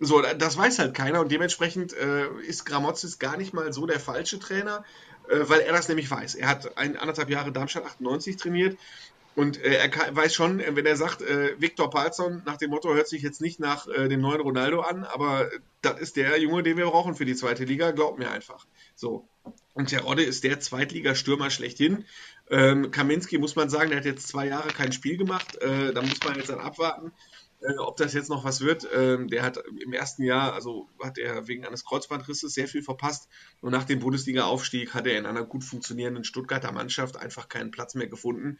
[0.00, 3.98] So, das weiß halt keiner und dementsprechend äh, ist Gramozis gar nicht mal so der
[3.98, 4.84] falsche Trainer,
[5.28, 6.36] äh, weil er das nämlich weiß.
[6.36, 8.78] Er hat ein, anderthalb Jahre Darmstadt 98 trainiert
[9.38, 12.92] und äh, er kann, weiß schon, wenn er sagt, äh, Viktor Palzon nach dem Motto
[12.94, 15.48] hört sich jetzt nicht nach äh, dem neuen Ronaldo an, aber
[15.80, 18.66] das ist der Junge, den wir brauchen für die zweite Liga, glaubt mir einfach.
[18.94, 19.28] So.
[19.74, 22.04] Und Terodde ist der Zweitligastürmer schlechthin.
[22.50, 25.56] Ähm, Kaminski muss man sagen, der hat jetzt zwei Jahre kein Spiel gemacht.
[25.56, 27.12] Äh, da muss man jetzt dann abwarten.
[27.60, 31.18] Äh, ob das jetzt noch was wird, ähm, der hat im ersten Jahr, also hat
[31.18, 33.28] er wegen eines Kreuzbandrisses sehr viel verpasst
[33.60, 37.94] und nach dem Bundesliga-Aufstieg hat er in einer gut funktionierenden Stuttgarter Mannschaft einfach keinen Platz
[37.94, 38.58] mehr gefunden.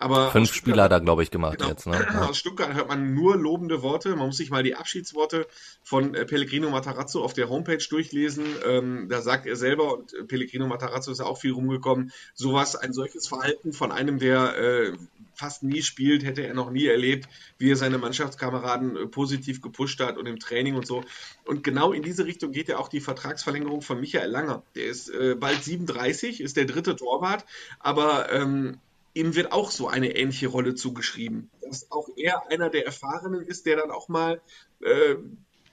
[0.00, 1.86] Aber Fünf Spieler hat er, glaube ich, gemacht genau, jetzt.
[1.86, 1.98] Ne?
[2.12, 2.28] Ja.
[2.28, 4.14] Aus Stuttgart hört man nur lobende Worte.
[4.14, 5.48] Man muss sich mal die Abschiedsworte
[5.82, 8.46] von äh, Pellegrino Matarazzo auf der Homepage durchlesen.
[8.64, 12.76] Ähm, da sagt er selber, und äh, Pellegrino Matarazzo ist ja auch viel rumgekommen, sowas,
[12.76, 14.92] ein solches Verhalten von einem, der äh,
[15.38, 17.28] fast nie spielt, hätte er noch nie erlebt,
[17.58, 21.04] wie er seine Mannschaftskameraden äh, positiv gepusht hat und im Training und so.
[21.44, 24.62] Und genau in diese Richtung geht ja auch die Vertragsverlängerung von Michael Langer.
[24.74, 27.44] Der ist äh, bald 37, ist der dritte Torwart,
[27.78, 28.78] aber ähm,
[29.14, 31.50] ihm wird auch so eine ähnliche Rolle zugeschrieben.
[31.62, 34.40] Dass auch er einer der Erfahrenen ist, der dann auch mal
[34.80, 35.14] äh,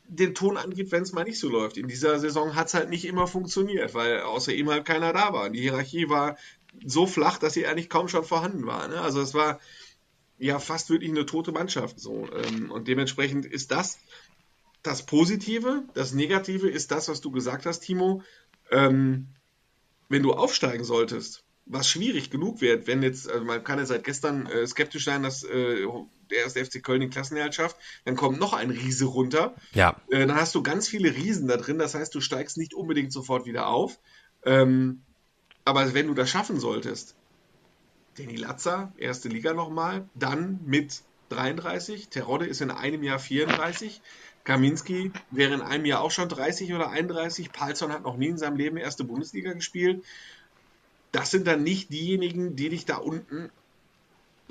[0.07, 1.77] den Ton angibt, wenn es mal nicht so läuft.
[1.77, 5.33] In dieser Saison hat es halt nicht immer funktioniert, weil außer ihm halt keiner da
[5.33, 5.49] war.
[5.49, 6.37] Die Hierarchie war
[6.85, 8.87] so flach, dass sie eigentlich kaum schon vorhanden war.
[8.87, 8.99] Ne?
[9.01, 9.59] Also es war
[10.37, 11.99] ja fast wirklich eine tote Mannschaft.
[11.99, 12.27] So.
[12.33, 13.99] Ähm, und dementsprechend ist das
[14.85, 15.83] das Positive.
[15.93, 18.21] Das Negative ist das, was du gesagt hast, Timo.
[18.71, 19.27] Ähm,
[20.09, 24.03] wenn du aufsteigen solltest, was schwierig genug wird, wenn jetzt, also man kann ja seit
[24.03, 25.87] gestern äh, skeptisch sein, dass äh,
[26.29, 29.55] der erste FC Köln den Klassenerhalt schafft, dann kommt noch ein Riese runter.
[29.73, 29.99] Ja.
[30.09, 33.11] Äh, dann hast du ganz viele Riesen da drin, das heißt, du steigst nicht unbedingt
[33.11, 33.99] sofort wieder auf.
[34.43, 35.01] Ähm,
[35.65, 37.15] aber wenn du das schaffen solltest,
[38.17, 44.01] Danny Latzer, erste Liga nochmal, dann mit 33, Terodde ist in einem Jahr 34,
[44.43, 48.37] Kaminski wäre in einem Jahr auch schon 30 oder 31, Palzon hat noch nie in
[48.37, 50.05] seinem Leben erste Bundesliga gespielt.
[51.11, 53.49] Das sind dann nicht diejenigen, die dich da unten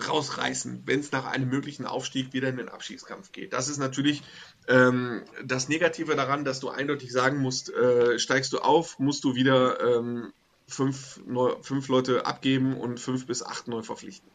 [0.04, 3.52] rausreißen, wenn es nach einem möglichen Aufstieg wieder in den Abstiegskampf geht.
[3.52, 4.22] Das ist natürlich
[4.66, 9.36] ähm, das Negative daran, dass du eindeutig sagen musst, äh, steigst du auf, musst du
[9.36, 10.32] wieder ähm,
[10.66, 14.28] fünf, neu, fünf Leute abgeben und fünf bis acht neu verpflichten.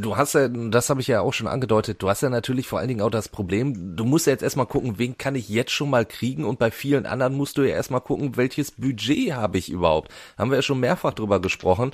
[0.00, 2.78] Du hast ja, das habe ich ja auch schon angedeutet, du hast ja natürlich vor
[2.78, 5.72] allen Dingen auch das Problem, du musst ja jetzt erstmal gucken, wen kann ich jetzt
[5.72, 9.58] schon mal kriegen und bei vielen anderen musst du ja erstmal gucken, welches Budget habe
[9.58, 10.12] ich überhaupt.
[10.38, 11.92] Haben wir ja schon mehrfach drüber gesprochen,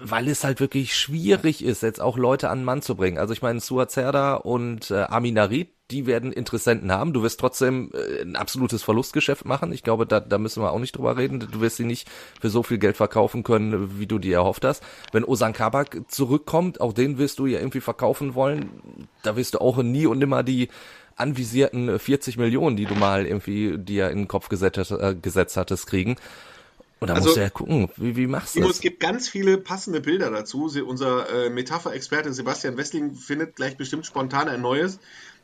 [0.00, 3.18] weil es halt wirklich schwierig ist, jetzt auch Leute an den Mann zu bringen.
[3.18, 7.12] Also ich meine, Suazerda und äh, Aminarit, die werden Interessenten haben.
[7.12, 9.72] Du wirst trotzdem äh, ein absolutes Verlustgeschäft machen.
[9.72, 11.40] Ich glaube, da, da müssen wir auch nicht drüber reden.
[11.40, 12.08] Du wirst sie nicht
[12.40, 14.82] für so viel Geld verkaufen können, wie du dir erhofft hast.
[15.12, 19.08] Wenn Osan Kabak zurückkommt, auch den wirst du ja irgendwie verkaufen wollen.
[19.22, 20.68] Da wirst du auch nie und nimmer die
[21.16, 25.86] anvisierten 40 Millionen, die du mal irgendwie dir in den Kopf gesetzt, äh, gesetzt hattest,
[25.86, 26.16] kriegen.
[26.98, 28.70] Und da also, musst du ja gucken, wie, wie machst du das?
[28.70, 30.70] Es gibt ganz viele passende Bilder dazu.
[30.86, 34.98] Unser äh, Metapher-Experte Sebastian Wessling findet gleich bestimmt spontan ein neues.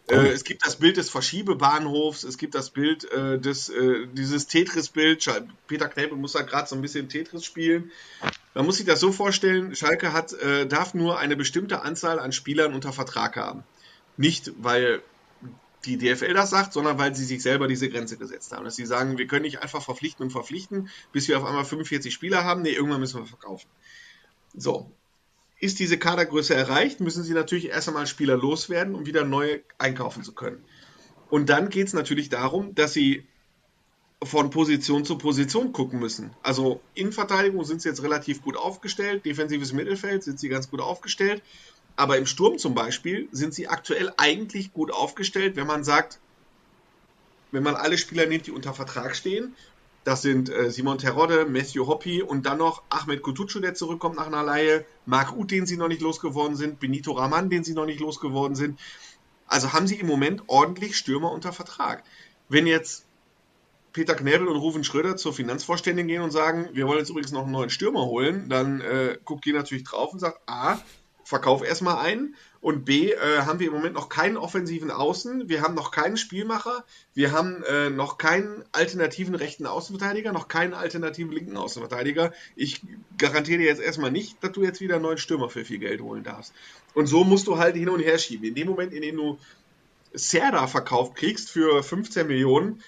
[0.08, 4.46] Äh, es gibt das Bild des Verschiebebahnhofs, es gibt das Bild äh, des, äh, dieses
[4.46, 5.24] Tetris-Bild.
[5.68, 7.92] Peter Knebel muss da gerade so ein bisschen Tetris spielen.
[8.54, 12.32] Man muss sich das so vorstellen, Schalke hat, äh, darf nur eine bestimmte Anzahl an
[12.32, 13.62] Spielern unter Vertrag haben.
[14.16, 15.02] Nicht, weil
[15.84, 18.64] die DFL das sagt, sondern weil sie sich selber diese Grenze gesetzt haben.
[18.64, 22.12] Dass sie sagen, wir können nicht einfach verpflichten und verpflichten, bis wir auf einmal 45
[22.12, 22.62] Spieler haben.
[22.62, 23.68] Nee, irgendwann müssen wir verkaufen.
[24.54, 24.90] So,
[25.58, 30.22] ist diese Kadergröße erreicht, müssen sie natürlich erst einmal Spieler loswerden, um wieder neue einkaufen
[30.24, 30.64] zu können.
[31.30, 33.26] Und dann geht es natürlich darum, dass sie
[34.24, 36.30] von Position zu Position gucken müssen.
[36.42, 40.80] Also in Verteidigung sind sie jetzt relativ gut aufgestellt, defensives Mittelfeld sind sie ganz gut
[40.80, 41.42] aufgestellt,
[41.96, 46.18] aber im Sturm zum Beispiel sind sie aktuell eigentlich gut aufgestellt, wenn man sagt,
[47.50, 49.54] wenn man alle Spieler nimmt, die unter Vertrag stehen
[50.04, 54.26] das sind äh, Simon Terodde, Matthew Hoppy und dann noch Ahmed Kutucu, der zurückkommt nach
[54.26, 57.86] einer Laie, Marc Uth, den sie noch nicht losgeworden sind, Benito Raman, den sie noch
[57.86, 58.80] nicht losgeworden sind.
[59.46, 62.02] Also haben sie im Moment ordentlich Stürmer unter Vertrag.
[62.48, 63.06] Wenn jetzt
[63.92, 67.42] Peter Knebel und Rufen Schröder zur Finanzvorständin gehen und sagen, wir wollen jetzt übrigens noch
[67.42, 70.78] einen neuen Stürmer holen, dann äh, guckt die natürlich drauf und sagt, A,
[71.24, 75.62] verkauf erstmal einen und B, äh, haben wir im Moment noch keinen offensiven Außen, wir
[75.62, 81.32] haben noch keinen Spielmacher, wir haben äh, noch keinen alternativen rechten Außenverteidiger, noch keinen alternativen
[81.32, 82.32] linken Außenverteidiger.
[82.54, 82.82] Ich
[83.18, 86.00] garantiere dir jetzt erstmal nicht, dass du jetzt wieder einen neuen Stürmer für viel Geld
[86.00, 86.52] holen darfst.
[86.94, 88.46] Und so musst du halt hin und her schieben.
[88.46, 89.38] In dem Moment, in dem du
[90.14, 92.82] Serda verkauft kriegst für 15 Millionen,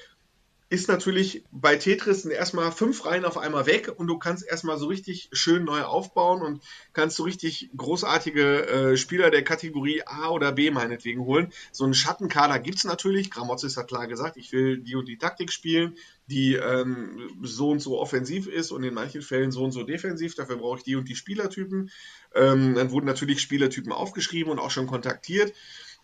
[0.74, 4.88] ist natürlich bei Tetris erstmal fünf Reihen auf einmal weg und du kannst erstmal so
[4.88, 10.50] richtig schön neu aufbauen und kannst so richtig großartige äh, Spieler der Kategorie A oder
[10.50, 11.52] B meinetwegen holen.
[11.70, 13.30] So einen Schattenkader gibt es natürlich.
[13.30, 15.94] Gramozis hat klar gesagt, ich will die und die Taktik spielen,
[16.26, 20.34] die ähm, so und so offensiv ist und in manchen Fällen so und so defensiv.
[20.34, 21.92] Dafür brauche ich die und die Spielertypen.
[22.34, 25.54] Ähm, dann wurden natürlich Spielertypen aufgeschrieben und auch schon kontaktiert.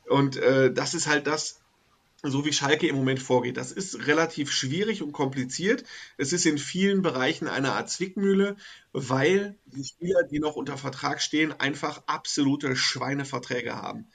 [0.09, 1.61] Und äh, das ist halt das,
[2.23, 3.57] so wie Schalke im Moment vorgeht.
[3.57, 5.85] Das ist relativ schwierig und kompliziert.
[6.17, 8.57] Es ist in vielen Bereichen eine Art Zwickmühle,
[8.93, 14.09] weil die Spieler, die noch unter Vertrag stehen, einfach absolute Schweineverträge haben.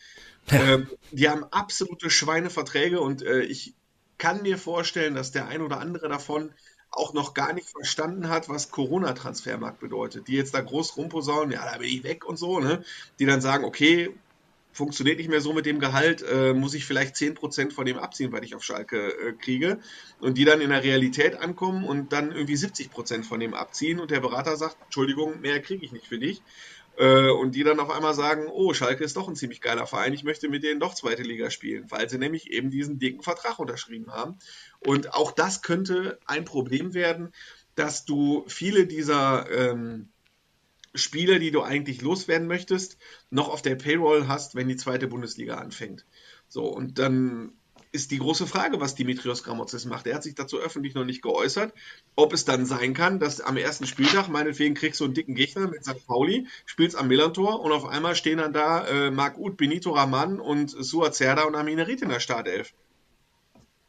[0.50, 3.74] ähm, die haben absolute Schweineverträge und äh, ich
[4.18, 6.52] kann mir vorstellen, dass der ein oder andere davon
[6.92, 10.28] auch noch gar nicht verstanden hat, was Corona-Transfermarkt bedeutet.
[10.28, 12.84] Die jetzt da groß rumposaunen, ja, da bin ich weg und so, ne?
[13.20, 14.16] Die dann sagen, okay,
[14.76, 18.34] funktioniert nicht mehr so mit dem Gehalt, äh, muss ich vielleicht 10% von dem abziehen,
[18.34, 19.80] weil ich auf Schalke äh, kriege.
[20.20, 24.12] Und die dann in der Realität ankommen und dann irgendwie 70% von dem abziehen und
[24.12, 26.42] der Berater sagt, Entschuldigung, mehr kriege ich nicht für dich.
[26.98, 30.14] Äh, und die dann auf einmal sagen, oh, Schalke ist doch ein ziemlich geiler Verein,
[30.14, 33.60] ich möchte mit denen doch zweite Liga spielen, weil sie nämlich eben diesen dicken Vertrag
[33.60, 34.38] unterschrieben haben.
[34.80, 37.32] Und auch das könnte ein Problem werden,
[37.76, 40.10] dass du viele dieser ähm,
[40.96, 42.98] Spieler, die du eigentlich loswerden möchtest,
[43.30, 46.06] noch auf der Payroll hast, wenn die zweite Bundesliga anfängt.
[46.48, 47.54] So, und dann
[47.92, 50.06] ist die große Frage, was Dimitrios Gramotzes macht.
[50.06, 51.74] Er hat sich dazu öffentlich noch nicht geäußert,
[52.16, 55.68] ob es dann sein kann, dass am ersten Spieltag, meinetwegen kriegst du einen dicken Gegner
[55.68, 56.06] mit St.
[56.06, 60.40] Pauli, spielst am Millantor und auf einmal stehen dann da äh, Marc Uth, Benito Raman
[60.40, 62.74] und Suat Zerda und Amine Ried in der Startelf.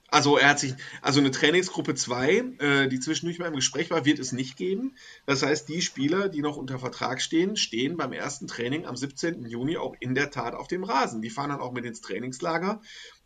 [0.09, 4.05] Also er hat sich, also eine Trainingsgruppe 2, äh, die zwischendurch mal im Gespräch war,
[4.05, 4.95] wird es nicht geben.
[5.27, 9.47] Das heißt, die Spieler, die noch unter Vertrag stehen, stehen beim ersten Training am 17.
[9.47, 11.23] Juni auch in der Tat auf dem Rasen.
[11.23, 12.81] Die fahren dann auch mit ins Trainingslager.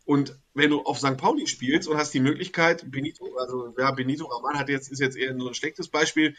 [0.05, 1.17] Und wenn du auf St.
[1.17, 5.15] Pauli spielst und hast die Möglichkeit, Benito, also ja, Benito Raman hat jetzt, ist jetzt
[5.15, 6.35] eher nur ein schlechtes Beispiel,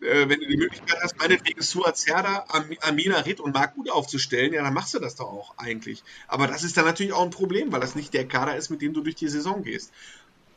[0.00, 3.90] äh, wenn du die Möglichkeit hast, meinetwegen Suat Serda, Am Amina Ritt und Marc Gut
[3.90, 6.02] aufzustellen, ja, dann machst du das doch auch eigentlich.
[6.28, 8.82] Aber das ist dann natürlich auch ein Problem, weil das nicht der Kader ist, mit
[8.82, 9.92] dem du durch die Saison gehst.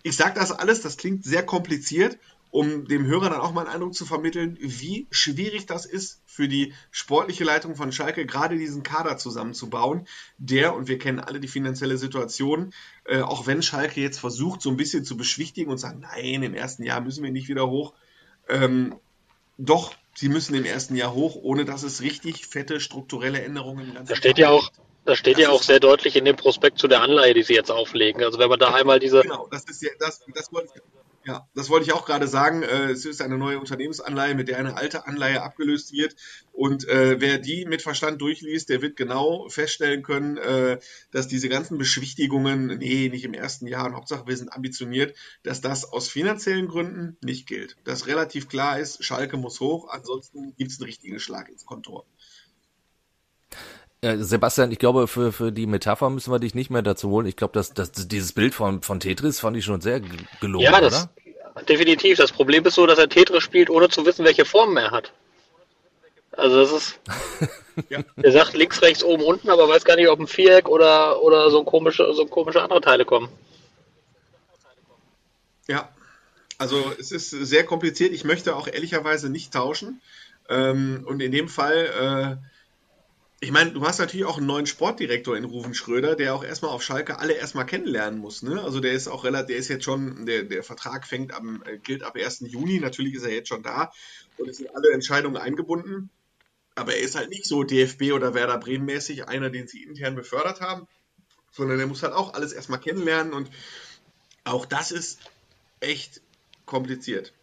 [0.04, 2.18] Ich sage das alles, das klingt sehr kompliziert,
[2.52, 6.48] um dem Hörer dann auch mal einen Eindruck zu vermitteln, wie schwierig das ist für
[6.48, 11.48] die sportliche Leitung von Schalke, gerade diesen Kader zusammenzubauen, der, und wir kennen alle die
[11.48, 12.74] finanzielle Situation,
[13.06, 16.56] äh, auch wenn Schalke jetzt versucht, so ein bisschen zu beschwichtigen und sagen, nein, im
[16.56, 17.94] ersten Jahr müssen wir nicht wieder hoch,
[18.48, 18.96] ähm,
[19.60, 23.93] doch, sie müssen im ersten Jahr hoch, ohne dass es richtig fette strukturelle Änderungen im
[23.93, 24.72] ganzen Da steht ja auch,
[25.10, 27.55] Das steht das ja auch sehr deutlich in dem Prospekt zu der Anleihe, die sie
[27.55, 28.24] jetzt auflegen.
[28.24, 29.22] Also wenn man da einmal diese.
[29.22, 30.82] Genau, das ist ja, das, das wollte ich,
[31.26, 32.62] ja, das wollte ich auch gerade sagen.
[32.62, 36.16] Äh, es ist eine neue Unternehmensanleihe, mit der eine alte Anleihe abgelöst wird.
[36.51, 40.78] Und äh, wer die mit Verstand durchliest, der wird genau feststellen können, äh,
[41.10, 45.60] dass diese ganzen Beschwichtigungen, nee, nicht im ersten Jahr und Hauptsache wir sind ambitioniert, dass
[45.60, 47.78] das aus finanziellen Gründen nicht gilt.
[47.84, 52.05] Dass relativ klar ist, Schalke muss hoch, ansonsten gibt es einen richtigen Schlag ins Kontor.
[54.02, 57.26] Ja, Sebastian, ich glaube, für, für die Metapher müssen wir dich nicht mehr dazu holen.
[57.26, 60.00] Ich glaube, dass, dass dieses Bild von, von Tetris fand ich schon sehr
[60.39, 61.10] gelungen, ja, das,
[61.56, 61.64] oder?
[61.66, 62.18] Definitiv.
[62.18, 65.12] Das Problem ist so, dass er Tetris spielt, ohne zu wissen, welche Formen er hat.
[66.32, 67.00] Also das ist.
[67.89, 68.00] ja.
[68.16, 71.52] Er sagt links, rechts, oben, unten, aber weiß gar nicht, ob ein Viereck oder, oder
[71.52, 73.28] so, komische, so komische andere Teile kommen.
[75.68, 75.89] Ja.
[76.58, 78.14] Also es ist sehr kompliziert.
[78.14, 80.02] Ich möchte auch ehrlicherweise nicht tauschen.
[80.47, 82.39] Ähm, und in dem Fall.
[83.42, 86.72] Ich meine, du hast natürlich auch einen neuen Sportdirektor in Ruven Schröder, der auch erstmal
[86.72, 88.44] auf Schalke alle erstmal kennenlernen muss.
[88.44, 88.62] Ne?
[88.62, 91.78] Also der ist auch relativ, der ist jetzt schon, der, der Vertrag fängt am, äh,
[91.78, 92.42] gilt ab 1.
[92.48, 93.94] Juni, natürlich ist er jetzt schon da
[94.38, 96.10] und es sind alle Entscheidungen eingebunden.
[96.76, 100.16] Aber er ist halt nicht so DFB oder Werder Bremen mäßig einer, den sie intern
[100.16, 100.88] befördert haben,
[101.52, 103.50] sondern er muss halt auch alles erstmal kennenlernen und
[104.44, 105.20] auch das ist
[105.80, 106.22] echt
[106.66, 107.34] kompliziert.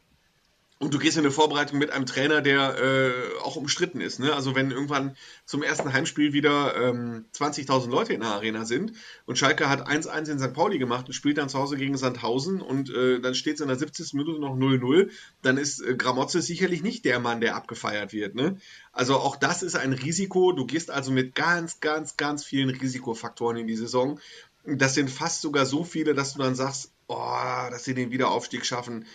[0.79, 4.20] Und du gehst in eine Vorbereitung mit einem Trainer, der äh, auch umstritten ist.
[4.20, 4.35] Ne?
[4.35, 5.16] Also wenn irgendwann
[5.47, 8.93] zum ersten Heimspiel wieder ähm, 20.000 Leute in der Arena sind
[9.24, 10.53] und Schalke hat 1-1 in St.
[10.53, 13.68] Pauli gemacht und spielt dann zu Hause gegen Sandhausen und äh, dann steht es in
[13.68, 14.12] der 70.
[14.12, 15.09] Minute noch 0-0,
[15.41, 18.35] dann ist äh, Gramozze sicherlich nicht der Mann, der abgefeiert wird.
[18.35, 18.59] Ne?
[18.93, 20.53] Also auch das ist ein Risiko.
[20.53, 24.20] Du gehst also mit ganz, ganz, ganz vielen Risikofaktoren in die Saison.
[24.64, 27.39] Das sind fast sogar so viele, dass du dann sagst, oh,
[27.70, 29.07] dass sie den Wiederaufstieg schaffen,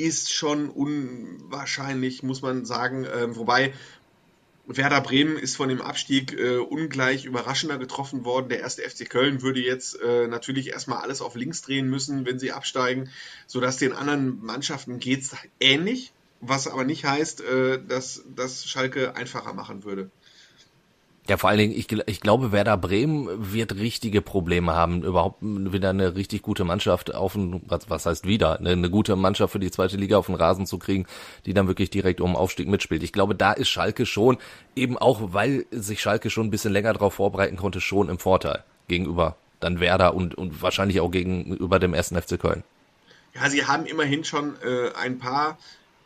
[0.00, 3.06] ist schon unwahrscheinlich, muss man sagen.
[3.12, 3.72] Ähm, wobei
[4.66, 8.48] Werder Bremen ist von dem Abstieg äh, ungleich überraschender getroffen worden.
[8.48, 12.38] Der erste FC Köln würde jetzt äh, natürlich erstmal alles auf links drehen müssen, wenn
[12.38, 13.10] sie absteigen,
[13.46, 19.16] sodass den anderen Mannschaften geht es ähnlich, was aber nicht heißt, äh, dass das Schalke
[19.16, 20.10] einfacher machen würde.
[21.30, 25.90] Ja, vor allen Dingen, ich, ich glaube, Werder Bremen wird richtige Probleme haben, überhaupt wieder
[25.90, 29.60] eine richtig gute Mannschaft auf ein, was, was heißt wieder, eine, eine gute Mannschaft für
[29.60, 31.06] die zweite Liga auf den Rasen zu kriegen,
[31.46, 33.04] die dann wirklich direkt um Aufstieg mitspielt.
[33.04, 34.38] Ich glaube, da ist Schalke schon,
[34.74, 38.64] eben auch, weil sich Schalke schon ein bisschen länger darauf vorbereiten konnte, schon im Vorteil
[38.88, 42.64] gegenüber dann Werder und, und wahrscheinlich auch gegenüber dem ersten FC Köln.
[43.36, 45.58] Ja, sie haben immerhin schon äh, ein paar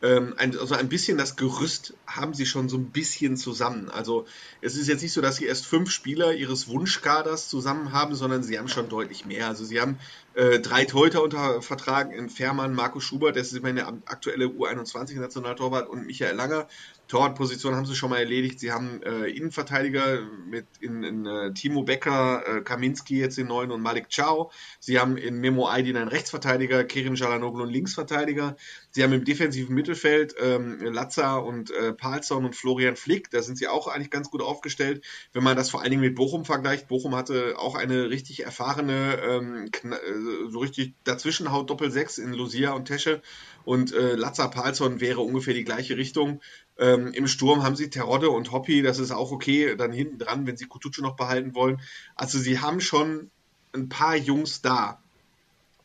[0.05, 3.89] ähm, ein, also ein bisschen das Gerüst haben sie schon so ein bisschen zusammen.
[3.89, 4.27] Also
[4.61, 8.43] es ist jetzt nicht so, dass sie erst fünf Spieler ihres Wunschkaders zusammen haben, sondern
[8.43, 9.49] sie haben schon deutlich mehr.
[9.49, 9.99] Also sie haben
[10.35, 16.07] äh, drei Torhüter unter Vertrag in Fährmann, Marco Schubert, das ist meine aktuelle U21-Nationaltorwart und
[16.07, 16.69] Michael Langer.
[17.15, 18.59] Torwartposition haben sie schon mal erledigt.
[18.59, 23.71] Sie haben äh, Innenverteidiger mit in, in äh, Timo Becker, äh, Kaminski jetzt den neuen
[23.71, 24.53] und Malik Chow.
[24.81, 28.57] Sie haben in Memo Aydin einen Rechtsverteidiger, Kerim Jalanoglu einen Linksverteidiger.
[28.91, 33.31] Sie haben im defensiven Mittelfeld ähm, Latza und äh, Palsson und Florian Flick.
[33.31, 36.17] Da sind sie auch eigentlich ganz gut aufgestellt, wenn man das vor allen Dingen mit
[36.17, 36.89] Bochum vergleicht.
[36.89, 42.73] Bochum hatte auch eine richtig erfahrene, ähm, äh, so richtig dazwischen haut Doppel-6 in Lucia
[42.73, 43.23] und Tesche.
[43.65, 46.41] Und äh, Latza Palsson wäre ungefähr die gleiche Richtung.
[46.79, 50.47] Ähm, Im Sturm haben sie Terodde und Hoppy, das ist auch okay, dann hinten dran,
[50.47, 51.81] wenn sie Kutucu noch behalten wollen.
[52.17, 53.31] Also sie haben schon
[53.73, 55.01] ein paar Jungs da.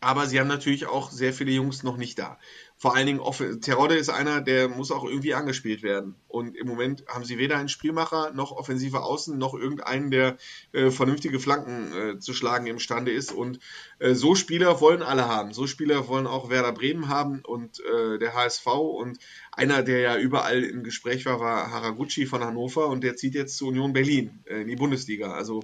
[0.01, 2.37] Aber sie haben natürlich auch sehr viele Jungs noch nicht da
[2.81, 6.15] vor allen Dingen, Terodde ist einer, der muss auch irgendwie angespielt werden.
[6.29, 10.37] Und im Moment haben sie weder einen Spielmacher, noch offensive Außen, noch irgendeinen, der
[10.71, 13.33] äh, vernünftige Flanken äh, zu schlagen imstande ist.
[13.33, 13.59] Und
[13.99, 15.51] äh, so Spieler wollen alle haben.
[15.51, 18.67] So Spieler wollen auch Werder Bremen haben und äh, der HSV.
[18.67, 19.19] Und
[19.51, 23.57] einer, der ja überall im Gespräch war, war Haraguchi von Hannover und der zieht jetzt
[23.57, 25.33] zu Union Berlin äh, in die Bundesliga.
[25.33, 25.63] Also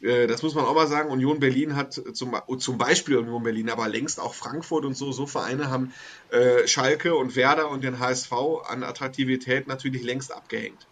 [0.00, 3.88] das muss man auch mal sagen, Union Berlin hat zum, zum Beispiel Union Berlin, aber
[3.88, 5.92] längst auch Frankfurt und so, so Vereine haben
[6.30, 8.32] äh, Schalke und Werder und den HSV
[8.68, 10.86] an Attraktivität natürlich längst abgehängt.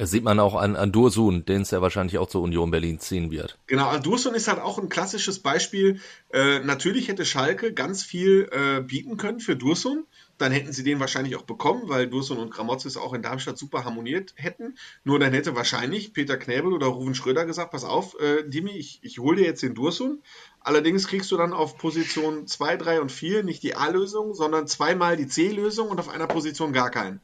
[0.00, 3.00] Das sieht man auch an, an Dursun, den es ja wahrscheinlich auch zur Union Berlin
[3.00, 3.58] ziehen wird.
[3.66, 6.00] Genau, also Dursun ist halt auch ein klassisches Beispiel.
[6.32, 10.06] Äh, natürlich hätte Schalke ganz viel äh, bieten können für Dursun
[10.40, 13.84] dann hätten sie den wahrscheinlich auch bekommen, weil Dursun und Gramozis auch in Darmstadt super
[13.84, 14.76] harmoniert hätten.
[15.04, 19.00] Nur dann hätte wahrscheinlich Peter Knäbel oder Ruven Schröder gesagt, pass auf, äh, Dimi, ich,
[19.02, 20.22] ich hole dir jetzt den Dursun.
[20.60, 25.16] Allerdings kriegst du dann auf Position 2, 3 und 4 nicht die A-Lösung, sondern zweimal
[25.16, 27.20] die C-Lösung und auf einer Position gar keinen.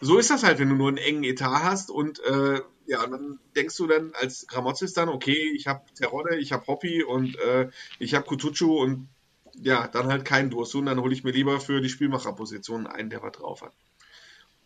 [0.00, 3.10] So ist das halt, wenn du nur einen engen Etat hast und äh, ja, und
[3.10, 7.36] dann denkst du dann als Gramozis dann, okay, ich habe Terodde, ich habe Hoppy und
[7.38, 9.08] äh, ich habe Kutucu und
[9.60, 13.22] ja, dann halt kein Dursun, dann hole ich mir lieber für die Spielmacherposition einen, der
[13.22, 13.72] was drauf hat.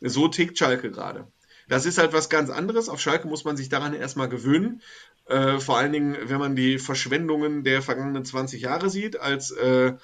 [0.01, 1.27] So tickt Schalke gerade.
[1.69, 2.89] Das ist halt was ganz anderes.
[2.89, 4.83] Auf Schalke muss man sich daran erstmal gewöhnen.
[5.27, 9.95] Äh, vor allen Dingen, wenn man die Verschwendungen der vergangenen 20 Jahre sieht, als äh,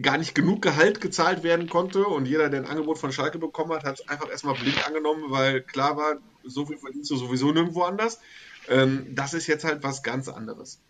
[0.00, 3.72] gar nicht genug Gehalt gezahlt werden konnte und jeder, der ein Angebot von Schalke bekommen
[3.72, 7.52] hat, hat es einfach erstmal blind angenommen, weil klar war, so viel verdienst du sowieso
[7.52, 8.20] nirgendwo anders.
[8.68, 10.80] Ähm, das ist jetzt halt was ganz anderes.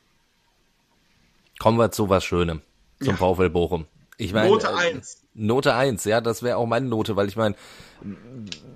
[1.59, 2.63] Kommen wir zu was Schönem,
[3.05, 3.35] zum ja.
[3.35, 3.87] VfL Bochum.
[4.17, 5.15] Ich meine, Note 1.
[5.15, 7.57] Äh, Note 1, ja, das wäre auch meine Note, weil ich meine,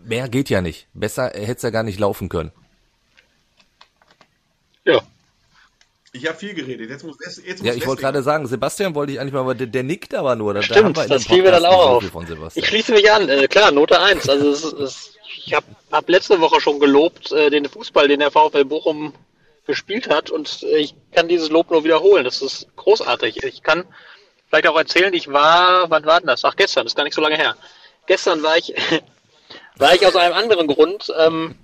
[0.04, 0.88] mehr geht ja nicht.
[0.94, 2.50] Besser hätte es ja gar nicht laufen können.
[4.84, 5.00] Ja.
[6.12, 6.90] Ich habe viel geredet.
[6.90, 9.54] Jetzt muss, jetzt, jetzt ja, ich wollte gerade sagen, Sebastian wollte ich eigentlich mal, aber
[9.54, 10.54] der, der nickt aber nur.
[10.54, 12.56] Da, Stimmt, da das fiel mir dann auch auf.
[12.56, 13.28] ich schließe mich an.
[13.28, 14.28] Äh, klar, Note 1.
[14.28, 15.14] Also es, es,
[15.44, 19.12] ich habe hab letzte Woche schon gelobt, äh, den Fußball, den der VfL Bochum
[19.66, 20.30] gespielt hat.
[20.30, 22.24] Und äh, ich kann dieses Lob nur wiederholen.
[22.24, 23.44] Das ist großartig.
[23.44, 23.84] Ich kann
[24.48, 26.44] vielleicht auch erzählen, ich war, wann war denn das?
[26.44, 27.56] Ach, gestern, das ist gar nicht so lange her.
[28.06, 28.74] Gestern war ich,
[29.76, 31.54] war ich aus einem anderen Grund ähm,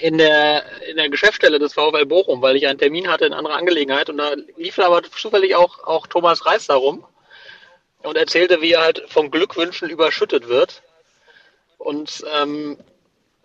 [0.00, 3.56] in der in der Geschäftsstelle des VfL Bochum, weil ich einen Termin hatte in anderer
[3.56, 7.04] Angelegenheit und da lief aber zufällig auch, auch Thomas Reis darum
[8.02, 10.82] und erzählte, wie er halt vom Glückwünschen überschüttet wird.
[11.78, 12.78] Und ähm,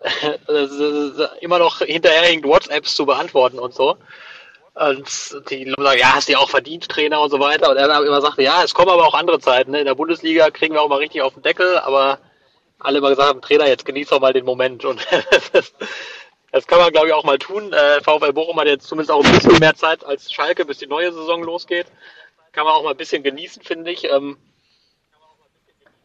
[1.40, 3.96] immer noch hinterherhinkt, WhatsApps zu beantworten und so.
[4.74, 7.70] Und die sagen, ja, hast du ja auch verdient, Trainer und so weiter.
[7.70, 9.72] Und er immer sagte, ja, es kommen aber auch andere Zeiten.
[9.72, 9.80] Ne?
[9.80, 12.18] In der Bundesliga kriegen wir auch mal richtig auf den Deckel, aber
[12.78, 14.84] alle immer gesagt haben, Trainer, jetzt genieß doch mal den Moment.
[14.86, 15.06] Und
[16.52, 17.72] das kann man, glaube ich, auch mal tun.
[17.72, 20.86] Äh, VfL Bochum hat jetzt zumindest auch ein bisschen mehr Zeit als Schalke, bis die
[20.86, 21.86] neue Saison losgeht.
[22.52, 24.04] Kann man auch mal ein bisschen genießen, finde ich.
[24.04, 24.38] Ähm,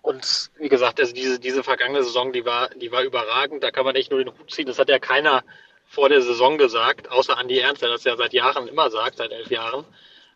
[0.02, 3.64] und wie gesagt, also diese, diese vergangene Saison, die war, die war überragend.
[3.64, 4.68] Da kann man echt nur den Hut ziehen.
[4.68, 5.44] Das hat ja keiner
[5.90, 9.32] vor der Saison gesagt, außer Andi Ernst, der das ja seit Jahren immer sagt, seit
[9.32, 9.86] elf Jahren.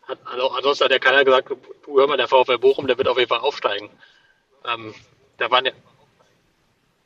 [0.07, 3.07] Hat, also, ansonsten hat ja keiner gesagt, du hör mal, der VfL Bochum, der wird
[3.07, 3.89] auf jeden Fall aufsteigen.
[4.65, 4.93] Ähm,
[5.37, 5.71] da waren ja,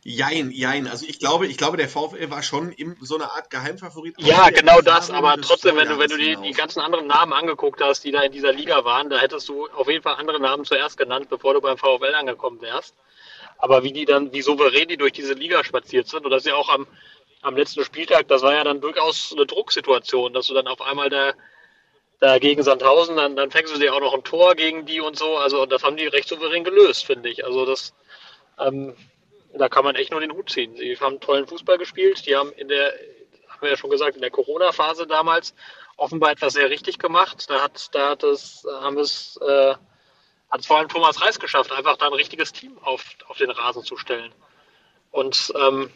[0.07, 0.87] Jein, jein.
[0.87, 4.13] Also ich glaube, ich glaube, der VfL war schon im, so eine Art Geheimfavorit.
[4.19, 5.09] Ja, genau das.
[5.09, 8.21] Aber trotzdem, wenn du, wenn du die, die ganzen anderen Namen angeguckt hast, die da
[8.21, 11.55] in dieser Liga waren, da hättest du auf jeden Fall andere Namen zuerst genannt, bevor
[11.55, 12.93] du beim VfL angekommen wärst.
[13.57, 16.49] Aber wie die dann, wie souverän die durch diese Liga spaziert sind, und das ist
[16.51, 16.85] ja auch am,
[17.45, 21.09] am letzten Spieltag, das war ja dann durchaus eine Drucksituation, dass du dann auf einmal
[21.09, 21.33] da,
[22.19, 25.17] da gegen Sandhausen, dann, dann fängst du dir auch noch ein Tor gegen die und
[25.17, 25.37] so.
[25.37, 27.45] Also das haben die recht souverän gelöst, finde ich.
[27.45, 27.93] Also das
[28.59, 28.95] ähm,
[29.57, 30.75] da kann man echt nur den Hut ziehen.
[30.75, 32.25] Sie haben tollen Fußball gespielt.
[32.25, 32.93] Die haben in der,
[33.47, 35.53] haben wir ja schon gesagt, in der Corona-Phase damals
[35.97, 37.49] offenbar etwas sehr richtig gemacht.
[37.49, 39.75] Da hat, da hat es, haben es, äh,
[40.49, 43.49] hat es vor allem Thomas Reis geschafft, einfach da ein richtiges Team auf, auf den
[43.49, 44.33] Rasen zu stellen.
[45.11, 45.89] Und ähm,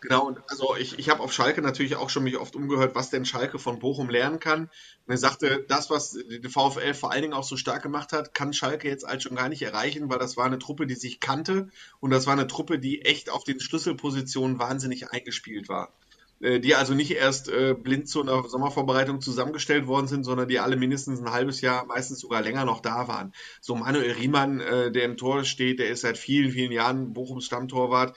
[0.00, 3.10] Genau, und also ich, ich habe auf Schalke natürlich auch schon mich oft umgehört, was
[3.10, 4.62] denn Schalke von Bochum lernen kann.
[4.62, 8.34] Und er sagte, das, was die VfL vor allen Dingen auch so stark gemacht hat,
[8.34, 11.20] kann Schalke jetzt halt schon gar nicht erreichen, weil das war eine Truppe, die sich
[11.20, 11.68] kannte
[12.00, 15.92] und das war eine Truppe, die echt auf den Schlüsselpositionen wahnsinnig eingespielt war.
[16.40, 20.60] Äh, die also nicht erst äh, blind zu einer Sommervorbereitung zusammengestellt worden sind, sondern die
[20.60, 23.32] alle mindestens ein halbes Jahr, meistens sogar länger noch da waren.
[23.60, 27.44] So Manuel Riemann, äh, der im Tor steht, der ist seit vielen, vielen Jahren Bochums
[27.44, 28.16] Stammtorwart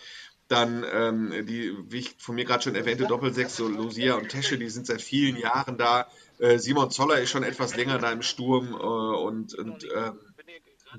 [0.52, 4.58] dann ähm, die, wie ich von mir gerade schon erwähnte, Doppelsechs, so Lucia und Tesche,
[4.58, 6.08] die sind seit vielen Jahren da.
[6.39, 10.12] Äh, Simon Zoller ist schon etwas länger da im Sturm äh, und, und äh,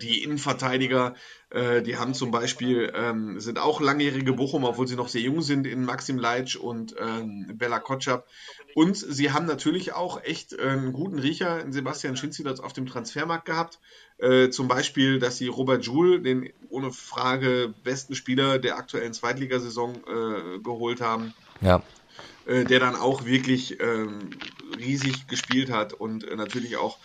[0.00, 1.14] die Innenverteidiger,
[1.50, 5.42] äh, die haben zum Beispiel, ähm, sind auch langjährige Bochum, obwohl sie noch sehr jung
[5.42, 8.26] sind, in Maxim Leitsch und ähm, Bella Kotschap.
[8.74, 12.86] Und sie haben natürlich auch echt äh, einen guten Riecher in Sebastian Schinziders auf dem
[12.86, 13.80] Transfermarkt gehabt.
[14.22, 19.96] Äh, zum Beispiel, dass sie Robert Joule, den ohne Frage besten Spieler der aktuellen Zweitligasaison,
[19.96, 21.34] äh, geholt haben.
[21.60, 21.82] Ja.
[22.46, 24.30] Äh, der dann auch wirklich ähm,
[24.78, 26.98] riesig gespielt hat und äh, natürlich auch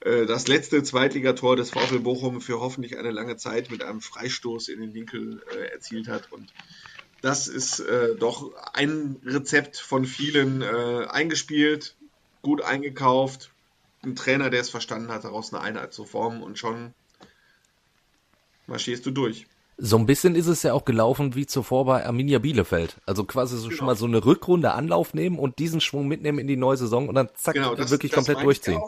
[0.00, 4.68] äh, das letzte Zweitligator des VfL Bochum für hoffentlich eine lange Zeit mit einem Freistoß
[4.68, 5.42] in den Winkel
[5.72, 6.30] erzielt hat.
[6.32, 6.52] Und
[7.20, 11.96] das ist äh, doch ein Rezept von vielen äh, eingespielt,
[12.42, 13.50] gut eingekauft.
[14.06, 16.94] Ein Trainer, der es verstanden hat, daraus eine Einheit zu formen und schon
[18.66, 19.46] marschierst du durch.
[19.78, 22.96] So ein bisschen ist es ja auch gelaufen wie zuvor bei Arminia Bielefeld.
[23.04, 23.76] Also quasi so genau.
[23.76, 27.08] schon mal so eine Rückrunde Anlauf nehmen und diesen Schwung mitnehmen in die neue Saison
[27.08, 28.80] und dann zack, genau, das, wirklich das komplett durchziehen.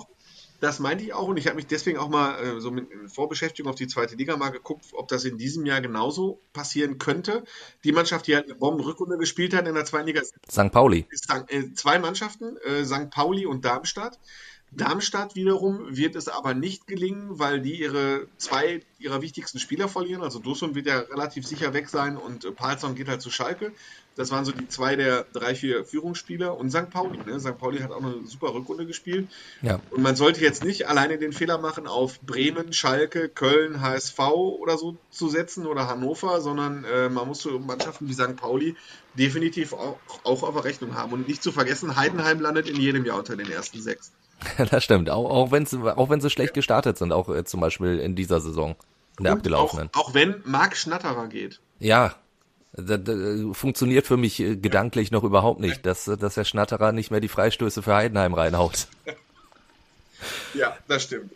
[0.61, 3.71] Das meinte ich auch und ich habe mich deswegen auch mal äh, so mit Vorbeschäftigung
[3.71, 7.45] auf die zweite Liga mal geguckt, ob das in diesem Jahr genauso passieren könnte.
[7.85, 10.73] Die Mannschaft, die halt eine Bombenrückrunde gespielt hat in der zweiten Liga, St.
[10.73, 11.07] Pauli.
[11.11, 13.11] Ist, äh, zwei Mannschaften, äh, St.
[13.11, 14.19] Pauli und Darmstadt.
[14.71, 20.23] Darmstadt wiederum wird es aber nicht gelingen, weil die ihre zwei ihrer wichtigsten Spieler verlieren.
[20.23, 23.73] Also Dussum wird ja relativ sicher weg sein und äh, Palsson geht halt zu Schalke.
[24.17, 26.59] Das waren so die zwei der drei, vier Führungsspieler.
[26.59, 26.91] Und St.
[26.91, 27.19] Pauli.
[27.25, 27.39] Ne?
[27.39, 27.57] St.
[27.57, 29.29] Pauli hat auch eine super Rückrunde gespielt.
[29.63, 29.81] Ja.
[29.91, 34.77] Und man sollte jetzt nicht alleine den Fehler machen, auf Bremen, Schalke, Köln, HSV oder
[34.77, 38.35] so zu setzen oder Hannover, sondern äh, man muss so Mannschaften wie St.
[38.35, 38.75] Pauli
[39.15, 41.13] definitiv auch, auch auf der Rechnung haben.
[41.13, 44.11] Und nicht zu vergessen, Heidenheim landet in jedem Jahr unter den ersten sechs.
[44.71, 45.11] das stimmt.
[45.11, 48.15] Auch, auch wenn sie auch wenn sie schlecht gestartet sind, auch äh, zum Beispiel in
[48.15, 48.77] dieser Saison,
[49.19, 49.91] in der Und abgelaufenen.
[49.95, 51.61] Auch, auch wenn Marc Schnatterer geht.
[51.81, 52.15] Ja,
[52.73, 56.93] das, das funktioniert für mich äh, gedanklich noch überhaupt nicht, dass, äh, dass der Schnatterer
[56.93, 58.89] nicht mehr die Freistöße für Heidenheim reinhaut.
[60.53, 61.31] Ja, das stimmt.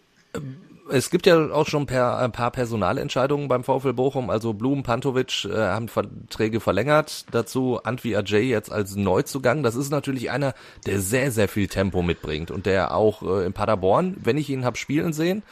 [0.95, 4.29] Es gibt ja auch schon per, ein paar Personalentscheidungen beim VfL Bochum.
[4.29, 7.25] Also Blum, Pantovic äh, haben Verträge verlängert.
[7.31, 9.63] Dazu Antwi Ajay jetzt als Neuzugang.
[9.63, 13.55] Das ist natürlich einer, der sehr, sehr viel Tempo mitbringt und der auch äh, in
[13.55, 15.43] Paderborn, wenn ich ihn hab spielen sehen,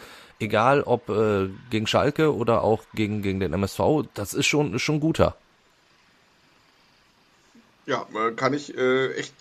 [0.40, 3.80] egal ob äh, gegen Schalke oder auch gegen, gegen den MSV,
[4.12, 5.36] das ist schon, ist schon guter.
[7.86, 9.32] Ja, äh, kann ich äh, echt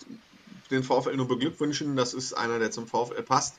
[0.70, 1.94] den VfL nur beglückwünschen.
[1.94, 3.56] Das ist einer, der zum VfL passt,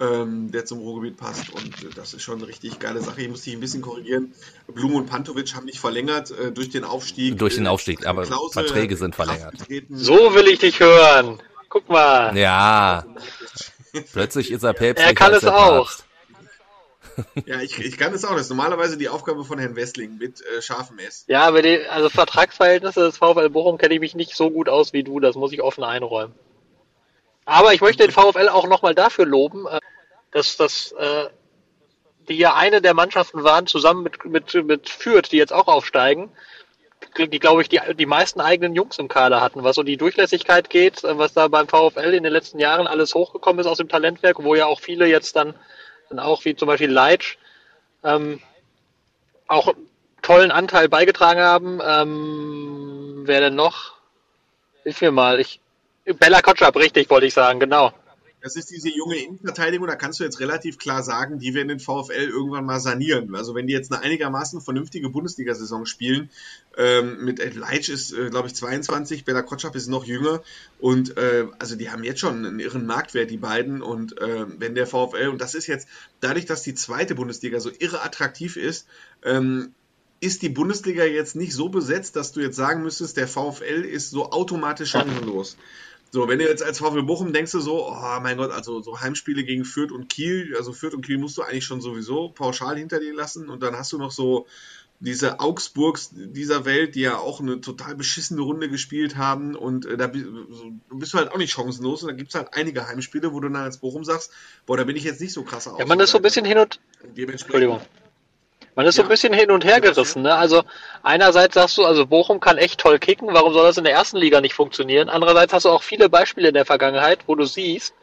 [0.00, 1.50] ähm, der zum Ruhrgebiet passt.
[1.52, 3.22] Und äh, das ist schon eine richtig geile Sache.
[3.22, 4.32] Ich muss dich ein bisschen korrigieren.
[4.66, 7.38] Blum und Pantovic haben nicht verlängert äh, durch den Aufstieg.
[7.38, 9.54] Durch den Äh, Aufstieg, aber Klausel Verträge in sind verlängert.
[9.90, 11.40] So will ich dich hören.
[11.68, 12.36] Guck mal.
[12.36, 13.04] Ja,
[14.12, 15.08] plötzlich ist er päpstlich.
[15.08, 15.86] Er kann es auch.
[15.86, 16.04] Papst.
[17.46, 18.32] Ja, ich, ich kann es auch.
[18.32, 21.24] Das ist normalerweise die Aufgabe von Herrn Westling mit äh, scharfem S.
[21.28, 24.92] Ja, aber die, also Vertragsverhältnisse des VfL Bochum kenne ich mich nicht so gut aus
[24.92, 26.34] wie du, das muss ich offen einräumen.
[27.44, 29.80] Aber ich möchte den VfL auch nochmal dafür loben, äh,
[30.30, 31.26] dass, dass äh,
[32.28, 36.30] die ja eine der Mannschaften waren, zusammen mit, mit, mit Fürth, die jetzt auch aufsteigen,
[37.18, 40.70] die, glaube ich, die, die meisten eigenen Jungs im Kader hatten, was so die Durchlässigkeit
[40.70, 43.88] geht, äh, was da beim VfL in den letzten Jahren alles hochgekommen ist aus dem
[43.88, 45.54] Talentwerk, wo ja auch viele jetzt dann,
[46.08, 47.36] dann auch wie zum Beispiel Leitsch,
[48.02, 48.40] ähm,
[49.46, 49.74] auch
[50.22, 51.80] tollen Anteil beigetragen haben.
[51.84, 53.94] Ähm, wer denn noch?
[54.82, 55.38] Hilf mir mal.
[55.38, 55.60] Ich,
[56.04, 57.92] Bella Kotschap, richtig, wollte ich sagen, genau.
[58.42, 61.80] Das ist diese junge Innenverteidigung, da kannst du jetzt relativ klar sagen, die werden den
[61.80, 63.34] VfL irgendwann mal sanieren.
[63.34, 66.28] Also wenn die jetzt eine einigermaßen vernünftige Bundesliga-Saison spielen,
[66.76, 70.42] ähm, mit Ed Leitsch ist, äh, glaube ich, 22, Bella Kotschap ist noch jünger
[70.78, 74.74] und äh, also die haben jetzt schon einen irren Marktwert, die beiden und äh, wenn
[74.74, 75.88] der VfL, und das ist jetzt
[76.20, 78.86] dadurch, dass die zweite Bundesliga so irre attraktiv ist,
[79.22, 79.72] ähm,
[80.20, 84.10] ist die Bundesliga jetzt nicht so besetzt, dass du jetzt sagen müsstest, der VfL ist
[84.10, 85.56] so automatisch chancenlos.
[86.14, 89.00] So, wenn du jetzt als VfL Bochum denkst du so, oh mein Gott, also so
[89.00, 92.78] Heimspiele gegen Fürth und Kiel, also Fürth und Kiel musst du eigentlich schon sowieso pauschal
[92.78, 94.46] hinter dir lassen und dann hast du noch so
[95.00, 99.96] diese Augsburgs dieser Welt, die ja auch eine total beschissene Runde gespielt haben und äh,
[99.96, 103.40] da bist du halt auch nicht chancenlos und da gibt es halt einige Heimspiele, wo
[103.40, 104.30] du dann als Bochum sagst,
[104.66, 106.58] boah, da bin ich jetzt nicht so krasser Ja, man ist so ein bisschen hin
[106.58, 106.78] und
[107.16, 107.80] Entschuldigung.
[108.76, 109.10] Man ist so ein Ja.
[109.10, 110.22] bisschen hin und her gerissen.
[110.22, 110.34] Ne?
[110.34, 110.62] Also
[111.02, 114.16] einerseits sagst du, also Bochum kann echt toll kicken, warum soll das in der ersten
[114.16, 115.08] Liga nicht funktionieren?
[115.08, 117.94] Andererseits hast du auch viele Beispiele in der Vergangenheit, wo du siehst,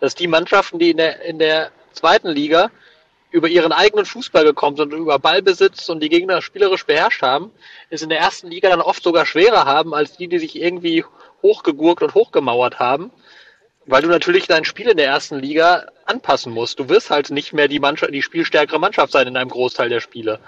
[0.00, 2.70] dass die Mannschaften, die in der, in der zweiten Liga
[3.32, 7.52] über ihren eigenen Fußball gekommen sind und über Ballbesitz und die Gegner spielerisch beherrscht haben,
[7.88, 11.04] es in der ersten Liga dann oft sogar schwerer haben, als die, die sich irgendwie
[11.42, 13.10] hochgegurkt und hochgemauert haben.
[13.90, 16.78] Weil du natürlich dein Spiel in der ersten Liga anpassen musst.
[16.78, 20.00] Du wirst halt nicht mehr die, Mannschaft, die spielstärkere Mannschaft sein in einem Großteil der
[20.00, 20.38] Spiele.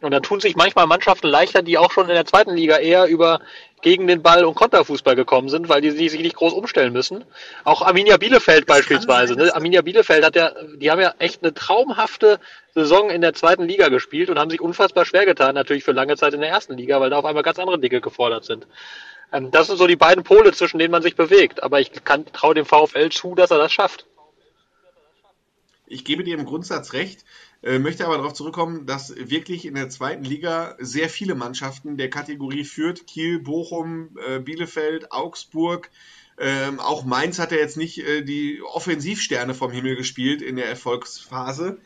[0.00, 3.06] Und dann tun sich manchmal Mannschaften leichter, die auch schon in der zweiten Liga eher
[3.06, 3.40] über
[3.80, 7.24] gegen den Ball und Konterfußball gekommen sind, weil die, die sich nicht groß umstellen müssen.
[7.64, 9.34] Auch Arminia Bielefeld beispielsweise.
[9.34, 9.54] Ne?
[9.54, 12.38] Arminia Bielefeld hat ja, die haben ja echt eine traumhafte
[12.74, 16.16] Saison in der zweiten Liga gespielt und haben sich unfassbar schwer getan, natürlich für lange
[16.16, 18.66] Zeit in der ersten Liga, weil da auf einmal ganz andere Dinge gefordert sind.
[19.34, 21.62] Ähm, das sind so die beiden Pole, zwischen denen man sich bewegt.
[21.62, 24.06] Aber ich traue dem VfL zu, dass er das schafft.
[25.86, 27.24] Ich gebe dir im Grundsatz recht,
[27.62, 32.08] äh, möchte aber darauf zurückkommen, dass wirklich in der zweiten Liga sehr viele Mannschaften der
[32.08, 33.06] Kategorie führt.
[33.06, 35.90] Kiel, Bochum, äh, Bielefeld, Augsburg,
[36.38, 40.68] ähm, auch Mainz hat ja jetzt nicht äh, die Offensivsterne vom Himmel gespielt in der
[40.68, 41.78] Erfolgsphase.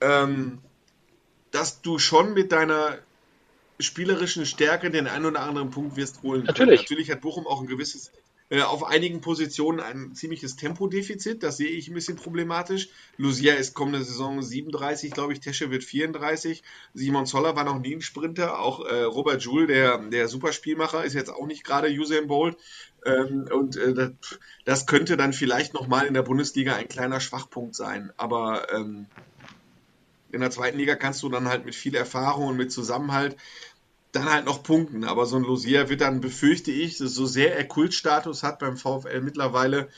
[0.00, 0.58] Ähm,
[1.50, 2.98] dass du schon mit deiner
[3.80, 6.42] spielerischen Stärke den einen oder anderen Punkt wirst holen.
[6.42, 6.46] können.
[6.46, 6.80] Natürlich.
[6.82, 8.10] Natürlich hat Bochum auch ein gewisses,
[8.50, 11.42] äh, auf einigen Positionen ein ziemliches Tempodefizit.
[11.42, 12.88] Das sehe ich ein bisschen problematisch.
[13.16, 15.40] Lucia ist kommende Saison 37, glaube ich.
[15.40, 16.62] Tesche wird 34.
[16.94, 18.58] Simon Zoller war noch nie ein Sprinter.
[18.58, 22.56] Auch äh, Robert Joule, der, der Superspielmacher, ist jetzt auch nicht gerade Usain Bolt.
[23.04, 24.10] Ähm, und äh, das,
[24.64, 28.12] das könnte dann vielleicht nochmal in der Bundesliga ein kleiner Schwachpunkt sein.
[28.16, 29.06] Aber ähm,
[30.30, 33.36] in der zweiten Liga kannst du dann halt mit viel Erfahrung und mit Zusammenhalt
[34.12, 35.04] dann halt noch punkten.
[35.04, 39.20] Aber so ein Losier wird dann, befürchte ich, so sehr er Kultstatus hat beim VfL
[39.20, 39.88] mittlerweile,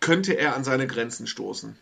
[0.00, 1.76] könnte er an seine Grenzen stoßen.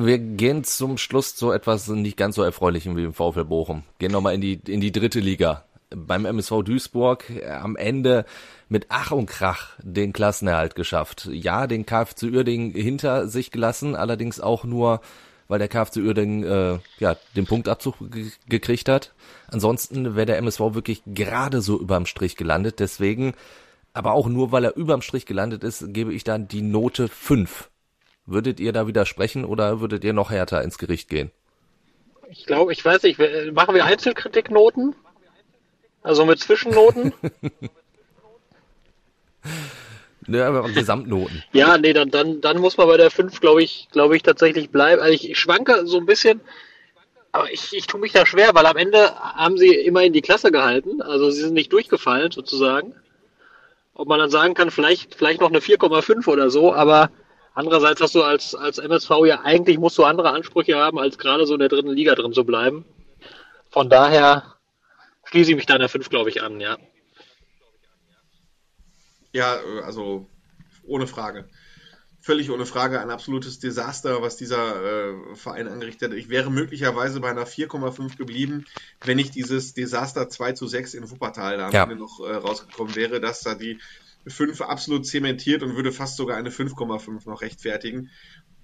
[0.00, 3.82] Wir gehen zum Schluss zu etwas nicht ganz so erfreulichem wie im VfL Bochum.
[3.98, 5.64] Gehen nochmal in die, in die dritte Liga.
[5.90, 8.24] Beim MSV Duisburg äh, am Ende
[8.68, 11.28] mit Ach und Krach den Klassenerhalt geschafft.
[11.32, 15.00] Ja, den KFC Uerdingen hinter sich gelassen, allerdings auch nur,
[15.48, 17.96] weil der KFC Uerdingen äh, ja, den Punktabzug
[18.48, 19.12] gekriegt hat.
[19.48, 22.80] Ansonsten wäre der MSV wirklich gerade so überm Strich gelandet.
[22.80, 23.34] Deswegen,
[23.94, 27.70] aber auch nur, weil er überm Strich gelandet ist, gebe ich dann die Note 5
[28.30, 31.30] Würdet ihr da widersprechen oder würdet ihr noch härter ins Gericht gehen?
[32.28, 33.18] Ich glaube, ich weiß nicht,
[33.54, 34.94] machen wir Einzelkritiknoten?
[36.02, 37.14] Also mit Zwischennoten?
[40.28, 41.42] Ne, aber Gesamtnoten.
[41.52, 44.70] ja, nee, dann, dann, dann muss man bei der 5, glaube ich, glaube ich, tatsächlich
[44.70, 45.00] bleiben.
[45.02, 46.40] Also ich, ich schwanke so ein bisschen,
[47.32, 50.52] aber ich, ich tue mich da schwer, weil am Ende haben sie immerhin die Klasse
[50.52, 51.02] gehalten.
[51.02, 52.94] Also sie sind nicht durchgefallen, sozusagen.
[53.94, 57.10] Ob man dann sagen kann, vielleicht, vielleicht noch eine 4,5 oder so, aber
[57.58, 61.44] Andererseits hast du als, als MSV ja eigentlich musst du andere Ansprüche haben, als gerade
[61.44, 62.84] so in der dritten Liga drin zu bleiben.
[63.68, 64.54] Von daher
[65.24, 66.76] schließe ich mich da in der 5, glaube ich, an, ja.
[69.32, 70.28] Ja, also
[70.84, 71.48] ohne Frage.
[72.20, 76.18] Völlig ohne Frage ein absolutes Desaster, was dieser äh, Verein angerichtet hat.
[76.18, 78.66] Ich wäre möglicherweise bei einer 4,5 geblieben,
[79.04, 81.86] wenn nicht dieses Desaster 2 zu 6 in Wuppertal da ja.
[81.86, 83.78] noch äh, rausgekommen wäre, dass da die
[84.26, 88.10] 5 absolut zementiert und würde fast sogar eine 5,5 noch rechtfertigen,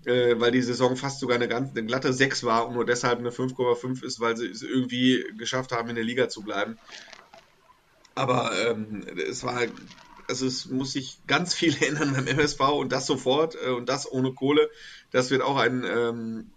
[0.04, 3.20] äh, weil die Saison fast sogar eine, ganz, eine glatte 6 war und nur deshalb
[3.20, 6.76] eine 5,5 ist, weil sie es irgendwie geschafft haben, in der Liga zu bleiben.
[8.14, 9.62] Aber ähm, es war,
[10.28, 14.10] also es muss sich ganz viel ändern beim MSV und das sofort äh, und das
[14.10, 14.70] ohne Kohle.
[15.10, 16.50] Das wird auch ein ähm,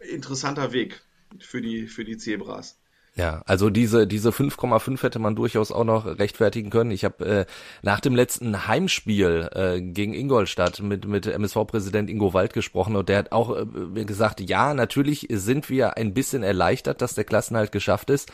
[0.00, 1.02] interessanter Weg
[1.40, 2.78] für die, für die Zebras.
[3.14, 6.90] Ja, also diese diese 5,5 hätte man durchaus auch noch rechtfertigen können.
[6.90, 7.46] Ich habe äh,
[7.82, 13.18] nach dem letzten Heimspiel äh, gegen Ingolstadt mit mit MSV-Präsident Ingo Wald gesprochen und der
[13.18, 18.08] hat auch äh, gesagt, ja, natürlich sind wir ein bisschen erleichtert, dass der Klassenhalt geschafft
[18.08, 18.32] ist,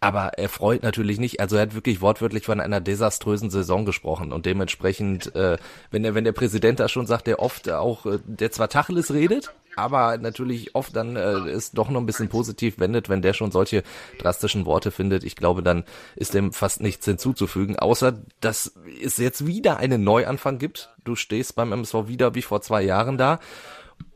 [0.00, 1.40] aber er freut natürlich nicht.
[1.40, 5.58] Also er hat wirklich wortwörtlich von einer desaströsen Saison gesprochen und dementsprechend, äh,
[5.90, 9.12] wenn der wenn der Präsident da schon sagt, der oft auch, äh, der zwar Tacheles
[9.12, 13.34] redet, aber natürlich oft dann äh, ist doch noch ein bisschen positiv wendet, wenn der
[13.34, 13.82] schon solche
[14.18, 15.22] drastischen Worte findet.
[15.22, 15.84] Ich glaube, dann
[16.16, 18.72] ist dem fast nichts hinzuzufügen, außer dass
[19.02, 20.90] es jetzt wieder einen Neuanfang gibt.
[21.04, 23.38] Du stehst beim MSV wieder wie vor zwei Jahren da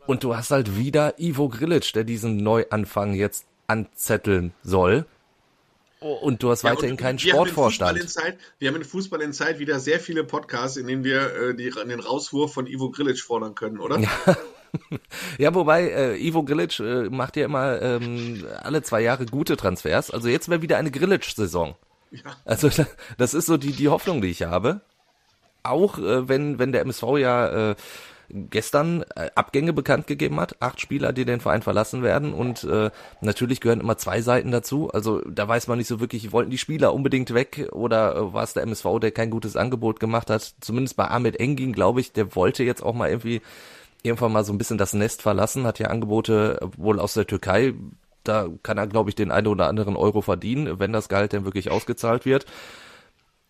[0.06, 5.06] und du hast halt wieder Ivo Grilic, der diesen Neuanfang jetzt anzetteln soll.
[6.04, 7.98] Und du hast ja, weiterhin keinen Sportvorstand.
[8.58, 11.70] wir haben in Fußball in Zeit wieder sehr viele Podcasts, in denen wir äh, die,
[11.70, 13.98] den Rauswurf von Ivo Grilic fordern können, oder?
[13.98, 14.10] Ja.
[15.38, 20.10] ja, wobei äh, Ivo Grilic äh, macht ja immer ähm, alle zwei Jahre gute Transfers.
[20.10, 21.74] Also jetzt wäre wieder eine Grilic-Saison.
[22.10, 22.36] Ja.
[22.44, 22.68] Also
[23.16, 24.82] das ist so die, die Hoffnung, die ich habe.
[25.62, 27.74] Auch äh, wenn, wenn der MSV ja äh,
[28.28, 32.90] gestern äh, Abgänge bekannt gegeben hat, acht Spieler, die den Verein verlassen werden und äh,
[33.20, 34.90] natürlich gehören immer zwei Seiten dazu.
[34.90, 38.44] Also da weiß man nicht so wirklich, wollten die Spieler unbedingt weg oder äh, war
[38.44, 40.54] es der MSV, der kein gutes Angebot gemacht hat.
[40.60, 43.42] Zumindest bei Ahmed Engin, glaube ich, der wollte jetzt auch mal irgendwie
[44.02, 47.74] irgendwann mal so ein bisschen das Nest verlassen, hat ja Angebote wohl aus der Türkei.
[48.22, 51.44] Da kann er, glaube ich, den einen oder anderen Euro verdienen, wenn das Gehalt denn
[51.44, 52.46] wirklich ausgezahlt wird.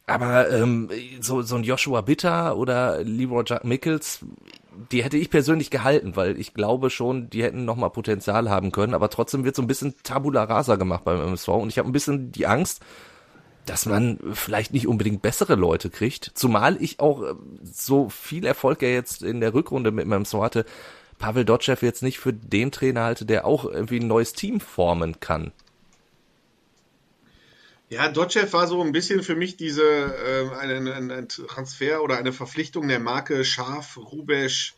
[0.06, 0.90] Aber ähm,
[1.20, 4.20] so, so ein Joshua Bitter oder Leroy Jack Mickels,
[4.92, 8.94] die hätte ich persönlich gehalten, weil ich glaube schon, die hätten nochmal Potenzial haben können.
[8.94, 11.48] Aber trotzdem wird so ein bisschen Tabula Rasa gemacht beim MSV.
[11.48, 12.82] Und ich habe ein bisschen die Angst,
[13.64, 16.32] dass man vielleicht nicht unbedingt bessere Leute kriegt.
[16.34, 20.44] Zumal ich auch äh, so viel Erfolg ja jetzt in der Rückrunde mit meinem So
[20.44, 20.66] hatte,
[21.18, 25.20] Pavel Dotschew jetzt nicht für den Trainer halte, der auch irgendwie ein neues Team formen
[25.20, 25.52] kann.
[27.90, 32.16] Ja, Dotschew war so ein bisschen für mich diese äh, ein, ein, ein Transfer oder
[32.16, 34.74] eine Verpflichtung der Marke Schaf, Rubesch.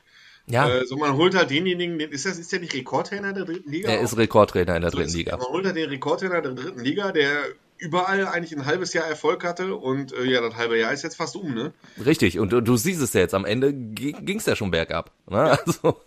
[0.47, 0.69] Ja.
[0.69, 3.71] Äh, so, man holt halt denjenigen, den, ist das ist der nicht Rekordtrainer der dritten
[3.71, 3.89] Liga?
[3.89, 5.37] Er ist Rekordtrainer in der dritten Liga.
[5.37, 7.45] Man holt halt den Rekordtrainer der dritten Liga, der
[7.79, 11.17] überall eigentlich ein halbes Jahr Erfolg hatte und äh, ja, das halbe Jahr ist jetzt
[11.17, 11.73] fast um, ne?
[12.05, 15.11] Richtig, und, und du siehst es ja jetzt, am Ende ging es ja schon bergab.
[15.29, 15.37] Ne?
[15.37, 15.59] Ja.
[15.67, 16.01] Also,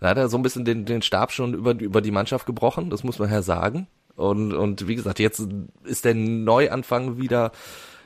[0.00, 2.90] da hat er so ein bisschen den, den Stab schon über, über die Mannschaft gebrochen,
[2.90, 3.86] das muss man ja sagen.
[4.20, 5.42] Und, und wie gesagt, jetzt
[5.84, 7.52] ist der Neuanfang wieder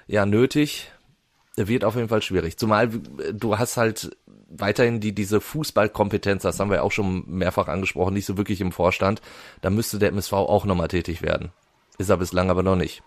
[0.06, 0.90] ja nötig.
[1.56, 2.56] Wird auf jeden Fall schwierig.
[2.56, 4.16] Zumal du hast halt
[4.48, 8.72] weiterhin die, diese Fußballkompetenz, das haben wir auch schon mehrfach angesprochen, nicht so wirklich im
[8.72, 9.20] Vorstand.
[9.60, 11.50] Da müsste der MSV auch nochmal tätig werden.
[11.98, 13.02] Ist er bislang aber noch nicht.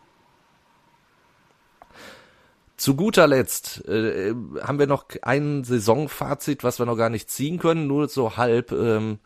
[2.78, 7.58] Zu guter Letzt äh, haben wir noch ein Saisonfazit, was wir noch gar nicht ziehen
[7.58, 8.72] können, nur so halb.
[8.72, 9.20] Ähm,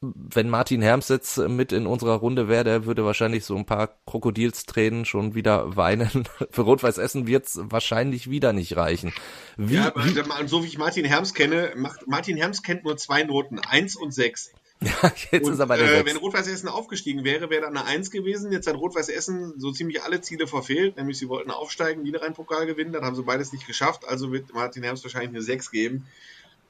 [0.00, 3.98] wenn Martin Herms jetzt mit in unserer Runde wäre, der würde wahrscheinlich so ein paar
[4.06, 6.28] Krokodilstränen schon wieder weinen.
[6.50, 9.12] Für Rot-Weiß Essen wird's wahrscheinlich wieder nicht reichen.
[9.56, 13.24] Wie, ja, wie, so wie ich Martin Herms kenne, macht, Martin Herms kennt nur zwei
[13.24, 14.52] Noten, eins und sechs.
[14.80, 17.84] Ja, jetzt und, ist aber der äh, Wenn Rot-Weiß Essen aufgestiegen wäre, wäre dann eine
[17.84, 18.52] Eins gewesen.
[18.52, 22.92] Jetzt hat Rot-Weiß Essen so ziemlich alle Ziele verfehlt, nämlich sie wollten aufsteigen, Niederrhein-Pokal gewinnen,
[22.92, 26.06] dann haben sie beides nicht geschafft, also wird Martin Herms wahrscheinlich eine Sechs geben.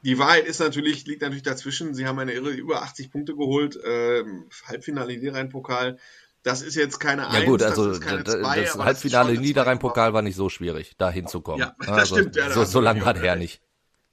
[0.02, 1.94] Die Wahrheit ist natürlich, liegt natürlich dazwischen.
[1.94, 4.24] Sie haben eine irre über 80 Punkte geholt, äh,
[4.66, 5.98] Halbfinale Niederrhein-Pokal.
[6.42, 10.36] Das ist jetzt keine Ja gut, also das, das, zwei, das Halbfinale Niederrhein-Pokal war nicht
[10.36, 11.60] so schwierig, da hinzukommen.
[11.60, 12.36] Ja, das also, stimmt.
[12.36, 13.60] Ja, so, so lange war der nicht.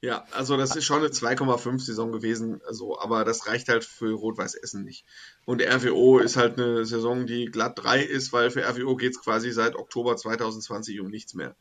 [0.02, 4.12] Ja, also das ist schon eine 2,5 Saison gewesen, also, aber das reicht halt für
[4.12, 5.06] Rot-Weiß Essen nicht.
[5.46, 9.20] Und RWO ist halt eine Saison, die glatt 3 ist, weil für RWO geht es
[9.20, 11.56] quasi seit Oktober 2020 um nichts mehr.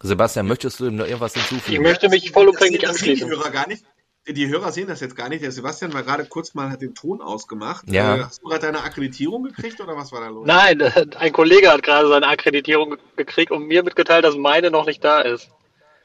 [0.00, 1.76] Sebastian, möchtest du ihm noch irgendwas hinzufügen?
[1.76, 3.28] Ich möchte mich vollumfänglich anschließen.
[3.28, 3.84] Die Hörer, gar nicht,
[4.32, 5.42] die Hörer sehen das jetzt gar nicht.
[5.42, 7.90] Der Sebastian war gerade kurz mal, hat den Ton ausgemacht.
[7.90, 8.16] Ja.
[8.16, 10.46] Äh, hast du gerade deine Akkreditierung gekriegt oder was war da los?
[10.46, 15.02] Nein, ein Kollege hat gerade seine Akkreditierung gekriegt und mir mitgeteilt, dass meine noch nicht
[15.02, 15.50] da ist.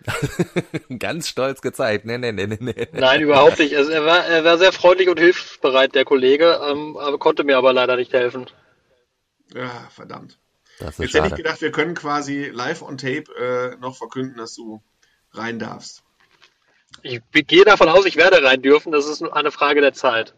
[0.99, 2.05] Ganz stolz gezeigt.
[2.05, 2.87] Nee, nee, nee, nee.
[2.91, 3.75] Nein, überhaupt nicht.
[3.75, 7.73] Also er, war, er war sehr freundlich und hilfsbereit, der Kollege, ähm, konnte mir aber
[7.73, 8.47] leider nicht helfen.
[9.53, 10.39] Ja, verdammt.
[10.83, 11.23] Das ist Jetzt schade.
[11.23, 14.81] hätte ich gedacht, wir können quasi live on tape äh, noch verkünden, dass du
[15.31, 16.03] rein darfst.
[17.01, 18.91] Ich gehe davon aus, ich werde rein dürfen.
[18.91, 20.33] Das ist nur eine Frage der Zeit.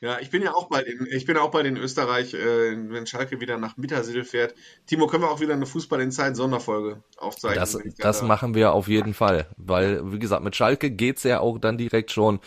[0.00, 3.06] Ja, ich bin ja auch bald in, ich bin auch bald in Österreich, äh, wenn
[3.06, 4.54] Schalke wieder nach Mittersill fährt.
[4.86, 7.58] Timo, können wir auch wieder eine Fußball in Zeit Sonderfolge aufzeichnen?
[7.58, 11.58] Das, das machen wir auf jeden Fall, weil, wie gesagt, mit Schalke geht's ja auch
[11.58, 12.38] dann direkt schon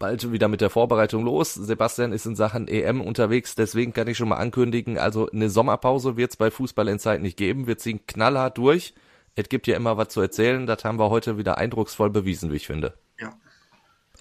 [0.00, 1.54] bald wieder mit der Vorbereitung los.
[1.54, 6.16] Sebastian ist in Sachen EM unterwegs, deswegen kann ich schon mal ankündigen, also eine Sommerpause
[6.16, 7.68] wird's bei Fußball in Zeit nicht geben.
[7.68, 8.94] Wir ziehen knallhart durch.
[9.36, 10.66] Es gibt ja immer was zu erzählen.
[10.66, 12.94] Das haben wir heute wieder eindrucksvoll bewiesen, wie ich finde.
[13.20, 13.32] Ja,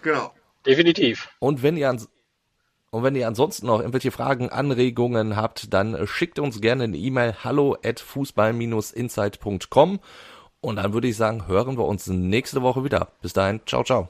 [0.04, 0.32] genau.
[0.66, 1.30] Definitiv.
[1.40, 2.06] Und wenn ihr an
[2.92, 7.36] und wenn ihr ansonsten noch irgendwelche Fragen, Anregungen habt, dann schickt uns gerne eine E-Mail
[7.44, 10.00] hallo at fußball-insight.com
[10.62, 13.10] und dann würde ich sagen, hören wir uns nächste Woche wieder.
[13.22, 14.10] Bis dahin, ciao, ciao.